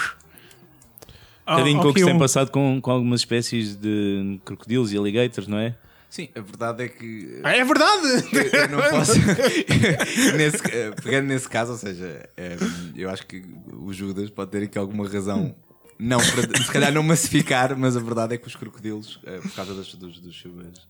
Bocadinho 1.46 1.76
ao 1.76 1.82
com 1.82 1.88
o 1.88 1.94
que 1.94 2.00
se 2.00 2.06
tem 2.06 2.18
passado 2.18 2.50
com, 2.50 2.80
com 2.80 2.90
algumas 2.90 3.20
espécies 3.20 3.76
de 3.76 4.40
crocodilos 4.44 4.92
e 4.92 4.98
alligators, 4.98 5.46
não 5.46 5.58
é? 5.58 5.76
Sim, 6.10 6.28
a 6.34 6.40
verdade 6.40 6.84
é 6.84 6.88
que 6.88 7.40
Ah, 7.44 7.54
é 7.54 7.64
verdade! 7.64 8.24
eu, 8.32 8.60
eu 8.60 8.68
não 8.68 8.90
posso. 8.90 9.12
nesse, 10.36 10.56
eh, 10.72 10.90
pegando 11.02 11.26
nesse 11.26 11.48
caso, 11.48 11.72
ou 11.72 11.78
seja, 11.78 12.28
eh, 12.36 12.56
eu 12.96 13.10
acho 13.10 13.26
que 13.26 13.44
o 13.72 13.92
Judas 13.92 14.30
pode 14.30 14.50
ter 14.50 14.64
aqui 14.64 14.78
alguma 14.78 15.06
razão. 15.06 15.54
Não, 15.98 16.18
para, 16.18 16.62
se 16.62 16.70
calhar 16.70 16.92
não 16.92 17.02
massificar, 17.02 17.76
mas 17.76 17.96
a 17.96 18.00
verdade 18.00 18.34
é 18.34 18.38
que 18.38 18.46
os 18.46 18.56
crocodilos, 18.56 19.20
eh, 19.26 19.38
por 19.38 19.52
causa 19.52 19.74
dos, 19.74 19.94
dos 19.94 20.44
eh, 20.46 20.80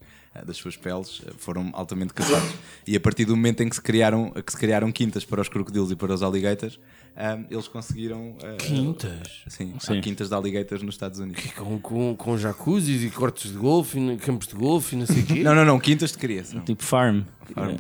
das 0.45 0.57
suas 0.57 0.77
peles, 0.77 1.23
eh, 1.27 1.31
foram 1.39 1.71
altamente 1.73 2.13
caçados. 2.15 2.51
E 2.87 2.97
a 2.97 3.01
partir 3.01 3.25
do 3.25 3.37
momento 3.37 3.63
em 3.63 3.69
que 3.69 3.75
se 3.77 3.83
criaram, 3.83 4.31
que 4.31 4.53
se 4.53 4.59
criaram 4.59 4.91
quintas 4.93 5.25
para 5.25 5.41
os 5.41 5.49
crocodilos 5.49 5.91
e 5.91 5.97
para 5.97 6.13
os 6.15 6.23
alligators, 6.23 6.79
eh, 7.17 7.39
eles 7.51 7.69
conseguiram. 7.69 8.37
eh, 8.43 8.57
Quintas? 8.57 9.43
Sim, 9.49 9.75
Sim. 9.81 9.99
há 9.99 10.01
quintas 10.01 10.29
de 10.29 10.35
alligators 10.35 10.83
nos 10.83 10.95
Estados 10.95 11.19
Unidos. 11.19 11.45
Com, 11.57 11.79
com, 11.81 12.17
com 12.17 12.39
jacuzzis 12.39 13.03
e 13.03 13.11
cortes 13.11 13.51
de 13.53 13.59
golfe, 13.59 13.99
e 13.99 14.17
campos 14.17 14.49
de 14.49 14.55
golfe 14.55 14.95
e 14.95 14.99
não 14.99 15.07
sei 15.07 15.23
o 15.23 15.27
quê. 15.27 15.43
Não, 15.43 15.55
não, 15.55 15.65
não, 15.65 15.79
quintas 15.79 16.13
de 16.13 16.19
criação. 16.19 16.61
Tipo 16.61 16.83
farm. 16.83 17.23
Farm. 17.55 17.77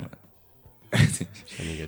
É. 0.92 0.99
Sim. 1.07 1.27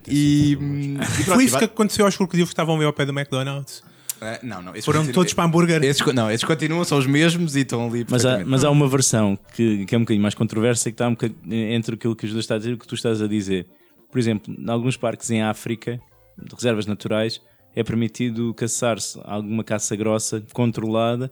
E, 0.08 0.58
hum, 0.60 0.98
e 1.00 1.24
Foi 1.24 1.44
isso 1.44 1.56
que 1.58 1.64
aconteceu 1.64 2.04
aos 2.04 2.16
crocodilos 2.16 2.50
que 2.50 2.52
estavam 2.52 2.76
bem 2.76 2.86
ao 2.86 2.92
pé 2.92 3.06
do 3.06 3.12
McDonald's. 3.12 3.82
Eh, 4.20 4.40
não, 4.42 4.62
não. 4.62 4.72
esses 4.72 4.84
Foram 4.84 5.00
continu- 5.00 5.14
todos 5.14 5.32
para 5.34 5.44
hambúrguer. 5.44 5.82
Esses, 5.82 6.04
não, 6.12 6.30
esses 6.30 6.44
continuam, 6.44 6.84
são 6.84 6.98
os 6.98 7.06
mesmos 7.06 7.56
e 7.56 7.60
estão 7.60 7.86
ali. 7.86 8.06
Mas 8.08 8.24
há, 8.26 8.44
mas 8.44 8.64
há 8.64 8.70
uma 8.70 8.88
versão 8.88 9.38
que, 9.54 9.84
que 9.86 9.94
é 9.94 9.98
um 9.98 10.02
bocadinho 10.02 10.22
mais 10.22 10.34
controversa 10.34 10.90
que 10.90 10.94
está 10.94 11.08
um 11.08 11.12
bocadinho 11.12 11.72
entre 11.72 11.94
aquilo 11.94 12.14
que 12.14 12.24
o 12.24 12.28
Judas 12.28 12.44
está 12.44 12.54
a 12.56 12.58
dizer 12.58 12.70
e 12.70 12.74
o 12.74 12.78
que 12.78 12.86
tu 12.86 12.94
estás 12.94 13.22
a 13.22 13.26
dizer. 13.26 13.66
Por 14.10 14.18
exemplo, 14.18 14.54
em 14.56 14.68
alguns 14.70 14.96
parques 14.96 15.30
em 15.30 15.42
África, 15.42 16.00
de 16.36 16.54
reservas 16.54 16.86
naturais, 16.86 17.40
é 17.74 17.82
permitido 17.82 18.52
caçar-se 18.54 19.20
alguma 19.24 19.62
caça 19.62 19.94
grossa 19.94 20.42
controlada 20.52 21.30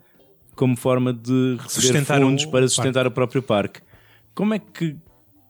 como 0.55 0.77
forma 0.77 1.13
de 1.13 1.57
receber 1.61 1.87
Sustentar 1.87 2.21
fundos 2.21 2.45
para 2.47 2.67
sustentar 2.69 3.07
o 3.07 3.11
próprio 3.11 3.43
parque. 3.43 3.81
Como 4.35 4.55
é 4.55 4.59
que 4.59 4.97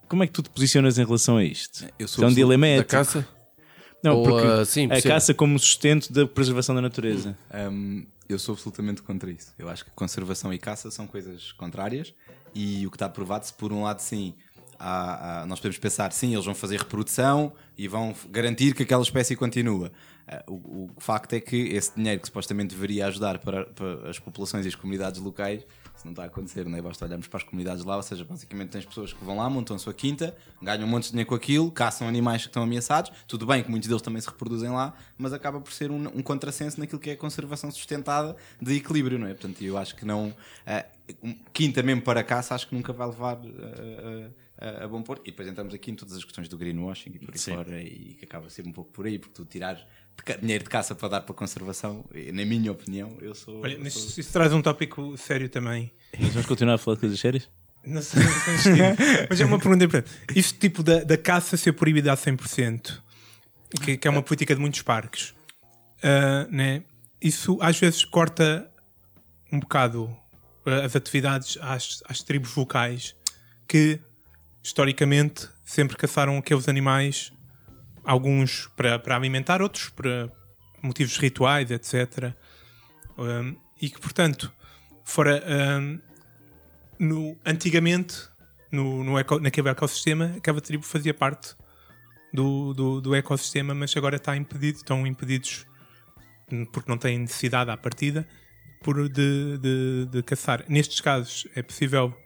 como 0.08 0.22
é 0.22 0.26
que 0.26 0.32
tu 0.32 0.42
te 0.42 0.48
posicionas 0.48 0.98
em 0.98 1.04
relação 1.04 1.36
a 1.36 1.44
isto? 1.44 1.86
Eu 1.98 2.08
sou 2.08 2.24
é 2.24 2.28
um 2.28 2.32
dilema 2.32 2.66
Da 2.78 2.84
caça? 2.84 3.28
Não, 4.02 4.16
Ou, 4.16 4.22
porque 4.22 4.46
ah, 4.46 4.64
sim, 4.64 4.88
a 4.90 5.00
caça 5.02 5.34
como 5.34 5.58
sustento 5.58 6.12
da 6.12 6.26
preservação 6.26 6.74
da 6.74 6.80
natureza. 6.80 7.36
Hum, 7.70 8.06
eu 8.28 8.38
sou 8.38 8.52
absolutamente 8.54 9.02
contra 9.02 9.30
isso. 9.30 9.52
Eu 9.58 9.68
acho 9.68 9.84
que 9.84 9.90
conservação 9.92 10.52
e 10.52 10.58
caça 10.58 10.90
são 10.90 11.06
coisas 11.06 11.52
contrárias 11.52 12.14
e 12.54 12.86
o 12.86 12.90
que 12.90 12.96
está 12.96 13.08
provado, 13.08 13.46
se 13.46 13.52
por 13.52 13.72
um 13.72 13.82
lado 13.82 14.00
sim, 14.00 14.34
há- 14.78 15.42
há- 15.42 15.46
nós 15.46 15.58
podemos 15.58 15.78
pensar 15.78 16.12
sim, 16.12 16.32
eles 16.32 16.44
vão 16.44 16.54
fazer 16.54 16.78
reprodução 16.78 17.52
e 17.76 17.88
vão 17.88 18.14
garantir 18.30 18.74
que 18.74 18.82
aquela 18.84 19.02
espécie 19.02 19.34
continua. 19.34 19.90
Ah, 20.26 20.44
o, 20.46 20.90
o 20.96 21.00
facto 21.00 21.32
é 21.32 21.40
que 21.40 21.56
esse 21.56 21.94
dinheiro 21.96 22.20
que 22.20 22.26
supostamente 22.28 22.74
deveria 22.74 23.06
ajudar 23.06 23.38
para, 23.38 23.64
para 23.66 24.10
as 24.10 24.18
populações 24.18 24.64
e 24.64 24.68
as 24.68 24.74
comunidades 24.74 25.20
locais, 25.20 25.62
isso 25.98 26.06
não 26.06 26.12
está 26.12 26.22
a 26.22 26.26
acontecer, 26.26 26.64
não 26.66 26.78
é? 26.78 26.80
Basta 26.82 27.04
olharmos 27.04 27.26
para 27.26 27.38
as 27.38 27.42
comunidades 27.44 27.84
lá, 27.84 27.96
ou 27.96 28.02
seja, 28.02 28.24
basicamente 28.24 28.70
tens 28.70 28.84
pessoas 28.86 29.12
que 29.12 29.22
vão 29.24 29.36
lá, 29.36 29.50
montam 29.50 29.76
a 29.76 29.78
sua 29.78 29.92
quinta, 29.92 30.36
ganham 30.62 30.84
um 30.86 30.90
monte 30.90 31.04
de 31.04 31.10
dinheiro 31.10 31.28
com 31.28 31.34
aquilo, 31.34 31.70
caçam 31.70 32.06
animais 32.08 32.42
que 32.42 32.48
estão 32.48 32.62
ameaçados, 32.62 33.10
tudo 33.26 33.44
bem 33.46 33.62
que 33.62 33.70
muitos 33.70 33.88
deles 33.88 34.00
também 34.02 34.20
se 34.20 34.28
reproduzem 34.28 34.70
lá, 34.70 34.94
mas 35.18 35.32
acaba 35.32 35.60
por 35.60 35.72
ser 35.72 35.90
um, 35.90 35.96
um 36.16 36.22
contrassenso 36.22 36.78
naquilo 36.80 37.00
que 37.00 37.10
é 37.10 37.12
a 37.14 37.16
conservação 37.16 37.70
sustentada 37.70 38.36
de 38.62 38.76
equilíbrio, 38.76 39.18
não 39.18 39.26
é? 39.26 39.34
Portanto, 39.34 39.60
eu 39.62 39.76
acho 39.76 39.94
que 39.96 40.04
não. 40.04 40.34
um- 41.22 41.34
quinta 41.52 41.82
mesmo 41.82 42.02
para 42.02 42.22
caça, 42.22 42.54
acho 42.54 42.68
que 42.68 42.74
nunca 42.74 42.92
vai 42.92 43.06
levar 43.08 43.36
ah, 43.38 44.30
ah, 44.60 44.80
a, 44.82 44.84
a 44.84 44.88
bom 44.88 45.02
porto. 45.02 45.22
E 45.26 45.30
depois 45.30 45.48
entramos 45.48 45.72
aqui 45.74 45.90
em 45.90 45.94
todas 45.94 46.14
as 46.16 46.24
questões 46.24 46.48
do 46.48 46.56
greenwashing 46.58 47.10
e 47.14 47.18
por 47.18 47.32
aí 47.34 47.38
fora, 47.56 47.82
e 47.82 48.14
que 48.18 48.24
acaba 48.24 48.46
a 48.46 48.50
ser 48.50 48.66
um 48.66 48.72
pouco 48.72 48.92
por 48.92 49.06
aí, 49.06 49.18
porque 49.18 49.34
tu 49.34 49.44
ca- 49.46 49.86
dinheiro 50.40 50.64
de 50.64 50.70
caça 50.70 50.94
para 50.94 51.08
dar 51.08 51.20
para 51.22 51.34
conservação, 51.34 52.04
na 52.32 52.44
minha 52.44 52.70
opinião, 52.72 53.16
eu 53.20 53.34
sou. 53.34 53.62
Olha, 53.62 53.74
eu 53.74 53.80
mas 53.80 53.94
sou- 53.94 54.20
isso 54.20 54.32
traz 54.32 54.52
um 54.52 54.60
tópico 54.62 55.16
sério 55.16 55.48
também. 55.48 55.92
Mas 56.18 56.30
vamos 56.30 56.46
continuar 56.46 56.74
a 56.74 56.78
falar 56.78 56.96
de 56.96 57.00
coisas 57.00 57.18
sérias? 57.20 57.48
Não 57.84 58.02
sei, 58.02 58.22
não 58.22 58.32
sei 58.40 58.58
se 58.58 58.70
mas 59.30 59.40
é 59.40 59.44
uma 59.44 59.58
pergunta 59.58 59.84
importante. 59.84 60.10
Isto 60.34 60.58
tipo 60.58 60.82
da, 60.82 61.02
da 61.04 61.16
caça 61.16 61.56
ser 61.56 61.72
proibida 61.72 62.12
a 62.12 62.16
100%, 62.16 63.00
que, 63.82 63.96
que 63.96 64.08
é 64.08 64.10
uma 64.10 64.22
política 64.22 64.54
de 64.54 64.60
muitos 64.60 64.82
parques, 64.82 65.34
ah, 66.02 66.46
né? 66.50 66.82
isso 67.22 67.58
às 67.60 67.78
vezes 67.78 68.04
corta 68.04 68.68
um 69.50 69.60
bocado 69.60 70.14
ah, 70.66 70.84
as 70.84 70.94
atividades 70.96 71.56
às, 71.60 72.02
às 72.06 72.22
tribos 72.22 72.54
locais 72.56 73.14
que 73.66 74.00
historicamente 74.62 75.48
sempre 75.64 75.96
caçaram 75.96 76.36
aqueles 76.36 76.68
animais, 76.68 77.32
alguns 78.08 78.66
para, 78.68 78.98
para 78.98 79.14
alimentar, 79.14 79.60
outros 79.60 79.90
para 79.90 80.32
motivos 80.82 81.18
rituais, 81.18 81.70
etc. 81.70 82.32
Um, 83.18 83.54
e 83.82 83.90
que, 83.90 84.00
portanto, 84.00 84.50
fora 85.04 85.44
um, 85.78 86.00
no, 86.98 87.36
antigamente, 87.44 88.16
no, 88.72 89.04
no 89.04 89.18
eco- 89.18 89.38
naquele 89.38 89.68
ecossistema, 89.68 90.32
aquela 90.38 90.58
tribo 90.58 90.84
fazia 90.84 91.12
parte 91.12 91.54
do, 92.32 92.72
do, 92.72 93.00
do 93.02 93.14
ecossistema, 93.14 93.74
mas 93.74 93.94
agora 93.94 94.16
está 94.16 94.34
impedido, 94.34 94.78
estão 94.78 95.06
impedidos 95.06 95.66
porque 96.72 96.90
não 96.90 96.96
têm 96.96 97.18
necessidade 97.18 97.70
à 97.70 97.76
partida 97.76 98.26
por 98.82 99.06
de, 99.06 99.58
de, 99.58 100.06
de 100.10 100.22
caçar. 100.22 100.64
Nestes 100.66 101.02
casos 101.02 101.46
é 101.54 101.62
possível. 101.62 102.16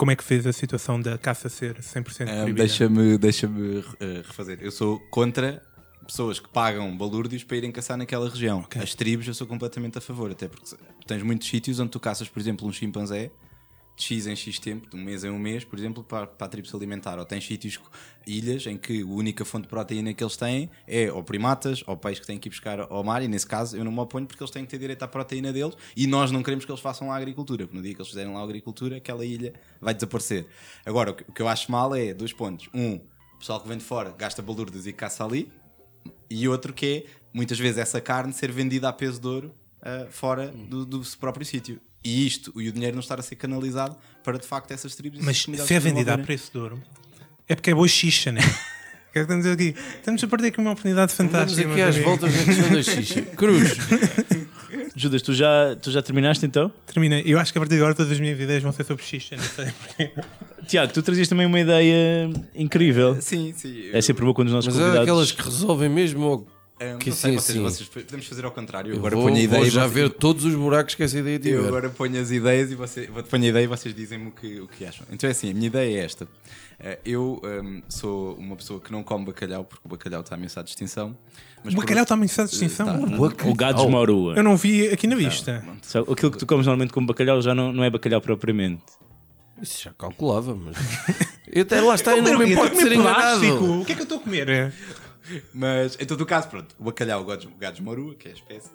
Como 0.00 0.10
é 0.10 0.16
que 0.16 0.24
fez 0.24 0.46
a 0.46 0.52
situação 0.54 0.98
da 0.98 1.18
caça 1.18 1.50
ser 1.50 1.74
100% 1.76 2.22
Ah, 2.22 2.36
proibida? 2.40 2.56
Deixa-me 2.66 3.18
deixa 3.18 3.46
refazer. 4.26 4.58
Eu 4.62 4.70
sou 4.70 4.98
contra 5.10 5.62
pessoas 6.06 6.40
que 6.40 6.48
pagam 6.48 6.96
balúrdios 6.96 7.44
para 7.44 7.58
irem 7.58 7.70
caçar 7.70 7.98
naquela 7.98 8.26
região. 8.30 8.64
As 8.82 8.94
tribos 8.94 9.28
eu 9.28 9.34
sou 9.34 9.46
completamente 9.46 9.98
a 9.98 10.00
favor, 10.00 10.30
até 10.30 10.48
porque 10.48 10.74
tens 11.06 11.22
muitos 11.22 11.46
sítios 11.46 11.78
onde 11.80 11.90
tu 11.90 12.00
caças, 12.00 12.30
por 12.30 12.40
exemplo, 12.40 12.66
um 12.66 12.72
chimpanzé 12.72 13.30
de 14.00 14.06
X 14.06 14.26
em 14.26 14.34
X 14.34 14.58
tempo, 14.58 14.88
de 14.88 14.96
um 14.96 15.04
mês 15.04 15.22
em 15.22 15.30
um 15.30 15.38
mês, 15.38 15.62
por 15.62 15.78
exemplo, 15.78 16.02
para, 16.02 16.26
para 16.26 16.46
a 16.46 16.50
tribo 16.50 16.66
alimentar. 16.74 17.18
Ou 17.18 17.24
tens 17.24 17.46
sítios, 17.46 17.78
ilhas, 18.26 18.66
em 18.66 18.76
que 18.76 19.02
a 19.02 19.06
única 19.06 19.44
fonte 19.44 19.64
de 19.64 19.68
proteína 19.68 20.14
que 20.14 20.24
eles 20.24 20.36
têm 20.36 20.70
é 20.86 21.12
ou 21.12 21.22
primatas 21.22 21.84
ou 21.86 21.96
peixe 21.96 22.20
que 22.20 22.26
têm 22.26 22.38
que 22.38 22.48
ir 22.48 22.50
buscar 22.50 22.80
ao 22.80 23.04
mar. 23.04 23.22
E 23.22 23.28
nesse 23.28 23.46
caso 23.46 23.76
eu 23.76 23.84
não 23.84 23.92
me 23.92 24.00
oponho 24.00 24.26
porque 24.26 24.42
eles 24.42 24.50
têm 24.50 24.64
que 24.64 24.70
ter 24.70 24.78
direito 24.78 25.02
à 25.02 25.08
proteína 25.08 25.52
deles 25.52 25.76
e 25.96 26.06
nós 26.06 26.30
não 26.30 26.42
queremos 26.42 26.64
que 26.64 26.72
eles 26.72 26.80
façam 26.80 27.08
lá 27.08 27.16
agricultura, 27.16 27.66
porque 27.66 27.76
no 27.76 27.82
dia 27.82 27.94
que 27.94 28.00
eles 28.00 28.08
fizerem 28.08 28.32
lá 28.32 28.42
agricultura, 28.42 28.96
aquela 28.96 29.24
ilha 29.24 29.52
vai 29.80 29.94
desaparecer. 29.94 30.46
Agora, 30.84 31.10
o 31.10 31.14
que, 31.14 31.42
eu 31.42 31.48
acho 31.48 31.70
mal 31.70 31.94
é 31.94 32.14
dois 32.14 32.32
pontos. 32.32 32.68
Um, 32.74 32.94
o 32.94 33.38
pessoal 33.38 33.60
que 33.60 33.68
vem 33.68 33.78
de 33.78 33.84
fora 33.84 34.14
gasta 34.16 34.40
balúrdios 34.40 34.86
e 34.86 34.92
caça 34.92 35.24
ali. 35.24 35.52
E 36.30 36.48
outro 36.48 36.72
que 36.72 37.04
é, 37.06 37.10
muitas 37.34 37.58
vezes, 37.58 37.78
essa 37.78 38.00
carne 38.00 38.32
ser 38.32 38.50
vendida 38.50 38.88
a 38.88 38.92
peso 38.92 39.20
de 39.20 39.26
ouro 39.26 39.54
ah, 39.82 40.06
fora 40.10 40.48
do, 40.48 40.84
do 40.84 41.02
próprio 41.18 41.44
sítio. 41.44 41.80
E 42.02 42.26
isto, 42.26 42.52
e 42.60 42.68
o 42.68 42.72
dinheiro 42.72 42.94
não 42.96 43.00
estar 43.00 43.18
a 43.18 43.22
ser 43.22 43.36
canalizado 43.36 43.96
para, 44.24 44.38
de 44.38 44.46
facto, 44.46 44.70
essas 44.72 44.94
tribos... 44.94 45.20
Mas 45.22 45.42
se 45.42 45.74
é 45.74 45.78
vendida 45.80 46.14
a 46.14 46.18
preço 46.18 46.50
de 46.52 46.58
ouro, 46.58 46.82
é 47.48 47.54
porque 47.54 47.70
é 47.70 47.74
boa 47.74 47.88
xixa, 47.88 48.32
né? 48.32 48.40
O 49.10 49.12
que 49.12 49.18
é 49.18 49.26
que 49.26 49.32
estamos 49.32 49.46
aqui? 49.46 49.74
Estamos 49.96 50.22
a 50.22 50.28
perder 50.28 50.48
aqui 50.48 50.60
uma 50.60 50.70
oportunidade 50.70 51.10
Estamos 51.10 51.32
fantástica. 51.32 51.66
aqui 51.66 51.74
meus 51.74 51.96
às 51.96 52.02
voltas 52.04 52.32
da 52.32 52.80
xixa. 52.80 53.22
Cruz, 53.34 53.76
Judas, 54.94 55.20
tu 55.22 55.34
já, 55.34 55.74
tu 55.82 55.90
já 55.90 56.00
terminaste 56.00 56.46
então? 56.46 56.72
Terminei. 56.86 57.24
Eu 57.26 57.36
acho 57.40 57.50
que 57.52 57.58
a 57.58 57.60
partir 57.60 57.74
de 57.74 57.80
agora 57.80 57.92
todas 57.92 58.12
as 58.12 58.20
minhas 58.20 58.38
ideias 58.38 58.62
vão 58.62 58.70
ser 58.70 58.84
sobre 58.84 59.02
xixa. 59.02 59.34
Não 59.36 59.42
sei 59.42 59.66
porquê. 59.66 60.12
Tiago, 60.68 60.92
tu 60.92 61.02
trazias 61.02 61.26
também 61.26 61.44
uma 61.44 61.58
ideia 61.58 62.30
incrível. 62.54 63.20
Sim, 63.20 63.52
sim. 63.56 63.90
É 63.92 64.00
sempre 64.00 64.24
bom 64.24 64.32
quando 64.32 64.46
os 64.46 64.54
nossos 64.54 64.72
mas 64.72 64.76
é 64.76 64.78
convidados. 64.80 65.08
aquelas 65.08 65.32
que 65.32 65.42
resolvem 65.42 65.88
mesmo. 65.88 66.46
Ou... 66.80 66.94
Ah, 66.94 66.96
que 66.98 67.10
não 67.10 67.16
sei, 67.16 67.30
sim, 67.32 67.36
vocês, 67.38 67.56
sim. 67.58 67.62
vocês- 67.62 67.88
podemos 67.88 68.26
fazer 68.26 68.44
ao 68.44 68.50
contrário. 68.50 68.90
Eu 68.90 68.94
Eu 68.94 68.98
agora 69.00 69.14
vou, 69.16 69.24
ponho 69.24 69.34
a 69.36 69.38
vou 69.38 69.44
ideia... 69.58 69.62
e 69.66 69.70
já 69.70 69.82
vocês- 69.82 69.92
ver 69.92 70.10
todos 70.10 70.44
os 70.44 70.54
buracos 70.54 70.94
que 70.94 71.02
essa 71.02 71.18
ideia 71.18 71.36
Eu 71.36 71.40
tiver. 71.40 71.66
agora 71.68 71.88
ponho 71.90 72.20
as 72.20 72.30
ideias 72.30 72.70
e 72.70 72.74
você, 72.74 73.06
vou- 73.06 73.22
ponho 73.22 73.44
a 73.44 73.48
ideia 73.48 73.64
e 73.64 73.66
vocês 73.66 73.94
dizem-me 73.94 74.28
o 74.28 74.30
que, 74.30 74.60
o 74.60 74.66
que 74.68 74.84
acham. 74.84 75.06
Então 75.12 75.28
é 75.28 75.30
assim, 75.32 75.50
a 75.50 75.54
minha 75.54 75.66
ideia 75.66 76.00
é 76.00 76.04
esta. 76.04 76.26
Eh, 76.78 76.98
Eu 77.04 77.40
hum, 77.44 77.82
sou 77.88 78.34
uma 78.36 78.56
pessoa 78.56 78.80
que 78.80 78.90
não 78.90 79.02
come 79.02 79.26
bacalhau 79.26 79.64
porque 79.64 79.82
o 79.84 79.88
bacalhau 79.88 80.22
está 80.22 80.34
ameaçado 80.34 80.64
de 80.64 80.70
extinção. 80.70 81.14
Mas 81.62 81.74
O 81.74 81.76
bacalhau 81.76 82.04
está 82.04 82.16
em 82.16 82.24
estado 82.24 82.48
de 82.48 82.54
extinção. 82.54 82.86
Tá. 82.86 83.46
O 83.46 83.54
gado 83.54 83.82
esmorua. 83.82 84.34
Eu 84.36 84.42
não 84.42 84.56
vi 84.56 84.88
aqui 84.88 85.06
na 85.06 85.14
vista. 85.16 85.62
Só 85.82 85.98
Aquilo 86.00 86.30
que 86.30 86.38
tu 86.38 86.46
comes 86.46 86.64
normalmente 86.66 86.92
como 86.94 87.06
bacalhau 87.06 87.42
já 87.42 87.54
não, 87.54 87.70
não 87.70 87.84
é 87.84 87.90
bacalhau 87.90 88.22
propriamente. 88.22 88.82
Isso 89.60 89.82
já 89.84 89.90
calculava, 89.92 90.54
mas. 90.54 90.74
Eu 91.52 91.62
até 91.62 91.80
lá 91.80 91.96
está, 91.96 92.16
eu 92.16 92.22
não 92.22 92.38
me 92.38 92.52
importo 92.52 92.76
de 92.76 92.80
ser 92.80 92.92
enganado. 92.92 93.40
plástico. 93.40 93.64
O 93.80 93.84
que 93.84 93.90
é 93.90 93.94
que 93.96 94.00
eu 94.02 94.04
estou 94.04 94.18
a 94.18 94.20
comer? 94.20 94.72
Mas 95.52 95.96
em 96.00 96.06
todo 96.06 96.20
o 96.22 96.26
caso, 96.26 96.48
pronto, 96.48 96.74
o 96.78 96.84
bacalhau, 96.84 97.22
o 97.22 97.24
gado, 97.24 97.48
o 97.48 97.56
gado 97.56 97.76
esmorua, 97.76 98.14
que 98.14 98.28
é 98.28 98.30
a 98.32 98.34
espécie, 98.34 98.70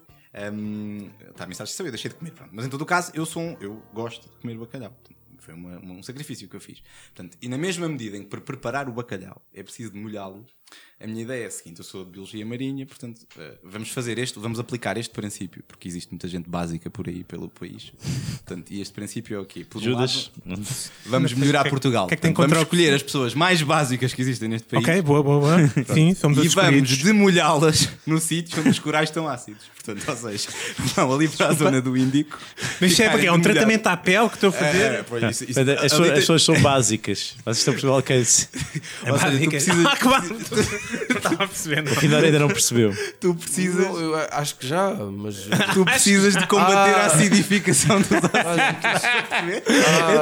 hum, 0.54 1.10
está 1.30 1.44
a 1.44 1.48
mensagem 1.48 1.76
de 1.76 1.84
eu 1.84 1.92
deixei 1.92 2.10
de 2.10 2.16
comer. 2.16 2.32
Pronto. 2.32 2.52
Mas 2.54 2.66
em 2.66 2.70
todo 2.70 2.82
o 2.82 2.86
caso, 2.86 3.12
eu 3.14 3.26
sou 3.26 3.42
um, 3.42 3.58
eu 3.60 3.82
gosto 3.94 4.30
de 4.30 4.36
comer 4.38 4.58
bacalhau. 4.58 4.94
Foi 5.40 5.54
uma- 5.54 5.78
um 5.80 6.02
sacrifício 6.02 6.50
que 6.50 6.56
eu 6.56 6.60
fiz. 6.60 6.82
Portanto, 7.14 7.38
e 7.42 7.48
na 7.48 7.58
mesma 7.58 7.88
medida 7.88 8.18
em 8.18 8.24
que 8.24 8.28
para 8.30 8.42
preparar 8.42 8.90
o 8.90 8.92
bacalhau 8.92 9.42
é 9.54 9.62
preciso 9.62 9.92
de 9.92 10.00
molhá-lo, 10.00 10.44
A 10.98 11.06
minha 11.08 11.24
ideia 11.24 11.44
é 11.44 11.48
a 11.48 11.52
seguinte: 11.52 11.80
eu 11.80 11.84
sou 11.84 12.06
de 12.06 12.12
Biologia 12.12 12.46
Marinha, 12.46 12.86
portanto, 12.86 13.22
eh, 13.38 13.56
vamos 13.64 13.90
fazer 13.90 14.18
este, 14.18 14.40
vamos 14.40 14.60
aplicar 14.60 14.98
este 14.98 15.14
princípio, 15.14 15.62
porque 15.68 15.90
existe 15.90 16.10
muita 16.10 16.26
gente 16.26 16.50
básica 16.50 16.90
por 16.90 17.08
aí 17.10 17.22
pelo 17.26 17.50
país. 17.50 17.92
Portanto, 18.46 18.72
e 18.72 18.80
este 18.80 18.94
princípio 18.94 19.36
é 19.36 19.40
o 19.42 19.46
quê? 19.46 19.66
Por 19.66 19.80
um 19.82 19.84
Judas. 19.84 20.32
lado, 20.48 20.62
vamos 21.06 21.34
melhorar 21.34 21.64
que 21.64 21.68
é- 21.68 21.70
Portugal. 21.70 22.08
que 22.08 22.14
é 22.14 22.18
que 22.18 22.22
tem 22.22 22.34
Portanto, 22.34 22.50
vamos 22.52 22.64
escolher 22.64 22.94
as 22.94 23.04
pessoas 23.04 23.34
mais 23.34 23.62
básicas 23.62 24.14
que 24.14 24.22
existem 24.22 24.48
neste 24.48 24.70
país. 24.70 24.84
Ok, 24.86 25.02
boa, 25.02 25.22
boa, 25.22 25.40
boa. 25.42 25.58
Sim, 25.94 26.14
somos 26.16 26.38
E 26.38 26.48
os 26.48 26.54
vamos 26.54 26.98
demolhá-las 27.00 27.90
no 28.08 28.18
sítio 28.18 28.62
onde 28.62 28.70
os 28.70 28.80
corais 28.80 29.10
estão 29.10 29.28
ácidos. 29.28 29.66
Portanto, 29.84 30.10
ou 30.10 30.16
seja, 30.32 30.50
vão 30.96 31.14
ali 31.14 31.28
para 31.28 31.50
a 31.50 31.54
zona 31.54 31.80
do 31.82 31.96
Índico. 31.96 32.40
Mas 32.82 32.94
isso 32.94 33.04
é 33.04 33.10
porque 33.10 33.28
é 33.28 33.32
um 33.32 33.40
tratamento 33.40 33.86
à 33.86 33.96
pele 33.96 34.28
que 34.30 34.36
estou 34.36 34.50
a 34.50 34.54
fazer. 34.54 34.92
É, 34.94 35.04
pois, 35.04 35.22
isso- 35.30 35.52
isso- 35.52 35.60
As, 35.60 35.66
pessoas, 35.82 36.00
ali 36.02 36.10
as 36.12 36.20
pessoas 36.22 36.44
são 36.44 36.60
básicas. 36.62 37.36
Vocês 37.44 37.58
estão 37.60 37.72
a 37.72 37.76
perceber 37.76 37.92
o 37.92 37.96
alcance. 37.96 38.48
É 39.04 39.20
seja, 39.20 39.40
tu 39.44 39.50
precisas- 39.50 39.86
Ah. 39.86 40.55
Estava 41.16 41.44
a 41.44 41.48
perceber. 41.48 41.80
Afinal, 41.90 42.22
ainda 42.22 42.40
não 42.40 42.48
percebeu. 42.48 42.96
Tu 43.20 43.34
precisas, 43.36 43.86
Não, 43.86 44.00
eu 44.00 44.16
acho 44.32 44.56
que 44.58 44.68
já, 44.68 44.94
mas. 44.94 45.48
tu 45.74 45.84
precisas 45.86 46.36
de 46.36 46.48
combater 46.48 46.96
Ah. 46.96 47.04
a 47.04 47.06
acidificação 47.08 48.00
dos 48.02 48.10
Olha, 48.46 48.78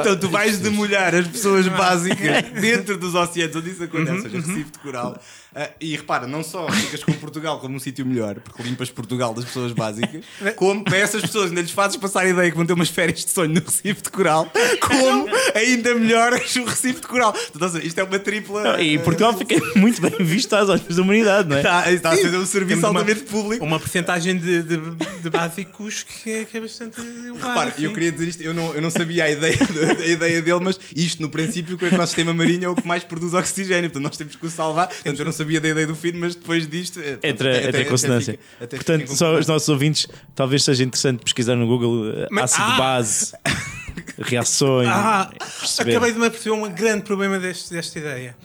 Então 0.00 0.16
tu 0.18 0.28
vais 0.28 0.58
demolhar 0.58 1.14
as 1.14 1.26
pessoas 1.26 1.66
básicas 1.68 2.42
dentro 2.60 2.96
dos 2.96 3.14
oceanos 3.14 3.56
onde 3.56 3.70
isso 3.70 3.84
acontece, 3.84 4.16
ou 4.16 4.22
seja, 4.22 4.36
Recife 4.38 4.70
de 4.70 4.78
Coral. 4.78 5.20
Ah, 5.54 5.70
e 5.80 5.96
repara, 5.96 6.26
não 6.26 6.42
só 6.42 6.68
ficas 6.70 7.04
com 7.04 7.12
Portugal 7.12 7.60
como 7.60 7.76
um 7.76 7.78
sítio 7.78 8.04
melhor, 8.04 8.40
porque 8.40 8.62
limpas 8.62 8.90
Portugal 8.90 9.32
das 9.32 9.44
pessoas 9.44 9.72
básicas, 9.72 10.24
como 10.56 10.82
para 10.84 10.98
essas 10.98 11.22
pessoas 11.22 11.50
ainda 11.50 11.60
lhes 11.60 11.70
fazes 11.70 11.96
passar 11.96 12.20
a 12.22 12.28
ideia 12.28 12.50
que 12.50 12.56
vão 12.56 12.66
ter 12.66 12.72
umas 12.72 12.88
férias 12.88 13.24
de 13.24 13.30
sonho 13.30 13.50
no 13.54 13.60
Recife 13.60 14.02
de 14.02 14.10
Coral, 14.10 14.50
como 14.80 15.26
ainda 15.54 15.94
melhoras 15.94 16.56
o 16.56 16.64
Recife 16.64 17.00
de 17.00 17.06
Coral. 17.06 17.34
Seja, 17.58 17.84
isto 17.86 17.98
é 17.98 18.04
uma 18.04 18.18
tripla. 18.18 18.82
E 18.82 18.98
Portugal 18.98 19.36
fica 19.36 19.54
muito 19.78 20.00
bem 20.02 20.12
visto 20.20 20.52
às 20.54 20.68
olhos 20.68 20.82
da 20.96 21.02
humanidade, 21.02 21.48
não 21.48 21.56
é? 21.56 21.60
Está, 21.60 21.92
está 21.92 22.10
a 22.10 22.16
ser 22.16 22.34
um 22.34 22.44
serviço 22.46 22.80
Temos 22.80 22.90
uma- 22.90 23.00
altamente 23.00 23.22
público. 23.30 23.64
Uma 23.64 23.78
porcentagem 23.78 24.36
de, 24.36 24.62
de, 24.62 24.76
de 25.22 25.30
básicos 25.30 26.02
que 26.02 26.30
é, 26.30 26.44
que 26.44 26.56
é 26.56 26.60
bastante. 26.60 27.00
Repara, 27.00 27.72
eu 27.78 27.92
queria 27.92 28.10
dizer 28.10 28.28
isto, 28.28 28.42
eu 28.42 28.52
não, 28.52 28.74
eu 28.74 28.82
não 28.82 28.90
sabia 28.90 29.24
a 29.24 29.30
ideia, 29.30 29.56
a 30.02 30.06
ideia 30.06 30.42
dele, 30.42 30.60
mas 30.62 30.78
isto 30.96 31.22
no 31.22 31.28
princípio 31.28 31.78
que 31.78 31.84
o 31.84 31.90
nosso 31.96 32.08
sistema 32.08 32.34
marinho 32.34 32.64
é 32.64 32.68
o 32.68 32.74
que 32.74 32.86
mais 32.86 33.04
produz 33.04 33.34
oxigênio, 33.34 33.88
portanto 33.90 34.02
nós 34.02 34.16
temos 34.16 34.34
que 34.36 34.46
o 34.46 34.50
salvar. 34.50 34.88
Portanto, 34.88 35.18
eu 35.18 35.24
não 35.24 35.32
sabia 35.32 35.43
da 35.60 35.68
ideia 35.68 35.86
do 35.86 35.94
fim, 35.94 36.12
mas 36.12 36.34
depois 36.34 36.66
disto. 36.68 36.98
eh, 37.00 37.12
pronto, 37.16 37.24
Entra, 37.26 37.50
até- 37.50 37.58
entra 37.68 37.78
em 37.78 37.80
até 37.82 37.90
consonância. 37.90 38.32
fica- 38.32 38.64
até 38.64 38.76
Portanto, 38.76 39.00
fica 39.02 39.14
só 39.14 39.34
os 39.38 39.46
nossos 39.46 39.68
ouvintes, 39.68 40.06
talvez 40.34 40.62
seja 40.64 40.82
interessante 40.84 41.22
pesquisar 41.22 41.56
no 41.56 41.66
Google 41.66 42.10
eh, 42.10 42.28
Mas- 42.30 42.52
ácido 42.52 42.66
ah! 42.72 42.76
base, 42.78 43.32
reações. 44.18 44.88
Ah, 44.88 45.30
acabei 45.78 46.12
de 46.12 46.18
me 46.18 46.26
aperceber 46.26 46.52
um 46.58 46.68
grande 46.72 47.04
problema 47.04 47.38
deste, 47.38 47.72
desta 47.72 47.98
ideia. 47.98 48.36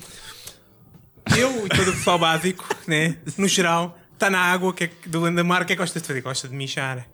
Eu 1.38 1.66
e 1.66 1.70
todo 1.70 1.90
o 1.90 1.94
pessoal 1.94 2.18
básico, 2.18 2.66
né, 2.88 3.18
no 3.38 3.48
geral, 3.48 3.98
está 4.14 4.30
na 4.30 4.40
água 4.40 4.74
que 4.74 4.86
é, 4.86 4.90
do 5.06 5.30
da 5.32 5.44
mar, 5.44 5.62
o 5.62 5.66
que 5.66 5.74
é 5.74 5.76
que 5.76 5.80
gosta 5.82 6.00
de 6.00 6.06
fazer? 6.08 6.22
Gosta 6.22 6.48
de 6.48 6.56
mijar. 6.56 7.06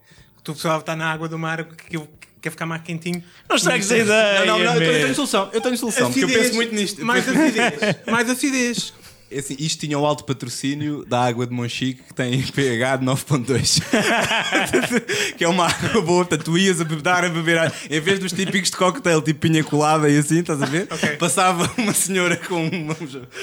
O 0.48 0.54
pessoal 0.54 0.80
está 0.80 0.96
na 0.96 1.12
água 1.12 1.28
do 1.28 1.38
mar, 1.40 1.64
que, 1.66 1.98
que 1.98 2.08
quer 2.42 2.50
ficar 2.52 2.66
mais 2.68 2.82
quentinho. 2.84 3.22
Não 3.50 3.56
estragues 3.56 3.92
a 3.92 3.98
ideia. 3.98 4.46
Não, 4.46 4.60
não, 4.60 4.66
não, 4.66 4.74
eu 4.76 4.80
tenho- 4.80 5.08
eu 5.08 5.16
solução, 5.16 5.50
eu 5.52 5.60
tenho 5.62 5.78
solução, 5.78 6.08
porque 6.08 6.24
eu 6.24 6.28
Acidez, 6.28 6.46
penso 6.46 6.56
muito 6.56 6.76
nisto. 6.76 7.04
Mais 7.06 7.28
acidez. 7.28 7.74
mais 8.10 8.30
acidez. 8.30 8.94
É 9.36 9.40
assim, 9.40 9.58
isto 9.60 9.82
tinha 9.82 10.00
o 10.00 10.06
alto 10.06 10.24
patrocínio 10.24 11.04
da 11.06 11.26
água 11.26 11.46
de 11.46 11.54
Monchique 11.54 12.02
que 12.04 12.14
tem 12.14 12.42
pH 12.42 12.96
de 12.96 13.06
9.2 13.06 13.84
que 15.36 15.44
é 15.44 15.48
uma 15.50 15.68
água 15.68 16.02
boa, 16.02 16.26
portanto 16.26 16.46
tu 16.46 16.58
ias 16.58 16.80
a 16.80 16.86
dar 16.86 17.26
a 17.26 17.30
beber 17.30 17.58
água. 17.58 17.76
em 17.90 18.00
vez 18.00 18.18
dos 18.18 18.32
típicos 18.32 18.72
de 18.72 18.78
cocktail 18.78 19.22
tipo 19.22 19.42
pinha 19.42 19.62
colada 19.62 20.10
e 20.10 20.18
assim, 20.18 20.40
estás 20.40 20.62
a 20.62 20.66
ver? 20.66 20.88
Ok. 20.90 21.18
Passava 21.18 21.70
uma 21.78 21.94
senhora 21.94 22.38
com, 22.38 22.66
uma, 22.66 22.96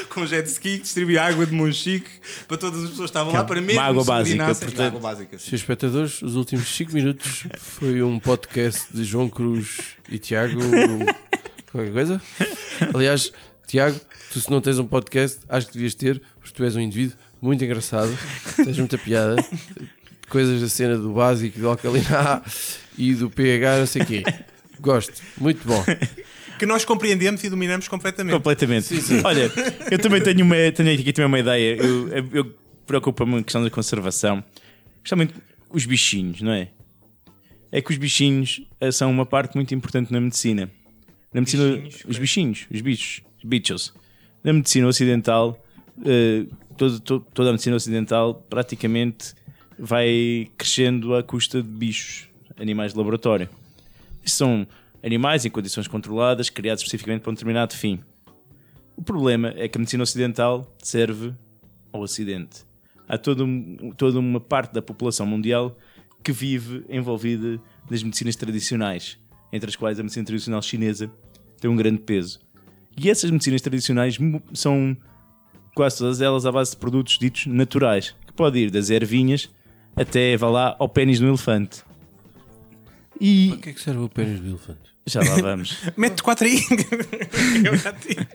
com 0.09 0.27
jet 0.27 0.49
ski 0.49 0.79
que 0.79 0.85
distribuía 0.85 1.25
água 1.25 1.45
de 1.45 1.53
Monchique 1.53 2.09
para 2.49 2.57
todas 2.57 2.85
as 2.85 2.89
pessoas 2.89 3.11
que 3.11 3.19
estavam 3.19 3.35
lá 3.35 3.45
para 3.45 3.61
mesmo 3.61 3.79
água 3.79 4.03
básica, 4.03 4.47
portanto. 4.47 4.81
água 4.81 5.01
básica, 5.01 5.39
sim. 5.39 5.45
Senhores 5.45 5.61
espectadores, 5.61 6.23
os 6.23 6.37
últimos 6.37 6.75
5 6.75 6.93
minutos 6.95 7.45
foi 7.59 8.03
um 8.03 8.19
podcast 8.19 8.87
de 8.91 9.05
João 9.05 9.29
Cruz 9.29 9.97
e 10.09 10.19
Tiago. 10.19 10.59
Qualquer 11.71 11.93
coisa? 11.93 12.23
Aliás, 12.95 13.31
Tiago, 13.73 13.99
tu 14.31 14.39
se 14.39 14.51
não 14.51 14.61
tens 14.61 14.79
um 14.79 14.85
podcast, 14.85 15.39
acho 15.49 15.69
que 15.69 15.73
devias 15.73 15.95
ter, 15.95 16.21
porque 16.39 16.55
tu 16.55 16.63
és 16.63 16.77
um 16.77 16.81
indivíduo 16.81 17.17
muito 17.41 17.65
engraçado, 17.65 18.15
tens 18.55 18.77
muita 18.77 18.99
piada, 18.99 19.37
coisas 20.29 20.61
da 20.61 20.69
cena 20.69 20.99
do 20.99 21.15
básico, 21.15 21.59
do 21.59 21.71
alcalina 21.71 22.19
A 22.21 22.43
e 22.99 23.15
do 23.15 23.31
pH, 23.31 23.79
não 23.79 23.87
sei 23.87 24.03
o 24.03 24.05
quê. 24.07 24.25
Gosto, 24.79 25.23
muito 25.39 25.67
bom. 25.67 25.83
Que 26.59 26.67
nós 26.67 26.85
compreendemos 26.85 27.43
e 27.45 27.49
dominamos 27.49 27.89
completamente. 27.89 28.35
Completamente. 28.35 28.95
Olha, 29.25 29.51
eu 29.91 29.99
também 29.99 30.21
tenho, 30.21 30.45
uma, 30.45 30.55
tenho 30.71 30.93
aqui 30.93 31.11
também 31.11 31.29
uma 31.29 31.39
ideia. 31.39 31.77
Eu, 31.77 32.09
eu 32.31 32.55
preocupo-me 32.87 33.33
com 33.33 33.39
a 33.39 33.43
questão 33.43 33.65
da 33.65 33.71
conservação. 33.71 34.45
Especialmente 34.97 35.33
os 35.71 35.87
bichinhos, 35.87 36.43
não 36.43 36.53
é? 36.53 36.69
É 37.73 37.81
que 37.81 37.91
os 37.91 37.97
bichinhos 37.97 38.61
eh, 38.79 38.93
são 38.93 39.11
uma 39.11 39.25
parte 39.25 39.57
muito 39.57 39.75
importante 39.75 40.13
na 40.13 40.21
medicina. 40.21 40.71
Na 41.33 41.41
medicina, 41.41 41.65
Bichinhos, 41.77 42.05
os 42.07 42.19
bichinhos, 42.19 42.67
os 42.71 42.81
bichos, 42.83 43.23
os 43.27 43.32
bichos. 43.45 43.93
Na 44.43 44.53
medicina 44.53 44.87
ocidental, 44.87 45.59
todo- 46.77 47.01
to- 47.01 47.27
toda 47.33 47.51
a 47.51 47.53
medicina 47.53 47.77
ocidental 47.77 48.35
praticamente 48.49 49.35
vai 49.79 50.49
crescendo 50.57 51.15
à 51.15 51.23
custa 51.23 51.63
de 51.63 51.69
bichos, 51.69 52.29
animais 52.59 52.93
de 52.93 52.99
laboratório. 52.99 53.49
São 54.25 54.67
animais 55.03 55.45
em 55.45 55.51
condições 55.51 55.89
controladas, 55.89 56.49
criados 56.49 56.83
especificamente 56.83 57.23
para 57.23 57.31
um 57.31 57.35
determinado 57.35 57.75
fim. 57.75 58.01
O 58.97 59.03
problema 59.03 59.53
é 59.57 59.67
que 59.69 59.77
a 59.77 59.81
medicina 59.81 60.03
ocidental 60.03 60.73
serve 60.79 61.33
ao 61.93 62.03
Ocidente. 62.03 62.65
Há 63.09 63.19
toda, 63.19 63.45
um- 63.45 63.91
toda 63.97 64.19
uma 64.19 64.41
parte 64.41 64.73
da 64.73 64.81
população 64.83 65.27
mundial 65.27 65.77
que 66.23 66.31
vive 66.31 66.85
envolvida 66.89 67.61
nas 67.91 68.03
medicinas 68.03 68.37
tradicionais, 68.37 69.19
entre 69.53 69.69
as 69.69 69.77
quais 69.77 69.99
a 69.99 70.03
medicina 70.03 70.25
tradicional 70.25 70.63
chinesa 70.63 71.11
tem 71.61 71.69
um 71.71 71.75
grande 71.77 71.99
peso. 71.99 72.39
E 72.97 73.11
essas 73.11 73.31
medicinas 73.31 73.61
tradicionais 73.61 74.19
são 74.53 74.97
quase 75.75 75.99
todas 75.99 76.21
elas 76.21 76.45
à 76.47 76.53
base 76.53 76.73
de 76.73 76.77
produtos 76.77 77.19
ditos 77.19 77.47
naturais, 77.47 78.15
que 78.27 78.33
pode 78.33 78.59
ir 78.59 78.71
das 78.71 78.91
ervinhas 78.91 79.51
até, 79.97 80.37
vá 80.37 80.49
lá, 80.49 80.77
ao 80.79 80.89
pênis 80.89 81.19
do 81.19 81.27
elefante. 81.27 81.83
E 83.21 83.53
O 83.53 83.59
que 83.59 83.71
é 83.71 83.73
que 83.73 83.81
serve 83.81 84.01
o 84.01 84.09
pênis 84.09 84.41
do 84.41 84.49
elefante? 84.49 84.93
já 85.07 85.21
lá 85.21 85.37
vamos. 85.41 85.79
Mete 85.97 86.23
4 86.23 86.47
aí. 86.47 86.61
Eu 87.65 87.77
já 87.77 87.93
tive. 87.93 88.27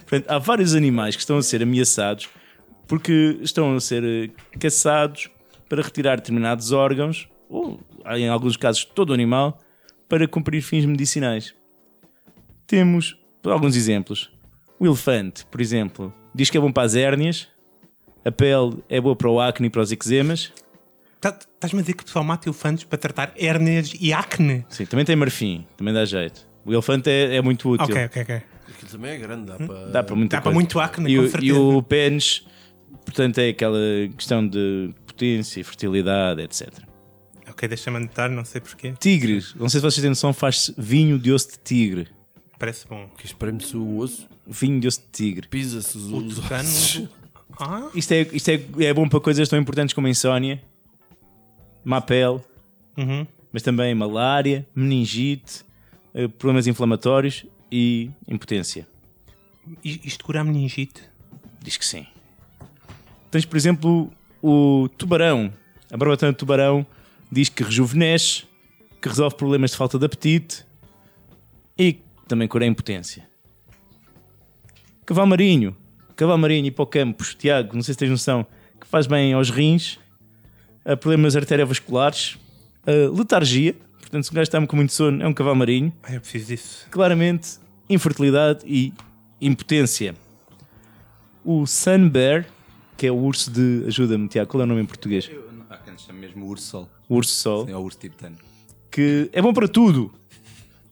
Portanto, 0.00 0.28
há 0.28 0.38
vários 0.38 0.74
animais 0.74 1.14
que 1.14 1.20
estão 1.22 1.38
a 1.38 1.42
ser 1.42 1.62
ameaçados 1.62 2.28
porque 2.90 3.38
estão 3.40 3.76
a 3.76 3.80
ser 3.80 4.02
eh, 4.02 4.30
caçados 4.58 5.30
para 5.68 5.80
retirar 5.80 6.16
determinados 6.16 6.72
órgãos, 6.72 7.28
ou 7.48 7.78
em 8.16 8.28
alguns 8.28 8.56
casos 8.56 8.84
todo 8.84 9.10
o 9.10 9.14
animal, 9.14 9.56
para 10.08 10.26
cumprir 10.26 10.60
fins 10.60 10.84
medicinais. 10.84 11.54
Temos 12.74 13.16
alguns 13.44 13.74
exemplos. 13.74 14.30
O 14.78 14.86
elefante, 14.86 15.44
por 15.46 15.60
exemplo, 15.60 16.14
diz 16.32 16.48
que 16.50 16.56
é 16.56 16.60
bom 16.60 16.70
para 16.70 16.84
as 16.84 16.94
hérnias, 16.94 17.48
a 18.24 18.30
pele 18.30 18.76
é 18.88 19.00
boa 19.00 19.16
para 19.16 19.28
o 19.28 19.40
acne 19.40 19.66
e 19.66 19.70
para 19.70 19.82
os 19.82 19.90
eczemas. 19.90 20.52
Tá- 21.20 21.36
Estás-me 21.36 21.80
a 21.80 21.82
dizer 21.82 21.94
que 21.94 22.04
o 22.04 22.06
pessoal 22.06 22.24
mata 22.24 22.48
elefantes 22.48 22.84
para 22.84 22.96
tratar 22.96 23.32
hérnias 23.36 23.92
e 24.00 24.12
acne? 24.12 24.64
Sim, 24.68 24.86
também 24.86 25.04
tem 25.04 25.16
marfim, 25.16 25.66
também 25.76 25.92
dá 25.92 26.04
jeito. 26.04 26.46
O 26.64 26.72
elefante 26.72 27.10
é, 27.10 27.34
é 27.36 27.42
muito 27.42 27.68
útil. 27.68 27.86
Ok, 27.86 28.04
ok, 28.04 28.22
ok. 28.22 28.36
Aquilo 28.36 28.90
também 28.92 29.10
é 29.10 29.18
grande, 29.18 29.46
dá 29.46 29.56
para. 29.56 29.86
Dá 29.90 30.02
para 30.04 30.14
muita 30.14 30.36
Dá 30.36 30.40
para 30.42 30.52
muito 30.52 30.78
acne, 30.78 31.12
e, 31.12 31.16
com 31.16 31.22
o- 31.24 31.28
certeza. 31.28 31.52
e 31.52 31.52
o 31.52 31.82
pênis, 31.82 32.46
portanto, 33.04 33.38
é 33.38 33.48
aquela 33.48 33.78
questão 34.16 34.46
de 34.46 34.94
potência, 35.04 35.64
fertilidade, 35.64 36.40
etc. 36.40 36.68
Ok, 37.48 37.68
deixa-me 37.68 37.96
anotar, 37.96 38.30
não 38.30 38.44
sei 38.44 38.60
porquê. 38.60 38.94
Tigre, 39.00 39.42
não 39.56 39.68
sei 39.68 39.80
se 39.80 39.82
vocês 39.82 40.00
têm 40.00 40.08
noção, 40.10 40.32
faz 40.32 40.72
vinho 40.78 41.18
de 41.18 41.32
osso 41.32 41.50
de 41.50 41.58
tigre. 41.58 42.06
Parece 42.60 42.86
bom. 42.86 43.08
Que 43.18 43.26
espreme-se 43.26 43.76
o 43.76 43.96
osso, 43.98 44.28
Vinho 44.46 44.78
de 44.80 44.86
osso 44.86 45.00
de 45.00 45.06
tigre. 45.08 45.48
pisa-se 45.48 45.96
os 45.98 46.12
O 46.12 46.18
os 46.18 46.34
tucano. 46.36 46.68
Ah, 47.62 47.90
Isto 47.94 48.12
é, 48.12 48.20
isto 48.32 48.48
é, 48.48 48.62
é 48.86 48.94
bom 48.94 49.06
para 49.08 49.20
coisas 49.20 49.46
tão 49.48 49.58
importantes 49.58 49.92
como 49.92 50.06
a 50.06 50.10
insónia, 50.10 50.62
má 51.84 52.00
pele, 52.00 52.40
uhum. 52.96 53.26
mas 53.52 53.62
também 53.62 53.94
malária, 53.94 54.66
meningite, 54.74 55.62
eh, 56.14 56.26
problemas 56.28 56.66
inflamatórios 56.66 57.44
e 57.70 58.08
impotência. 58.26 58.86
I- 59.84 60.00
Isto 60.04 60.24
cura 60.24 60.40
a 60.40 60.44
meningite. 60.44 61.02
Diz 61.62 61.76
que 61.76 61.84
sim. 61.84 62.06
Tens, 63.30 63.44
por 63.44 63.56
exemplo, 63.56 64.10
o 64.42 64.88
tubarão. 64.96 65.52
A 65.92 65.96
barbatana 65.98 66.32
de 66.32 66.38
tubarão 66.38 66.86
diz 67.30 67.48
que 67.50 67.62
rejuvenesce, 67.62 68.44
que 69.02 69.08
resolve 69.08 69.34
problemas 69.36 69.72
de 69.72 69.76
falta 69.76 69.98
de 69.98 70.06
apetite 70.06 70.64
e 71.76 71.98
também 72.30 72.46
cura 72.48 72.64
a 72.64 72.68
impotência. 72.68 73.28
Cavalo 75.04 75.26
marinho. 75.28 75.76
Cavalo 76.16 76.38
marinho, 76.38 76.66
hipocampos. 76.66 77.34
Tiago, 77.34 77.74
não 77.74 77.82
sei 77.82 77.94
se 77.94 77.98
tens 77.98 78.10
noção, 78.10 78.46
que 78.80 78.86
faz 78.86 79.06
bem 79.06 79.32
aos 79.32 79.50
rins, 79.50 79.98
a 80.84 80.96
problemas 80.96 81.34
arteriovasculares, 81.34 82.38
a 82.86 83.10
letargia. 83.18 83.74
Portanto, 84.00 84.24
se 84.24 84.30
um 84.30 84.34
gajo 84.34 84.42
está 84.42 84.66
com 84.66 84.76
muito 84.76 84.92
sono, 84.92 85.22
é 85.22 85.26
um 85.26 85.32
cavalo 85.32 85.56
marinho 85.56 85.92
eu 86.08 86.20
preciso 86.20 86.46
disso. 86.46 86.86
claramente 86.90 87.58
infertilidade 87.88 88.60
e 88.64 88.92
impotência. 89.40 90.14
o 91.44 91.66
Sun 91.66 92.08
Bear, 92.08 92.46
que 92.96 93.06
é 93.06 93.10
o 93.12 93.16
urso 93.16 93.50
de. 93.50 93.84
Ajuda-me, 93.88 94.28
Tiago, 94.28 94.50
qual 94.50 94.60
é 94.60 94.64
o 94.64 94.66
nome 94.66 94.82
em 94.82 94.86
português? 94.86 95.28
Há 95.68 95.76
quem 95.78 95.96
chama 95.98 96.20
mesmo 96.20 96.46
urso 96.46 96.66
sol. 96.66 96.88
O 97.08 97.16
urso 97.16 97.32
sol. 97.32 97.68
É 97.68 97.76
o 97.76 97.80
urso 97.80 97.98
tibetano. 97.98 98.36
que 98.90 99.28
é 99.32 99.40
bom 99.42 99.52
para 99.52 99.66
tudo. 99.68 100.12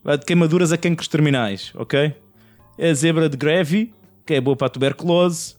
Vai 0.03 0.17
de 0.17 0.25
queimaduras 0.25 0.71
a 0.71 0.77
cancros 0.77 1.07
terminais, 1.07 1.71
ok? 1.75 2.15
É 2.77 2.89
a 2.89 2.93
zebra 2.93 3.29
de 3.29 3.37
Grevy, 3.37 3.93
que 4.25 4.33
é 4.33 4.41
boa 4.41 4.55
para 4.55 4.67
a 4.67 4.69
tuberculose. 4.69 5.55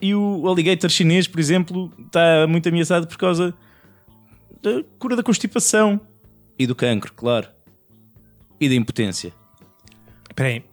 E 0.00 0.14
o 0.14 0.46
alligator 0.46 0.90
chinês, 0.90 1.26
por 1.26 1.40
exemplo, 1.40 1.92
está 2.06 2.46
muito 2.46 2.68
ameaçado 2.68 3.06
por 3.06 3.16
causa 3.16 3.54
da 4.62 4.84
cura 4.98 5.16
da 5.16 5.22
constipação 5.22 6.00
e 6.58 6.66
do 6.66 6.74
cancro, 6.74 7.12
claro. 7.14 7.48
E 8.60 8.68
da 8.68 8.74
impotência. 8.74 9.32
Espera 10.28 10.48
aí. 10.50 10.64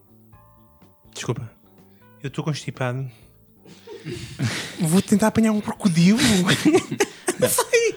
Desculpa. 1.13 1.49
Eu 2.21 2.27
estou 2.27 2.43
constipado. 2.43 3.09
Vou 4.79 5.01
tentar 5.01 5.27
apanhar 5.27 5.51
um 5.51 5.61
crocodilo. 5.61 6.19
Não 7.39 7.49
sei. 7.49 7.95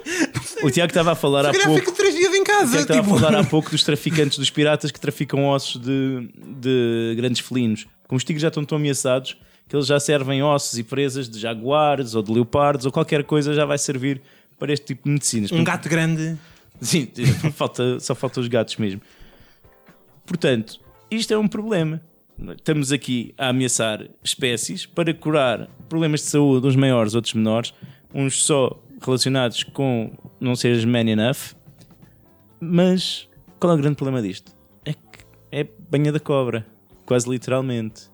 O 0.62 0.70
Tiago 0.70 0.90
estava 0.90 1.12
a 1.12 1.14
falar 1.14 1.46
há 1.46 1.52
pouco. 1.52 1.92
dias 1.92 2.34
em 2.34 2.40
O 2.40 2.44
casa. 2.44 2.70
Tiago 2.70 2.82
estava 2.82 3.02
tipo. 3.02 3.14
a 3.14 3.18
falar 3.20 3.38
há 3.40 3.44
pouco 3.44 3.70
dos 3.70 3.82
traficantes, 3.84 4.38
dos 4.38 4.50
piratas 4.50 4.90
que 4.90 4.98
traficam 5.00 5.46
ossos 5.46 5.80
de, 5.80 6.28
de 6.60 7.14
grandes 7.16 7.40
felinos. 7.40 7.86
Como 8.06 8.16
os 8.16 8.24
tigres 8.24 8.42
já 8.42 8.48
estão 8.48 8.64
tão 8.64 8.76
ameaçados 8.76 9.36
que 9.68 9.76
eles 9.76 9.86
já 9.86 10.00
servem 10.00 10.42
ossos 10.42 10.78
e 10.78 10.82
presas 10.82 11.28
de 11.28 11.38
jaguares 11.38 12.14
ou 12.14 12.22
de 12.22 12.32
leopardos 12.32 12.86
ou 12.86 12.92
qualquer 12.92 13.22
coisa 13.24 13.52
já 13.54 13.64
vai 13.66 13.76
servir 13.78 14.20
para 14.58 14.72
este 14.72 14.86
tipo 14.86 15.04
de 15.04 15.10
medicinas. 15.10 15.52
Um 15.52 15.62
gato 15.62 15.88
grande. 15.88 16.36
Sim, 16.80 17.08
só 17.42 17.50
falta, 17.52 18.00
só 18.00 18.14
falta 18.14 18.40
os 18.40 18.48
gatos 18.48 18.76
mesmo. 18.76 19.00
Portanto, 20.26 20.80
isto 21.10 21.32
é 21.32 21.38
um 21.38 21.48
problema. 21.48 22.00
Estamos 22.56 22.92
aqui 22.92 23.34
a 23.36 23.48
ameaçar 23.48 24.04
espécies 24.22 24.86
para 24.86 25.12
curar 25.12 25.68
problemas 25.88 26.20
de 26.20 26.26
saúde, 26.26 26.66
uns 26.66 26.76
maiores, 26.76 27.14
outros 27.14 27.34
menores, 27.34 27.74
uns 28.14 28.42
só 28.44 28.80
relacionados 29.00 29.62
com 29.62 30.12
não 30.40 30.54
seres 30.56 30.84
man 30.84 31.00
enough. 31.08 31.54
Mas 32.60 33.28
qual 33.60 33.72
é 33.72 33.76
o 33.76 33.78
grande 33.78 33.96
problema 33.96 34.20
disto? 34.22 34.52
É 34.84 34.92
que 34.92 35.00
é 35.52 35.66
banha 35.90 36.12
da 36.12 36.20
cobra, 36.20 36.66
quase 37.06 37.28
literalmente. 37.28 38.10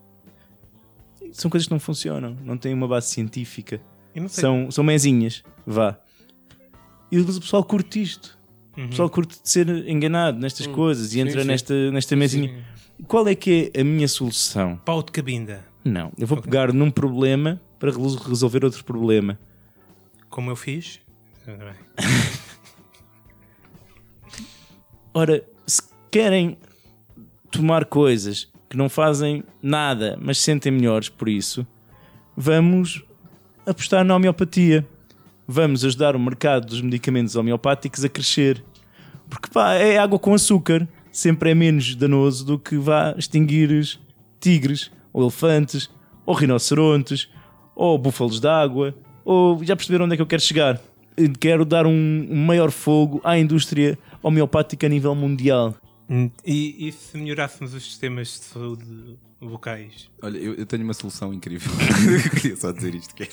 São 1.32 1.50
coisas 1.50 1.66
que 1.66 1.72
não 1.72 1.80
funcionam, 1.80 2.36
não 2.44 2.56
têm 2.56 2.72
uma 2.74 2.86
base 2.86 3.08
científica. 3.10 3.80
São, 4.28 4.70
são 4.70 4.84
mezinhas, 4.84 5.42
vá. 5.66 5.98
E 7.10 7.18
o 7.18 7.24
pessoal 7.26 7.64
curte 7.64 8.00
isto. 8.00 8.38
O 8.76 8.88
pessoal 8.88 9.08
curte 9.08 9.40
de 9.42 9.48
ser 9.48 9.68
enganado 9.88 10.38
nestas 10.38 10.66
coisas 10.66 11.08
e 11.08 11.10
sim, 11.14 11.20
entra 11.20 11.42
sim. 11.42 11.46
Nesta, 11.48 11.90
nesta 11.90 12.16
mesinha. 12.16 12.64
Qual 13.08 13.26
é 13.26 13.34
que 13.34 13.70
é 13.74 13.80
a 13.80 13.84
minha 13.84 14.06
solução? 14.08 14.76
Pau 14.84 15.02
de 15.02 15.10
cabinda. 15.10 15.64
Não, 15.84 16.12
eu 16.18 16.26
vou 16.26 16.40
pegar 16.40 16.72
num 16.72 16.90
problema 16.90 17.60
para 17.78 17.90
resol- 17.90 18.18
resolver 18.28 18.64
outro 18.64 18.84
problema. 18.84 19.38
Como 20.34 20.50
eu 20.50 20.56
fiz. 20.56 21.00
Ora, 25.14 25.44
se 25.64 25.80
querem 26.10 26.58
tomar 27.52 27.84
coisas 27.84 28.50
que 28.68 28.76
não 28.76 28.88
fazem 28.88 29.44
nada, 29.62 30.18
mas 30.20 30.38
se 30.38 30.42
sentem 30.42 30.72
melhores 30.72 31.08
por 31.08 31.28
isso, 31.28 31.64
vamos 32.36 33.04
apostar 33.64 34.04
na 34.04 34.16
homeopatia. 34.16 34.84
Vamos 35.46 35.84
ajudar 35.84 36.16
o 36.16 36.18
mercado 36.18 36.66
dos 36.66 36.80
medicamentos 36.80 37.36
homeopáticos 37.36 38.04
a 38.04 38.08
crescer. 38.08 38.60
Porque 39.30 39.48
pá, 39.48 39.74
é 39.74 39.98
água 39.98 40.18
com 40.18 40.34
açúcar. 40.34 40.88
Sempre 41.12 41.50
é 41.50 41.54
menos 41.54 41.94
danoso 41.94 42.44
do 42.44 42.58
que 42.58 42.76
vá 42.76 43.14
extinguir 43.16 44.00
tigres, 44.40 44.90
ou 45.12 45.22
elefantes, 45.22 45.88
ou 46.26 46.34
rinocerontes, 46.34 47.30
ou 47.76 47.96
búfalos 47.96 48.40
d'água, 48.40 48.96
ou 49.24 49.62
já 49.64 49.74
perceberam 49.74 50.04
onde 50.04 50.14
é 50.14 50.16
que 50.16 50.22
eu 50.22 50.26
quero 50.26 50.42
chegar? 50.42 50.80
Quero 51.38 51.64
dar 51.64 51.86
um, 51.86 52.26
maior 52.34 52.70
fogo 52.70 53.20
à 53.22 53.38
indústria 53.38 53.98
homeopática 54.22 54.86
a 54.86 54.90
nível 54.90 55.14
mundial. 55.14 55.74
Hum, 56.10 56.30
E, 56.44 56.88
e 56.88 56.92
se 56.92 57.16
melhorássemos 57.16 57.72
os 57.72 57.82
sistemas 57.84 58.28
de 58.28 58.44
saúde 58.44 59.16
locais? 59.40 60.10
Olha, 60.22 60.38
eu, 60.38 60.54
eu 60.54 60.66
tenho 60.66 60.82
uma 60.84 60.94
solução 60.94 61.32
incrível. 61.32 61.70
eu 62.24 62.30
queria 62.30 62.56
só 62.56 62.72
dizer 62.72 62.94
isto. 62.94 63.14
Que 63.14 63.24
é, 63.24 63.28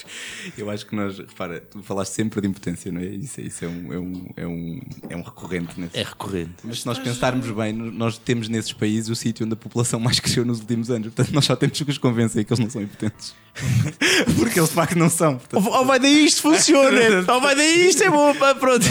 eu 0.57 0.69
acho 0.69 0.85
que 0.85 0.95
nós, 0.95 1.17
repara, 1.17 1.59
tu 1.61 1.81
falaste 1.81 2.13
sempre 2.13 2.41
de 2.41 2.47
impotência, 2.47 2.91
não 2.91 3.01
é? 3.01 3.05
Isso, 3.05 3.41
isso 3.41 3.65
é, 3.65 3.67
um, 3.67 3.93
é, 3.93 3.99
um, 3.99 4.29
é, 4.37 4.47
um, 4.47 4.79
é 5.09 5.15
um 5.15 5.21
recorrente 5.21 5.79
nesse. 5.79 5.97
É 5.97 6.03
recorrente. 6.03 6.55
Mas 6.63 6.81
se 6.81 6.85
nós 6.85 6.99
pensarmos 6.99 7.49
bem, 7.51 7.73
nós 7.73 8.17
temos 8.17 8.49
nesses 8.49 8.73
países 8.73 9.09
o 9.09 9.15
sítio 9.15 9.45
onde 9.45 9.53
a 9.53 9.57
população 9.57 9.99
mais 9.99 10.19
cresceu 10.21 10.45
nos 10.45 10.59
últimos 10.59 10.89
anos. 10.89 11.07
Portanto, 11.13 11.33
nós 11.33 11.45
só 11.45 11.55
temos 11.55 11.81
que 11.81 11.89
os 11.89 11.97
convencer 11.97 12.45
que 12.45 12.53
eles 12.53 12.59
não 12.59 12.69
são 12.69 12.81
impotentes. 12.81 13.33
Porque 14.37 14.59
eles 14.59 14.69
de 14.69 14.75
facto 14.75 14.97
não 14.97 15.09
são. 15.09 15.37
Portanto, 15.37 15.69
Oh, 15.71 15.85
vai 15.85 15.99
daí 15.99 16.25
isto 16.25 16.41
funciona! 16.41 16.99
Oh, 17.27 17.39
vai 17.39 17.55
daí 17.55 17.89
isto 17.89 18.03
é 18.03 18.09
bom! 18.09 18.33
Pronto. 18.59 18.85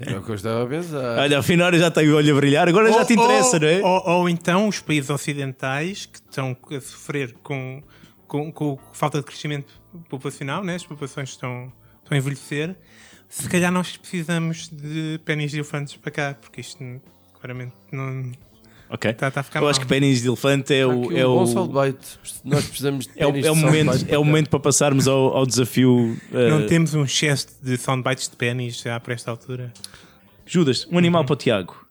É 0.00 0.16
o 0.16 0.22
que 0.22 0.30
eu 0.30 0.34
estava 0.34 0.64
a 0.64 0.66
pensar. 0.66 1.18
Olha, 1.18 1.38
afinal 1.38 1.72
já 1.72 1.90
tenho 1.90 2.12
o 2.12 2.16
olho 2.16 2.32
a 2.34 2.36
brilhar, 2.36 2.68
agora 2.68 2.92
já 2.92 3.04
te 3.04 3.12
interessa, 3.12 3.56
ou, 3.56 3.60
não 3.60 3.68
é? 3.68 3.80
Ou, 3.82 4.08
ou 4.20 4.28
então 4.28 4.68
os 4.68 4.80
países 4.80 5.10
ocidentais 5.10 6.06
que 6.06 6.18
estão 6.18 6.56
a 6.70 6.80
sofrer 6.80 7.34
com, 7.42 7.82
com, 8.26 8.50
com 8.52 8.78
falta 8.92 9.18
de 9.18 9.24
crescimento 9.24 9.72
populacional, 10.08 10.62
né? 10.64 10.74
as 10.76 10.84
populações 10.84 11.30
estão, 11.30 11.72
estão 12.02 12.14
a 12.14 12.16
envelhecer. 12.16 12.76
Se 13.28 13.48
calhar 13.48 13.70
nós 13.70 13.96
precisamos 13.96 14.68
de 14.68 15.20
pênis 15.24 15.50
de 15.50 15.58
elefantes 15.58 15.96
para 15.96 16.10
cá, 16.10 16.36
porque 16.40 16.62
isto 16.62 16.78
claramente 17.34 17.74
não 17.92 18.32
Ok. 18.90 19.12
tá 19.12 19.28
a 19.28 19.42
ficar 19.42 19.58
Eu 19.58 19.62
mal. 19.62 19.70
acho 19.70 19.80
que 19.80 19.86
pênis 19.86 20.22
de 20.22 20.28
elefante 20.28 20.72
é 20.74 20.86
o, 20.86 21.04
Aqui 21.04 21.18
é 21.18 21.26
um 21.26 21.30
o, 21.32 21.38
bom 21.40 21.46
soundbite. 21.46 22.18
Nós 22.44 22.64
precisamos 22.66 23.06
de 23.06 23.12
é 23.20 23.26
o, 23.26 23.36
é 23.36 23.50
o 23.50 23.54
de 23.54 23.60
momento, 23.60 23.90
é 23.90 23.92
o 23.94 24.06
para 24.08 24.24
momento 24.24 24.50
para 24.50 24.60
passarmos 24.60 25.06
ao, 25.06 25.36
ao 25.36 25.44
desafio. 25.46 26.16
eh, 26.32 26.48
Não 26.50 26.66
temos 26.66 26.94
um 26.94 27.04
excesso 27.04 27.48
de 27.62 27.76
soundbites 27.76 28.28
de 28.28 28.36
pênis 28.36 28.80
já 28.80 28.98
para 28.98 29.12
esta 29.14 29.30
altura. 29.30 29.72
Judas, 30.46 30.86
um 30.90 30.96
animal 30.96 31.24
para 31.24 31.34
o 31.34 31.36
Tiago. 31.36 31.86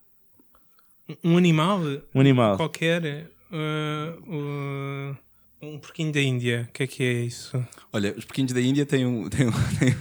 Um 1.24 1.38
animal 1.38 1.80
Um 2.14 2.20
animal. 2.20 2.58
qualquer, 2.58 3.30
uh, 3.52 4.34
uh, 5.12 5.18
um 5.62 5.78
porquinho 5.80 6.12
da 6.12 6.20
Índia, 6.22 6.68
o 6.70 6.74
que 6.74 6.84
é 6.84 6.88
que 6.88 7.04
é 7.04 7.14
isso? 7.22 7.64
olha, 7.94 8.14
os 8.18 8.26
pequenos 8.26 8.52
da 8.52 8.60
Índia 8.60 8.84
têm 8.88 9.06
um, 9.06 9.30
têm 9.30 9.48
um, 9.48 9.52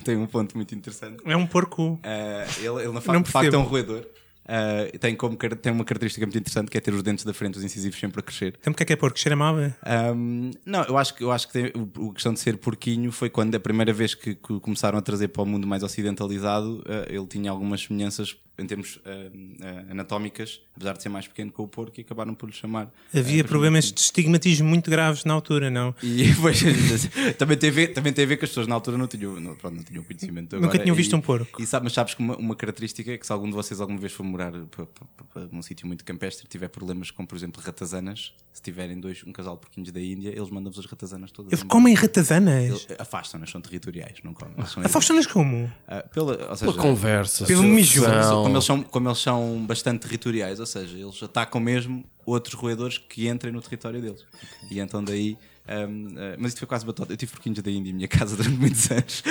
têm, 0.03 0.17
um 0.17 0.27
ponto 0.27 0.57
muito 0.57 0.75
interessante. 0.75 1.23
É 1.25 1.37
um 1.37 1.47
porco. 1.47 2.01
Uh, 2.03 2.61
ele, 2.61 2.85
ele 2.85 2.93
na 2.93 3.01
fa 3.01 3.13
Não 3.13 3.23
de 3.23 3.31
facto 3.31 3.53
é 3.55 3.59
um 3.59 3.63
roedor. 3.63 4.05
Uh, 4.47 4.97
tem, 4.99 5.17
como, 5.17 5.37
tem 5.37 5.73
uma 5.73 5.85
característica 5.85 6.25
muito 6.25 6.39
interessante 6.39 6.71
que 6.71 6.79
é 6.79 6.81
ter 6.81 6.95
os 6.95 7.03
dentes 7.03 7.25
da 7.25 7.35
frente, 7.35 7.59
os 7.59 7.65
incisivos 7.65 7.99
sempre 7.99 8.21
a 8.21 8.23
crescer. 8.23 8.55
Então 8.61 8.73
o 8.73 8.77
que 8.77 8.83
é 8.85 8.87
que 8.87 8.93
é 8.93 8.97
porco? 8.97 9.19
Cheira 9.19 9.35
mal? 9.35 9.59
é? 9.59 9.75
Um, 10.13 10.53
não, 10.65 10.85
eu 10.85 10.97
acho 10.97 11.15
que, 11.15 11.25
eu 11.25 11.33
acho 11.33 11.49
que 11.49 11.53
tem- 11.53 11.73
o, 11.75 12.07
o 12.07 12.13
questão 12.13 12.33
de 12.33 12.39
ser 12.41 12.57
porquinho 12.57 13.11
foi 13.11 13.29
quando 13.29 13.55
a 13.57 13.61
primeira 13.61 13.93
vez 13.93 14.15
que, 14.15 14.35
que 14.37 14.61
começaram 14.61 14.99
a 14.99 15.03
trazer 15.03 15.29
para 15.29 15.43
o 15.43 15.47
mundo 15.47 15.67
mais 15.67 15.83
ocidentalizado, 15.83 16.79
uh, 16.87 17.07
ele 17.13 17.27
tinha 17.27 17.51
algumas 17.51 17.83
semelhanças 17.83 18.37
em 18.59 18.67
termos 18.67 18.97
uh, 18.97 19.01
uh, 19.01 19.91
anatómicas, 19.91 20.61
apesar 20.75 20.95
de 20.95 21.03
ser 21.03 21.09
mais 21.09 21.27
pequeno 21.27 21.53
que 21.53 21.61
o 21.61 21.69
porco, 21.69 21.99
e 21.99 22.01
acabaram 22.01 22.35
por 22.35 22.49
lhe 22.49 22.55
chamar. 22.55 22.91
Havia 23.15 23.43
uh, 23.43 23.47
problemas 23.47 23.93
de 23.93 24.01
estigmatismo 24.01 24.67
muito 24.69 24.91
graves 24.91 25.25
na 25.25 25.35
altura, 25.35 25.71
não? 25.71 25.95
E 26.03 26.33
pois, 26.41 26.61
também, 27.39 27.57
tem 27.57 27.69
a 27.71 27.73
ver, 27.73 27.89
também 27.89 28.13
tem 28.13 28.25
a 28.25 28.29
ver 28.29 28.37
que 28.37 28.45
as 28.45 28.51
pessoas 28.51 28.67
na 28.67 28.75
altura 28.75 28.97
não 28.97 29.07
tinham, 29.07 29.39
não, 29.41 29.55
pronto, 29.55 29.77
não 29.77 29.83
tinham 29.83 30.03
conhecimento. 30.03 30.57
Nunca 30.57 30.69
agora. 30.69 30.83
tinham 30.83 30.97
visto 30.97 31.13
E- 31.13 31.17
um 31.17 31.21
porco. 31.21 31.63
E 31.63 31.67
sabe, 31.67 31.85
mas 31.85 31.93
sabes 31.93 32.15
que 32.15 32.21
uma, 32.21 32.37
uma 32.37 32.57
característica 32.57 33.13
é 33.13 33.19
que 33.19 33.27
se 33.27 33.33
algum 33.33 33.47
de 33.47 33.55
vocês 33.55 33.81
alguma 33.81 33.99
vez 33.99 34.13
for 34.13 34.23
morar 34.25 34.53
para, 34.53 34.87
para, 34.87 35.47
para 35.47 35.49
um 35.53 35.63
sítio 35.63 35.87
muito 35.87 36.05
campestre 36.05 36.47
e 36.47 36.49
tiver 36.49 36.69
problemas 36.69 37.11
com, 37.11 37.27
por 37.27 37.37
exemplo, 37.37 37.61
ratazanas, 37.63 38.33
se 38.53 38.63
tiverem 38.63 38.99
dois, 38.99 39.23
um 39.27 39.33
casal 39.33 39.55
de 39.57 39.61
porquinhos 39.61 39.93
da 39.93 40.01
Índia, 40.01 40.31
eles 40.31 40.49
mandam-vos 40.49 40.79
as 40.79 40.87
ratazanas 40.87 41.31
todas. 41.31 41.53
Eles 41.53 41.63
embora. 41.63 41.73
comem 41.79 41.95
ratazanas. 41.95 42.87
Afastam-nas, 42.99 43.51
são 43.51 43.61
territoriais, 43.61 44.19
não 44.25 44.33
comem. 44.33 44.55
Afastam-nas 44.83 45.27
como? 45.27 45.71
Ah, 45.87 46.03
pela, 46.03 46.51
ou 46.51 46.57
seja, 46.57 46.73
Pela 46.73 46.83
conversa. 46.83 47.45
Pelo 47.45 47.63
sedução. 47.63 48.46
Como 48.47 48.57
eles, 48.57 48.65
são, 48.65 48.83
como 48.83 49.09
eles 49.09 49.19
são 49.19 49.65
bastante 49.67 50.01
territoriais, 50.01 50.59
ou 50.61 50.67
seja, 50.67 50.97
eles 50.99 51.23
atacam 51.23 51.61
mesmo 51.61 52.05
outros 52.25 52.55
roedores 52.55 52.99
que 52.99 53.29
entrem 53.29 53.53
no 53.53 53.61
território 53.61 54.01
deles. 54.01 54.25
E 54.71 54.79
então 54.81 55.03
daí. 55.05 55.37
ahm, 55.69 56.15
ah, 56.17 56.37
mas 56.39 56.49
isto 56.53 56.59
foi 56.61 56.69
quase 56.69 56.85
batota. 56.87 57.13
Eu 57.13 57.17
tive 57.17 57.33
porquinhos 57.33 57.61
da 57.61 57.71
Índia 57.71 57.91
em 57.91 57.95
minha 57.95 58.09
casa 58.09 58.37
durante 58.37 58.57
muitos 58.57 58.89
anos. 58.91 59.23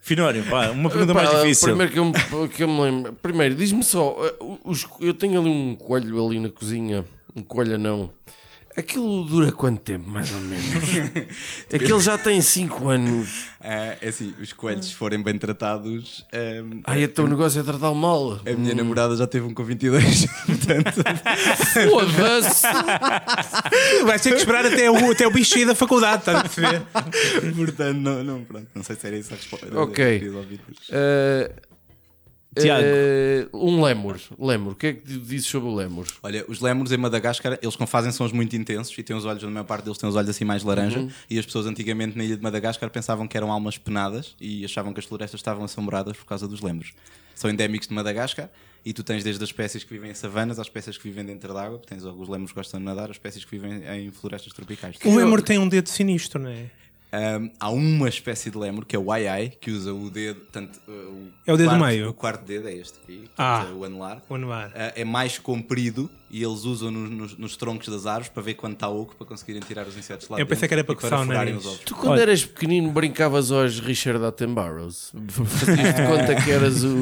Finório, 0.00 0.44
pá, 0.48 0.70
uma 0.70 0.88
pergunta 0.90 1.14
Pá, 1.14 1.22
mais 1.24 1.36
difícil. 1.42 1.68
Primeiro 1.68 1.92
que 1.92 1.98
eu, 1.98 2.04
me- 2.06 2.48
que 2.48 2.62
eu 2.64 2.68
me 2.68 2.80
lembro. 2.80 3.12
Primeiro, 3.14 3.54
diz-me 3.54 3.82
só: 3.82 4.16
uh, 4.40 4.58
os- 4.64 4.86
eu 5.00 5.14
tenho 5.14 5.40
ali 5.40 5.48
um 5.50 5.74
coelho 5.76 6.26
ali 6.26 6.40
na 6.40 6.48
cozinha. 6.48 7.04
Um 7.34 7.42
coelho 7.42 7.78
não. 7.78 8.10
Aquilo 8.76 9.24
dura 9.24 9.52
quanto 9.52 9.80
tempo, 9.80 10.08
mais 10.08 10.32
ou 10.32 10.40
menos? 10.40 10.64
Aquele 11.72 12.00
já 12.00 12.16
tem 12.16 12.40
5 12.40 12.88
anos. 12.88 13.44
ah, 13.60 13.96
é 14.00 14.08
assim, 14.08 14.32
os 14.40 14.52
coelhos, 14.54 14.86
se 14.86 14.94
forem 14.94 15.22
bem 15.22 15.36
tratados. 15.38 16.24
ahm, 16.32 16.80
Ai, 16.84 17.02
então 17.04 17.26
o 17.26 17.28
negócio 17.28 17.60
é 17.60 17.62
tratá-lo 17.62 17.94
mal. 17.94 18.40
a 18.46 18.52
minha 18.56 18.74
namorada 18.74 19.14
já 19.16 19.26
teve 19.26 19.44
um 19.46 19.52
com 19.52 19.62
22. 19.62 20.26
Portanto, 20.46 21.02
Foda-se! 21.90 22.66
Vais 24.04 24.22
ter 24.22 24.30
que 24.30 24.36
esperar 24.36 24.64
até 24.64 24.90
o, 24.90 25.10
até 25.10 25.26
o 25.26 25.30
bicho 25.30 25.52
sair 25.52 25.66
da 25.66 25.74
faculdade, 25.74 26.20
estás 26.20 26.38
a 26.38 26.42
perceber? 26.42 26.82
portanto 27.54 27.98
não, 27.98 28.24
não, 28.24 28.44
pronto, 28.44 28.66
não 28.74 28.82
sei 28.82 28.96
se 28.96 29.06
era 29.06 29.16
isso 29.18 29.32
a 29.34 29.36
resposta. 29.36 29.66
Ok. 29.80 30.28
Uh, 30.28 31.71
Tiago. 32.58 32.84
Eh, 32.84 33.48
um 33.52 33.82
lémur. 33.82 34.20
Lémur. 34.38 34.72
O 34.72 34.76
que 34.76 34.86
é 34.86 34.92
que 34.92 35.18
dizes 35.18 35.46
sobre 35.46 35.68
o 35.68 35.74
lémur? 35.74 36.06
Olha, 36.22 36.44
os 36.48 36.60
lémures 36.60 36.92
em 36.92 36.96
Madagascar, 36.96 37.58
eles 37.62 37.76
como 37.76 37.86
fazem 37.86 38.12
sons 38.12 38.32
muito 38.32 38.54
intensos 38.54 38.96
e 38.96 39.02
têm 39.02 39.16
os 39.16 39.24
olhos, 39.24 39.42
na 39.42 39.50
maior 39.50 39.64
parte 39.64 39.84
deles 39.84 39.98
têm 39.98 40.08
os 40.08 40.16
olhos 40.16 40.28
assim 40.28 40.44
mais 40.44 40.62
laranja. 40.62 40.98
Uhum. 40.98 41.10
E 41.30 41.38
as 41.38 41.46
pessoas 41.46 41.66
antigamente 41.66 42.16
na 42.16 42.24
ilha 42.24 42.36
de 42.36 42.42
Madagascar 42.42 42.90
pensavam 42.90 43.26
que 43.26 43.36
eram 43.36 43.50
almas 43.50 43.78
penadas 43.78 44.36
e 44.40 44.64
achavam 44.64 44.92
que 44.92 45.00
as 45.00 45.06
florestas 45.06 45.38
estavam 45.38 45.64
assombradas 45.64 46.16
por 46.16 46.26
causa 46.26 46.46
dos 46.46 46.60
lémures. 46.60 46.92
São 47.34 47.50
endémicos 47.50 47.88
de 47.88 47.94
Madagascar 47.94 48.50
e 48.84 48.92
tu 48.92 49.02
tens 49.02 49.24
desde 49.24 49.42
as 49.42 49.48
espécies 49.48 49.84
que 49.84 49.92
vivem 49.92 50.10
em 50.10 50.14
savanas 50.14 50.58
às 50.58 50.66
espécies 50.66 50.98
que 50.98 51.04
vivem 51.04 51.24
dentro 51.24 51.54
d'água. 51.54 51.80
Tens 51.86 52.04
alguns 52.04 52.28
lémures 52.28 52.52
que 52.52 52.56
gostam 52.56 52.80
de 52.80 52.86
nadar, 52.86 53.10
as 53.10 53.16
espécies 53.16 53.44
que 53.44 53.50
vivem 53.56 53.82
em 53.96 54.10
florestas 54.10 54.52
tropicais. 54.52 54.96
O 55.04 55.16
Lemur 55.16 55.40
tem 55.40 55.58
um 55.58 55.68
dedo 55.68 55.88
sinistro, 55.88 56.42
não 56.42 56.50
é? 56.50 56.66
Um, 57.14 57.50
há 57.60 57.68
uma 57.70 58.08
espécie 58.08 58.50
de 58.50 58.56
lémur 58.56 58.86
que 58.86 58.96
é 58.96 58.98
o 58.98 59.12
ai 59.12 59.52
que 59.60 59.70
usa 59.70 59.92
o 59.92 60.08
dedo. 60.08 60.40
Tanto, 60.50 60.78
uh, 60.88 60.92
o 60.92 61.28
É 61.46 61.52
o 61.52 61.56
dedo 61.58 61.68
do 61.70 61.76
quarto- 61.76 61.84
meio? 61.86 62.08
O 62.08 62.14
quarto 62.14 62.44
dedo 62.46 62.68
é 62.68 62.72
este 62.74 62.98
aqui, 63.02 63.24
Ah. 63.36 63.58
portanto, 63.58 63.76
é 63.76 63.78
o 63.80 63.84
anular. 63.84 64.22
O 64.30 64.34
anular. 64.34 64.68
Uh, 64.70 64.72
é 64.96 65.04
mais 65.04 65.38
comprido 65.38 66.10
e 66.30 66.42
eles 66.42 66.64
usam 66.64 66.90
no- 66.90 67.08
nos, 67.10 67.36
nos 67.36 67.54
troncos 67.56 67.88
das 67.88 68.06
árvores 68.06 68.28
para 68.30 68.42
ver 68.42 68.54
quando 68.54 68.72
está 68.72 68.88
oco 68.88 69.14
para 69.16 69.26
conseguirem 69.26 69.60
tirar 69.60 69.86
os 69.86 69.94
insetos 69.96 70.26
lá 70.30 70.40
Eu 70.40 70.46
pensei 70.46 70.66
que 70.66 70.72
era 70.72 70.80
e 70.80 70.84
para 70.84 70.94
coçar 70.94 71.20
o 71.20 71.24
nariz. 71.26 71.58
os 71.58 71.66
ovos. 71.66 71.78
Tu, 71.80 71.94
quando 71.94 72.18
eras 72.18 72.46
pequenino, 72.46 72.90
brincavas 72.90 73.52
aos 73.52 73.78
Richard 73.78 74.24
Attenboroughs? 74.24 75.12
Fazias-te 75.28 76.02
conta 76.06 76.34
que 76.42 76.50
eras 76.50 76.82
o. 76.82 76.96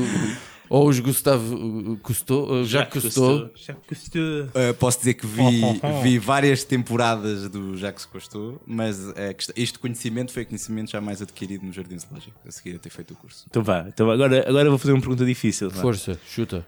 Ou 0.71 0.89
os 0.89 1.01
Gustavo 1.01 1.99
Cousteau, 2.01 2.65
Jacques 2.65 3.03
Cousteau. 3.03 3.51
Já 3.57 3.75
custou. 3.75 4.45
Uh, 4.45 4.73
posso 4.79 4.99
dizer 5.01 5.15
que 5.15 5.27
vi, 5.27 5.61
vi 6.01 6.17
várias 6.21 6.63
temporadas 6.63 7.49
do 7.49 7.77
Jacques 7.77 8.05
Cousteau, 8.07 8.63
mas 8.65 9.01
uh, 9.01 9.15
este 9.57 9.81
conhecimento 9.81 10.33
foi 10.33 10.45
conhecimento 10.45 10.93
já 10.93 11.01
mais 11.01 11.21
adquirido 11.21 11.67
no 11.67 11.73
Jardim 11.73 11.99
Zoológico, 11.99 12.39
a 12.47 12.53
seguir 12.53 12.77
a 12.77 12.79
ter 12.79 12.91
feito 12.91 13.15
o 13.15 13.17
curso. 13.17 13.47
Então 13.51 13.65
vá. 13.65 13.85
Então 13.89 14.07
vá. 14.07 14.15
agora, 14.15 14.49
agora 14.49 14.69
vou 14.71 14.79
fazer 14.79 14.93
uma 14.93 15.01
pergunta 15.01 15.27
difícil. 15.27 15.69
vá. 15.71 15.81
Força, 15.83 16.17
chuta. 16.25 16.65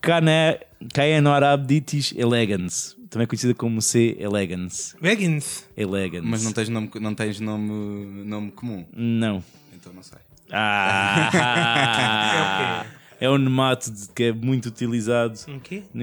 Cana- 0.00 0.58
Caenorhabditis 0.92 2.12
elegans. 2.16 2.96
Também 3.08 3.28
conhecida 3.28 3.54
como 3.54 3.80
C. 3.80 4.16
elegans. 4.18 4.96
Veggins. 5.00 5.64
Elegans. 5.76 6.24
Mas 6.26 6.42
não 6.42 6.52
tens 6.52 6.68
nome, 6.68 6.90
não 7.00 7.14
tens 7.14 7.38
nome, 7.38 8.24
nome 8.24 8.50
comum, 8.50 8.84
Não. 8.92 9.40
então 9.72 9.92
não 9.92 10.02
sei. 10.02 10.18
Ah! 10.50 11.30
é 13.02 13.05
um 13.22 13.38
nemátodo 13.38 13.96
que 14.14 14.24
é 14.24 14.32
muito 14.32 14.66
utilizado 14.66 15.38
Um 15.48 15.58
quê? 15.58 15.82
em, 15.94 16.00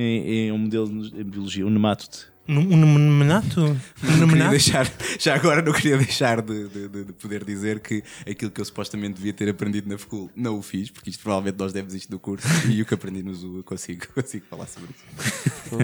em 0.47 0.51
um 0.51 0.57
modelo 0.57 0.87
em 1.15 1.23
biologia. 1.23 1.65
Um 1.65 1.69
nemátodo. 1.69 2.17
Um 2.45 2.75
nomenato? 2.75 3.61
Um 3.63 3.67
Não 3.67 3.77
queria 4.01 4.17
nomenato? 4.17 4.51
deixar, 4.51 4.91
já 5.17 5.35
agora 5.35 5.61
não 5.61 5.71
queria 5.71 5.97
deixar 5.97 6.41
de, 6.41 6.67
de- 6.67 6.87
de- 6.89 7.03
de 7.05 7.13
poder 7.13 7.45
dizer 7.45 7.79
que 7.79 8.03
aquilo 8.29 8.51
que 8.51 8.59
eu 8.59 8.65
supostamente 8.65 9.13
devia 9.15 9.31
ter 9.31 9.47
aprendido 9.47 9.87
na 9.87 9.97
FCUL 9.97 10.29
não 10.35 10.57
o 10.57 10.61
fiz, 10.61 10.89
porque 10.89 11.09
isto 11.09 11.21
provavelmente 11.23 11.57
nós 11.57 11.71
demos 11.71 11.93
isto 11.93 12.09
do 12.09 12.19
curso 12.19 12.45
e 12.69 12.81
o 12.81 12.85
que 12.85 12.93
aprendi 12.93 13.23
no 13.23 13.33
Zoo 13.33 13.57
eu 13.59 13.63
consigo, 13.63 14.07
consigo 14.13 14.45
falar 14.49 14.67
sobre 14.67 14.89
isso. 14.91 15.77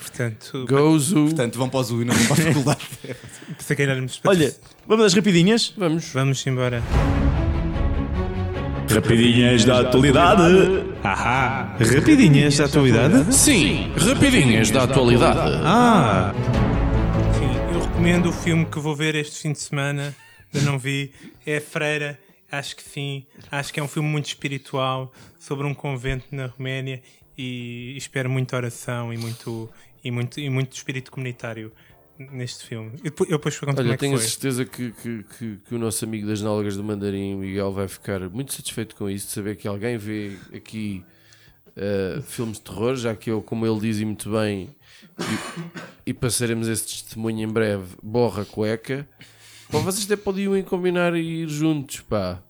Portanto, 0.00 0.64
Gozo. 0.68 1.24
Portanto, 1.26 1.56
vão 1.58 1.68
para 1.68 1.80
o 1.80 1.84
Zoo 1.84 2.02
e 2.02 2.04
não 2.04 2.14
vão 2.14 2.26
para 2.26 2.42
a 2.42 2.46
faculdade. 2.46 2.80
Olha, 4.24 4.56
vamos 4.88 5.04
às 5.06 5.14
rapidinhas. 5.14 5.72
Vamos. 5.76 6.06
Vamos 6.12 6.44
embora. 6.46 6.82
Rapidinhas 8.88 9.64
da 9.64 9.80
atualidade. 9.80 10.42
Ahá! 11.04 11.76
Rapidinhas 11.78 12.56
da 12.56 12.64
atualidade? 12.64 13.34
Sim, 13.34 13.92
rapidinhas 13.96 14.70
da 14.70 14.84
atualidade. 14.84 15.60
Ah! 15.62 16.32
Sim, 17.38 17.74
eu 17.74 17.80
recomendo 17.80 18.30
o 18.30 18.32
filme 18.32 18.64
que 18.64 18.78
vou 18.78 18.96
ver 18.96 19.14
este 19.14 19.42
fim 19.42 19.52
de 19.52 19.58
semana. 19.58 20.16
Ainda 20.54 20.70
não 20.70 20.78
vi. 20.78 21.12
É 21.44 21.58
a 21.58 21.60
Freira. 21.60 22.18
Acho 22.50 22.76
que 22.76 22.82
sim. 22.82 23.26
Acho 23.50 23.72
que 23.72 23.78
é 23.78 23.82
um 23.82 23.88
filme 23.88 24.08
muito 24.08 24.26
espiritual 24.26 25.12
sobre 25.38 25.66
um 25.66 25.74
convento 25.74 26.24
na 26.32 26.46
Roménia 26.46 27.02
e 27.36 27.94
espero 27.96 28.30
muita 28.30 28.56
oração 28.56 29.12
e 29.12 29.18
muito, 29.18 29.70
e 30.02 30.10
muito, 30.10 30.40
e 30.40 30.48
muito 30.48 30.74
espírito 30.74 31.10
comunitário 31.10 31.70
neste 32.18 32.64
filme. 32.64 32.92
Eu 32.98 33.04
depois, 33.04 33.30
eu 33.30 33.38
depois 33.38 33.60
Olha, 33.62 33.88
é 33.88 33.92
que 33.92 33.98
tenho 33.98 34.16
a 34.16 34.18
certeza 34.18 34.64
que, 34.64 34.90
que, 34.90 35.24
que, 35.38 35.58
que 35.68 35.74
o 35.74 35.78
nosso 35.78 36.04
amigo 36.04 36.26
das 36.26 36.42
náugas 36.42 36.76
do 36.76 36.82
Mandarim, 36.82 37.36
Miguel, 37.36 37.72
vai 37.72 37.86
ficar 37.86 38.20
muito 38.28 38.52
satisfeito 38.52 38.96
com 38.96 39.08
isso, 39.08 39.26
de 39.28 39.32
saber 39.32 39.56
que 39.56 39.68
alguém 39.68 39.96
vê 39.96 40.36
aqui 40.54 41.04
uh, 41.76 42.22
filmes 42.22 42.58
de 42.58 42.64
terror, 42.64 42.96
já 42.96 43.14
que 43.14 43.30
eu, 43.30 43.40
como 43.40 43.66
ele 43.66 43.80
diz 43.80 44.00
e 44.00 44.04
muito 44.04 44.30
bem, 44.30 44.68
e, 45.18 46.10
e 46.10 46.14
passaremos 46.14 46.68
esse 46.68 46.82
testemunho 46.82 47.48
em 47.48 47.48
breve, 47.48 47.84
borra 48.02 48.44
cueca. 48.44 49.08
Pá, 49.70 49.78
vocês 49.78 50.04
até 50.04 50.16
podiam 50.16 50.56
ir 50.56 50.64
combinar 50.64 51.14
e 51.14 51.42
ir 51.42 51.48
juntos, 51.48 52.00
pá. 52.00 52.42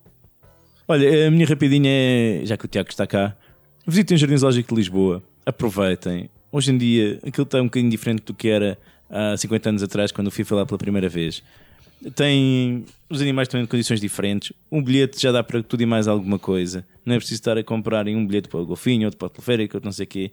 Olha, 0.87 1.27
a 1.27 1.31
minha 1.31 1.45
rapidinha 1.45 1.89
é, 1.91 2.41
já 2.45 2.57
que 2.57 2.65
o 2.65 2.67
Tiago 2.67 2.89
está 2.89 3.05
cá, 3.05 3.35
visitem 3.85 4.15
o 4.15 4.17
Jardim 4.17 4.37
Zoológico 4.37 4.69
de 4.69 4.75
Lisboa, 4.75 5.21
aproveitem. 5.45 6.29
Hoje 6.51 6.71
em 6.71 6.77
dia 6.77 7.19
aquilo 7.25 7.43
está 7.43 7.61
um 7.61 7.65
bocadinho 7.65 7.91
diferente 7.91 8.23
do 8.23 8.33
que 8.33 8.47
era 8.47 8.75
há 9.09 9.35
50 9.35 9.69
anos 9.69 9.83
atrás, 9.83 10.11
quando 10.11 10.27
o 10.27 10.31
fui 10.31 10.45
lá 10.51 10.65
pela 10.65 10.77
primeira 10.77 11.09
vez. 11.09 11.43
Tem, 12.15 12.85
os 13.09 13.21
animais 13.21 13.47
estão 13.47 13.59
em 13.59 13.65
condições 13.65 13.99
diferentes, 13.99 14.53
um 14.71 14.81
bilhete 14.81 15.21
já 15.21 15.31
dá 15.31 15.43
para 15.43 15.61
tudo 15.61 15.81
e 15.81 15.85
mais 15.85 16.07
alguma 16.07 16.39
coisa. 16.39 16.85
Não 17.05 17.15
é 17.15 17.17
preciso 17.17 17.41
estar 17.41 17.57
a 17.57 17.63
comprarem 17.63 18.15
um 18.15 18.25
bilhete 18.25 18.47
para 18.47 18.59
o 18.59 18.65
golfinho, 18.65 19.05
outro 19.05 19.17
para 19.17 19.25
o 19.25 19.29
teleférico, 19.29 19.77
outro 19.77 19.87
não 19.87 19.91
sei 19.91 20.05
o 20.05 20.07
quê. 20.07 20.31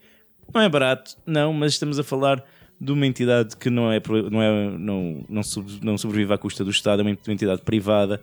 Não 0.55 0.61
é 0.61 0.69
barato, 0.69 1.17
não, 1.27 1.53
mas 1.53 1.73
estamos 1.73 1.99
a 1.99 2.05
falar 2.05 2.45
de 2.81 2.93
uma 2.93 3.07
entidade 3.07 3.57
que 3.57 3.71
não, 3.71 3.91
é, 3.91 4.01
não, 4.31 4.43
é, 4.43 4.71
não, 4.79 5.25
não, 5.29 5.43
não 5.83 5.99
sobrevive 5.99 6.33
à 6.33 6.39
custa 6.39 6.63
do 6.63 6.71
Estado, 6.71 7.01
é 7.01 7.03
uma 7.03 7.11
entidade 7.29 7.63
privada, 7.63 8.21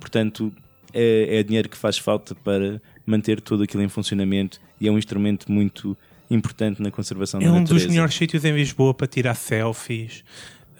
portanto 0.00 0.52
é, 0.92 1.38
é 1.38 1.42
dinheiro 1.42 1.68
que 1.68 1.76
faz 1.76 1.98
falta 1.98 2.34
para 2.34 2.80
manter 3.06 3.40
tudo 3.40 3.62
aquilo 3.62 3.82
em 3.82 3.88
funcionamento 3.88 4.60
e 4.80 4.88
é 4.88 4.90
um 4.90 4.98
instrumento 4.98 5.50
muito 5.50 5.96
importante 6.34 6.80
na 6.82 6.90
conservação 6.90 7.40
É 7.40 7.44
da 7.44 7.50
um 7.52 7.60
natureza. 7.60 7.84
dos 7.86 7.92
melhores 7.94 8.14
sítios 8.14 8.44
em 8.44 8.52
Lisboa 8.54 8.92
para 8.94 9.06
tirar 9.06 9.34
selfies. 9.34 10.24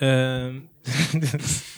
Ah, 0.01 0.53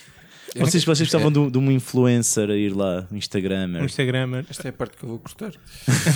Vocês, 0.57 0.85
vocês 0.85 1.09
precisavam 1.11 1.33
de, 1.33 1.39
um- 1.41 1.51
de 1.51 1.59
um 1.59 1.69
influencer 1.73 2.49
a 2.49 2.55
ir 2.55 2.73
lá, 2.73 3.09
um 3.11 3.17
Instagram. 3.17 3.85
Instagram. 3.85 4.45
Esta 4.49 4.69
é 4.69 4.71
a 4.71 4.73
parte 4.73 4.97
que 4.97 5.03
eu 5.03 5.09
vou 5.09 5.19
gostar. 5.19 5.51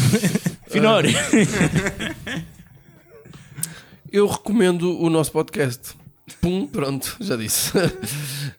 Finório! 0.71 1.11
Eu 4.11 4.27
recomendo 4.27 4.99
o 5.01 5.11
nosso 5.11 5.33
podcast. 5.33 5.95
Pum, 6.41 6.67
pronto, 6.67 7.17
já 7.21 7.37
disse. 7.37 7.73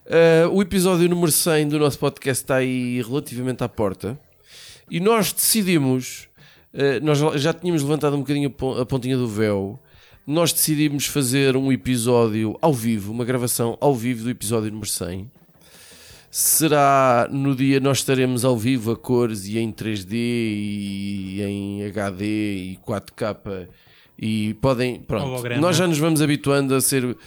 Eh, 0.06 0.46
o 0.52 0.62
episódio 0.62 1.08
número 1.10 1.32
100 1.32 1.70
do 1.70 1.80
nosso 1.80 1.98
podcast 1.98 2.44
está 2.44 2.56
aí 2.58 3.02
relativamente 3.02 3.64
à 3.64 3.70
porta. 3.70 4.20
E 4.92 5.00
nós 5.00 5.32
decidimos, 5.32 6.28
nós 7.02 7.18
já 7.42 7.54
tínhamos 7.54 7.82
levantado 7.82 8.16
um 8.16 8.20
bocadinho 8.20 8.48
a 8.48 8.52
pon- 8.52 8.78
a 8.80 8.86
pontinha 8.86 9.18
do 9.18 9.28
véu. 9.28 9.80
Nós 10.28 10.54
decidimos 10.54 11.06
fazer 11.08 11.58
um 11.58 11.72
episódio 11.72 12.56
ao 12.62 12.72
vivo, 12.74 13.12
uma 13.12 13.26
gravação 13.26 13.78
ao 13.82 13.96
vivo 13.96 14.24
do 14.26 14.30
episódio 14.30 14.70
número 14.70 14.88
100. 14.90 15.30
Será 16.32 17.28
no 17.32 17.56
dia 17.56 17.80
nós 17.80 17.98
estaremos 18.00 18.46
ao 18.46 18.56
vivo 18.56 18.92
a 18.92 18.96
cores 18.96 19.48
e 19.48 19.58
em 19.58 19.72
3D 19.72 20.14
e 20.14 21.42
em 21.42 21.86
HD 21.86 22.26
e 22.74 22.80
4K 22.86 23.68
e 24.22 24.54
podem, 24.56 25.00
pronto, 25.00 25.42
nós 25.60 25.76
já 25.78 25.88
nos 25.88 25.98
vamos 25.98 26.22
habituando 26.22 26.76
a 26.76 26.82
ser 26.82 27.18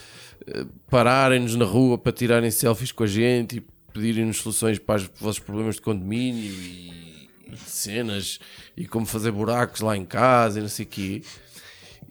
eh, 0.46 0.64
pararem-nos 0.88 1.56
na 1.56 1.64
rua 1.64 1.98
para 1.98 2.12
tirarem 2.12 2.50
selfies 2.50 2.92
com 2.92 3.02
a 3.02 3.06
gente 3.08 3.56
e 3.56 3.62
pedirem-nos 3.92 4.36
soluções 4.36 4.78
para 4.78 5.00
os 5.00 5.10
vossos 5.18 5.40
problemas 5.40 5.76
de 5.76 5.80
condomínio 5.80 6.44
e 6.52 7.11
cenas 7.58 8.38
e 8.76 8.86
como 8.86 9.06
fazer 9.06 9.30
buracos 9.30 9.80
lá 9.80 9.96
em 9.96 10.04
casa 10.04 10.58
e 10.58 10.62
não 10.62 10.68
sei 10.68 10.84
o 10.84 10.88
quê. 10.88 11.22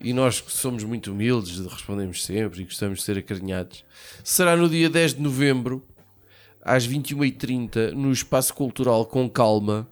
E 0.00 0.12
nós 0.12 0.40
que 0.40 0.50
somos 0.50 0.82
muito 0.82 1.12
humildes, 1.12 1.58
respondemos 1.60 2.24
sempre 2.24 2.62
e 2.62 2.64
gostamos 2.64 2.98
de 2.98 3.04
ser 3.04 3.18
acarinhados. 3.18 3.84
Será 4.24 4.56
no 4.56 4.68
dia 4.68 4.90
10 4.90 5.14
de 5.14 5.20
novembro, 5.20 5.82
às 6.60 6.86
21h30, 6.86 7.92
no 7.92 8.10
Espaço 8.10 8.52
Cultural 8.54 9.06
Com 9.06 9.28
Calma. 9.28 9.88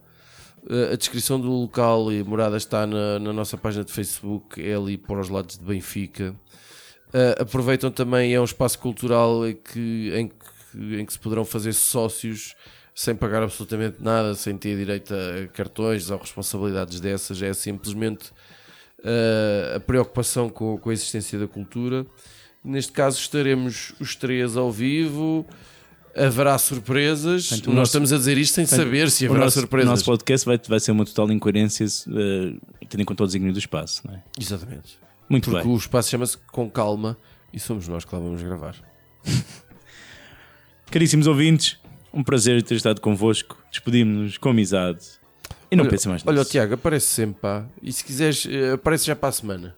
Uh, 0.65 0.93
A 0.93 0.97
descrição 0.97 1.41
do 1.41 1.49
local 1.49 2.13
e 2.13 2.23
morada 2.23 2.57
está 2.57 2.87
na, 2.87 3.19
na 3.19 3.33
nossa 3.33 3.57
página 3.57 3.85
de 3.85 3.93
Facebook, 3.93 4.61
é 4.61 4.75
ali 4.75 4.99
para 4.99 5.21
os 5.21 5.29
lados 5.29 5.57
de 5.57 5.65
Benfica. 5.65 6.35
Uh, 7.09 7.43
aproveitam 7.43 7.91
também, 7.91 8.35
é 8.35 8.41
um 8.41 8.45
espaço 8.45 8.79
cultural 8.79 9.43
que, 9.73 10.13
em, 10.15 10.29
que, 10.29 11.01
em 11.01 11.05
que 11.05 11.13
se 11.13 11.19
poderão 11.19 11.45
fazer 11.45 11.73
sócios 11.73 12.55
sem 13.01 13.15
pagar 13.17 13.43
absolutamente 13.43 13.97
nada, 14.01 14.35
sem 14.35 14.59
ter 14.59 14.77
direito 14.77 15.15
a 15.15 15.49
cartões 15.55 16.11
ou 16.11 16.19
responsabilidades 16.19 17.01
dessas. 17.01 17.41
É 17.41 17.51
simplesmente 17.55 18.29
uh, 18.99 19.77
a 19.77 19.81
preocupação 19.81 20.51
com, 20.51 20.77
com 20.77 20.91
a 20.91 20.93
existência 20.93 21.39
da 21.39 21.49
cultura. 21.49 22.05
Neste 22.63 22.93
caso, 22.93 23.19
estaremos 23.19 23.95
os 23.99 24.15
três 24.15 24.55
ao 24.55 24.71
vivo. 24.71 25.47
Haverá 26.15 26.59
surpresas. 26.59 27.49
Portanto, 27.49 27.67
o 27.69 27.71
Nós 27.71 27.77
nosso- 27.79 27.89
estamos 27.89 28.13
a 28.13 28.19
dizer 28.19 28.37
isto 28.37 28.53
sem 28.53 28.67
saber 28.67 29.11
se 29.11 29.25
o 29.25 29.31
haverá 29.31 29.45
nosso, 29.47 29.59
o 29.59 29.61
surpresas. 29.63 29.89
nosso 29.91 30.05
podcast 30.05 30.45
vai, 30.47 30.61
vai 30.69 30.79
ser 30.79 30.93
uma 30.93 31.07
total 31.07 31.33
incoerência, 31.33 31.87
eh, 31.87 32.55
tendo 32.87 33.01
em 33.01 33.05
conta 33.07 33.25
o 33.25 33.27
desígnio 33.27 33.51
do 33.55 33.59
espaço. 33.59 34.03
Não 34.07 34.15
é? 34.15 34.23
Exatamente. 34.39 34.99
Muito 35.27 35.49
Porque 35.51 35.65
bem. 35.65 35.73
o 35.73 35.79
espaço 35.79 36.11
chama-se 36.11 36.37
Com 36.53 36.69
Calma 36.71 37.17
e 37.51 37.59
somos 37.59 37.89
nós 37.89 38.05
que 38.05 38.15
lá 38.15 38.21
vamos 38.21 38.43
gravar. 38.43 38.77
Caríssimos 40.91 41.27
ouvintes, 41.27 41.80
um 42.13 42.23
prazer 42.23 42.63
ter 42.63 42.75
estado 42.75 43.01
convosco. 43.01 43.57
Despedimos-nos 43.71 44.39
com 44.39 44.51
amizade. 44.51 45.21
E 45.71 45.77
não 45.77 45.85
olha, 45.85 45.91
pensa 45.91 46.09
mais 46.09 46.23
Olha, 46.27 46.39
nisso. 46.39 46.51
Tiago, 46.51 46.75
aparece 46.75 47.07
sempre, 47.07 47.41
pá. 47.41 47.65
E 47.83 47.93
se 47.93 48.05
quiseres, 48.05 48.47
eh, 48.51 48.73
aparece 48.73 49.07
já 49.07 49.15
para 49.15 49.29
a 49.29 49.33
semana. 49.33 49.77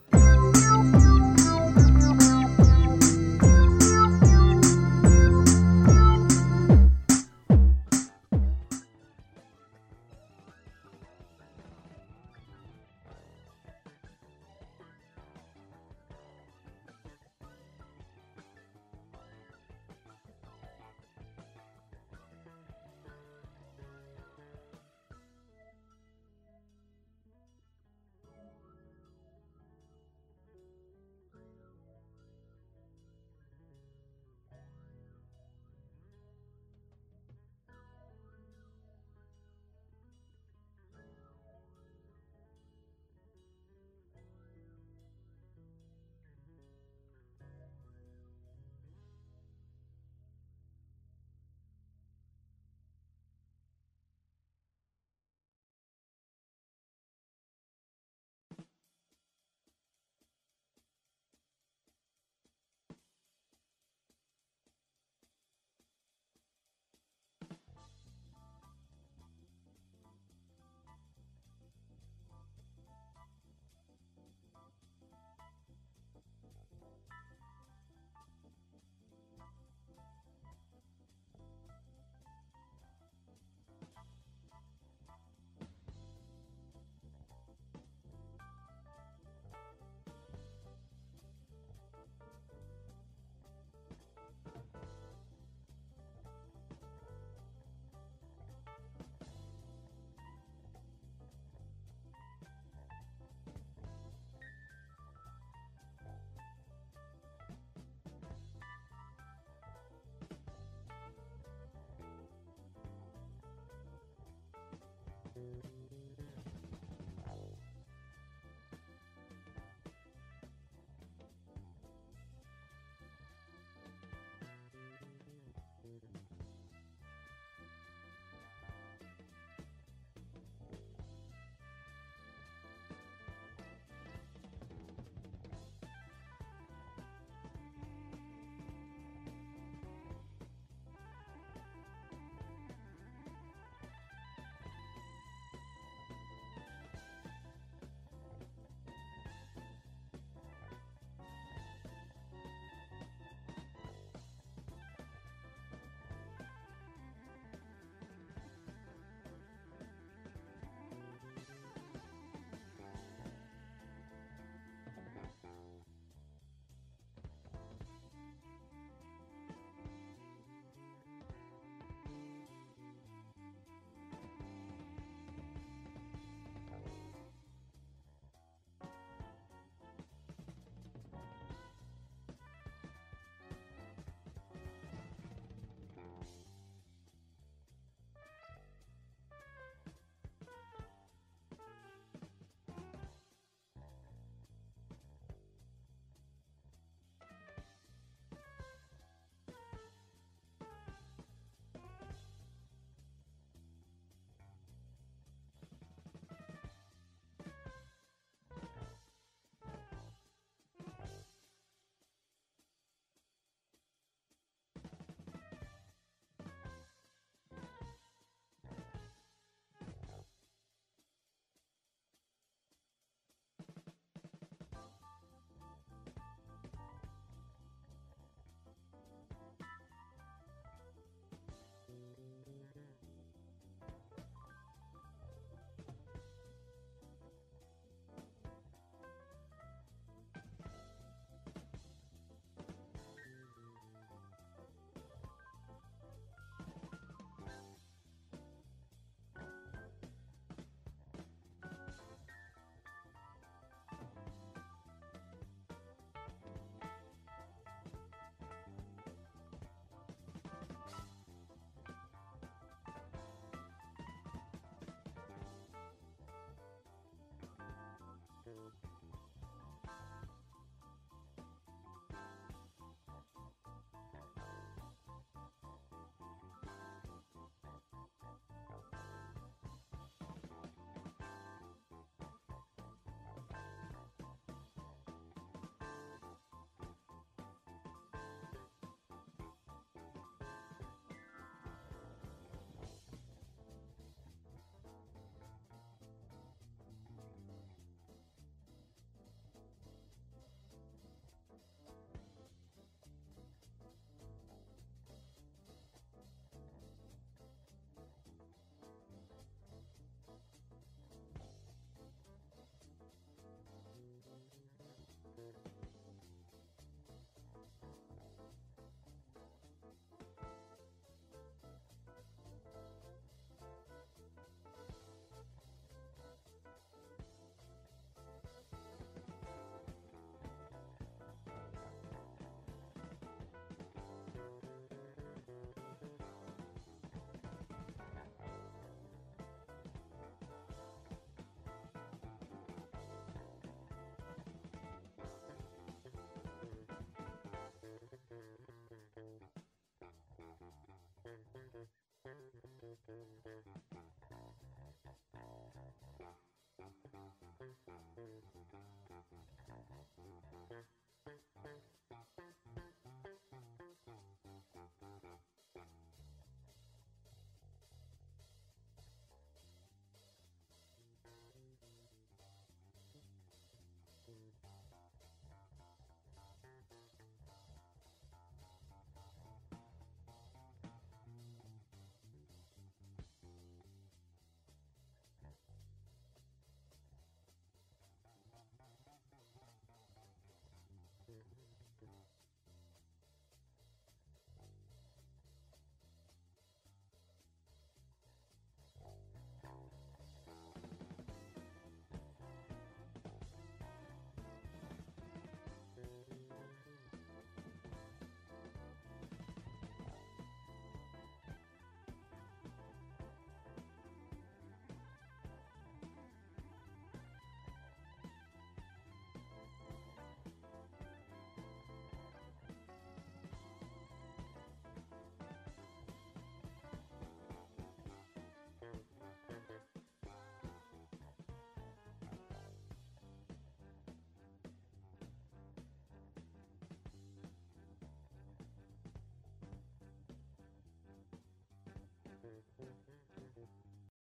Thank 115.43 115.65
you. 115.65 115.82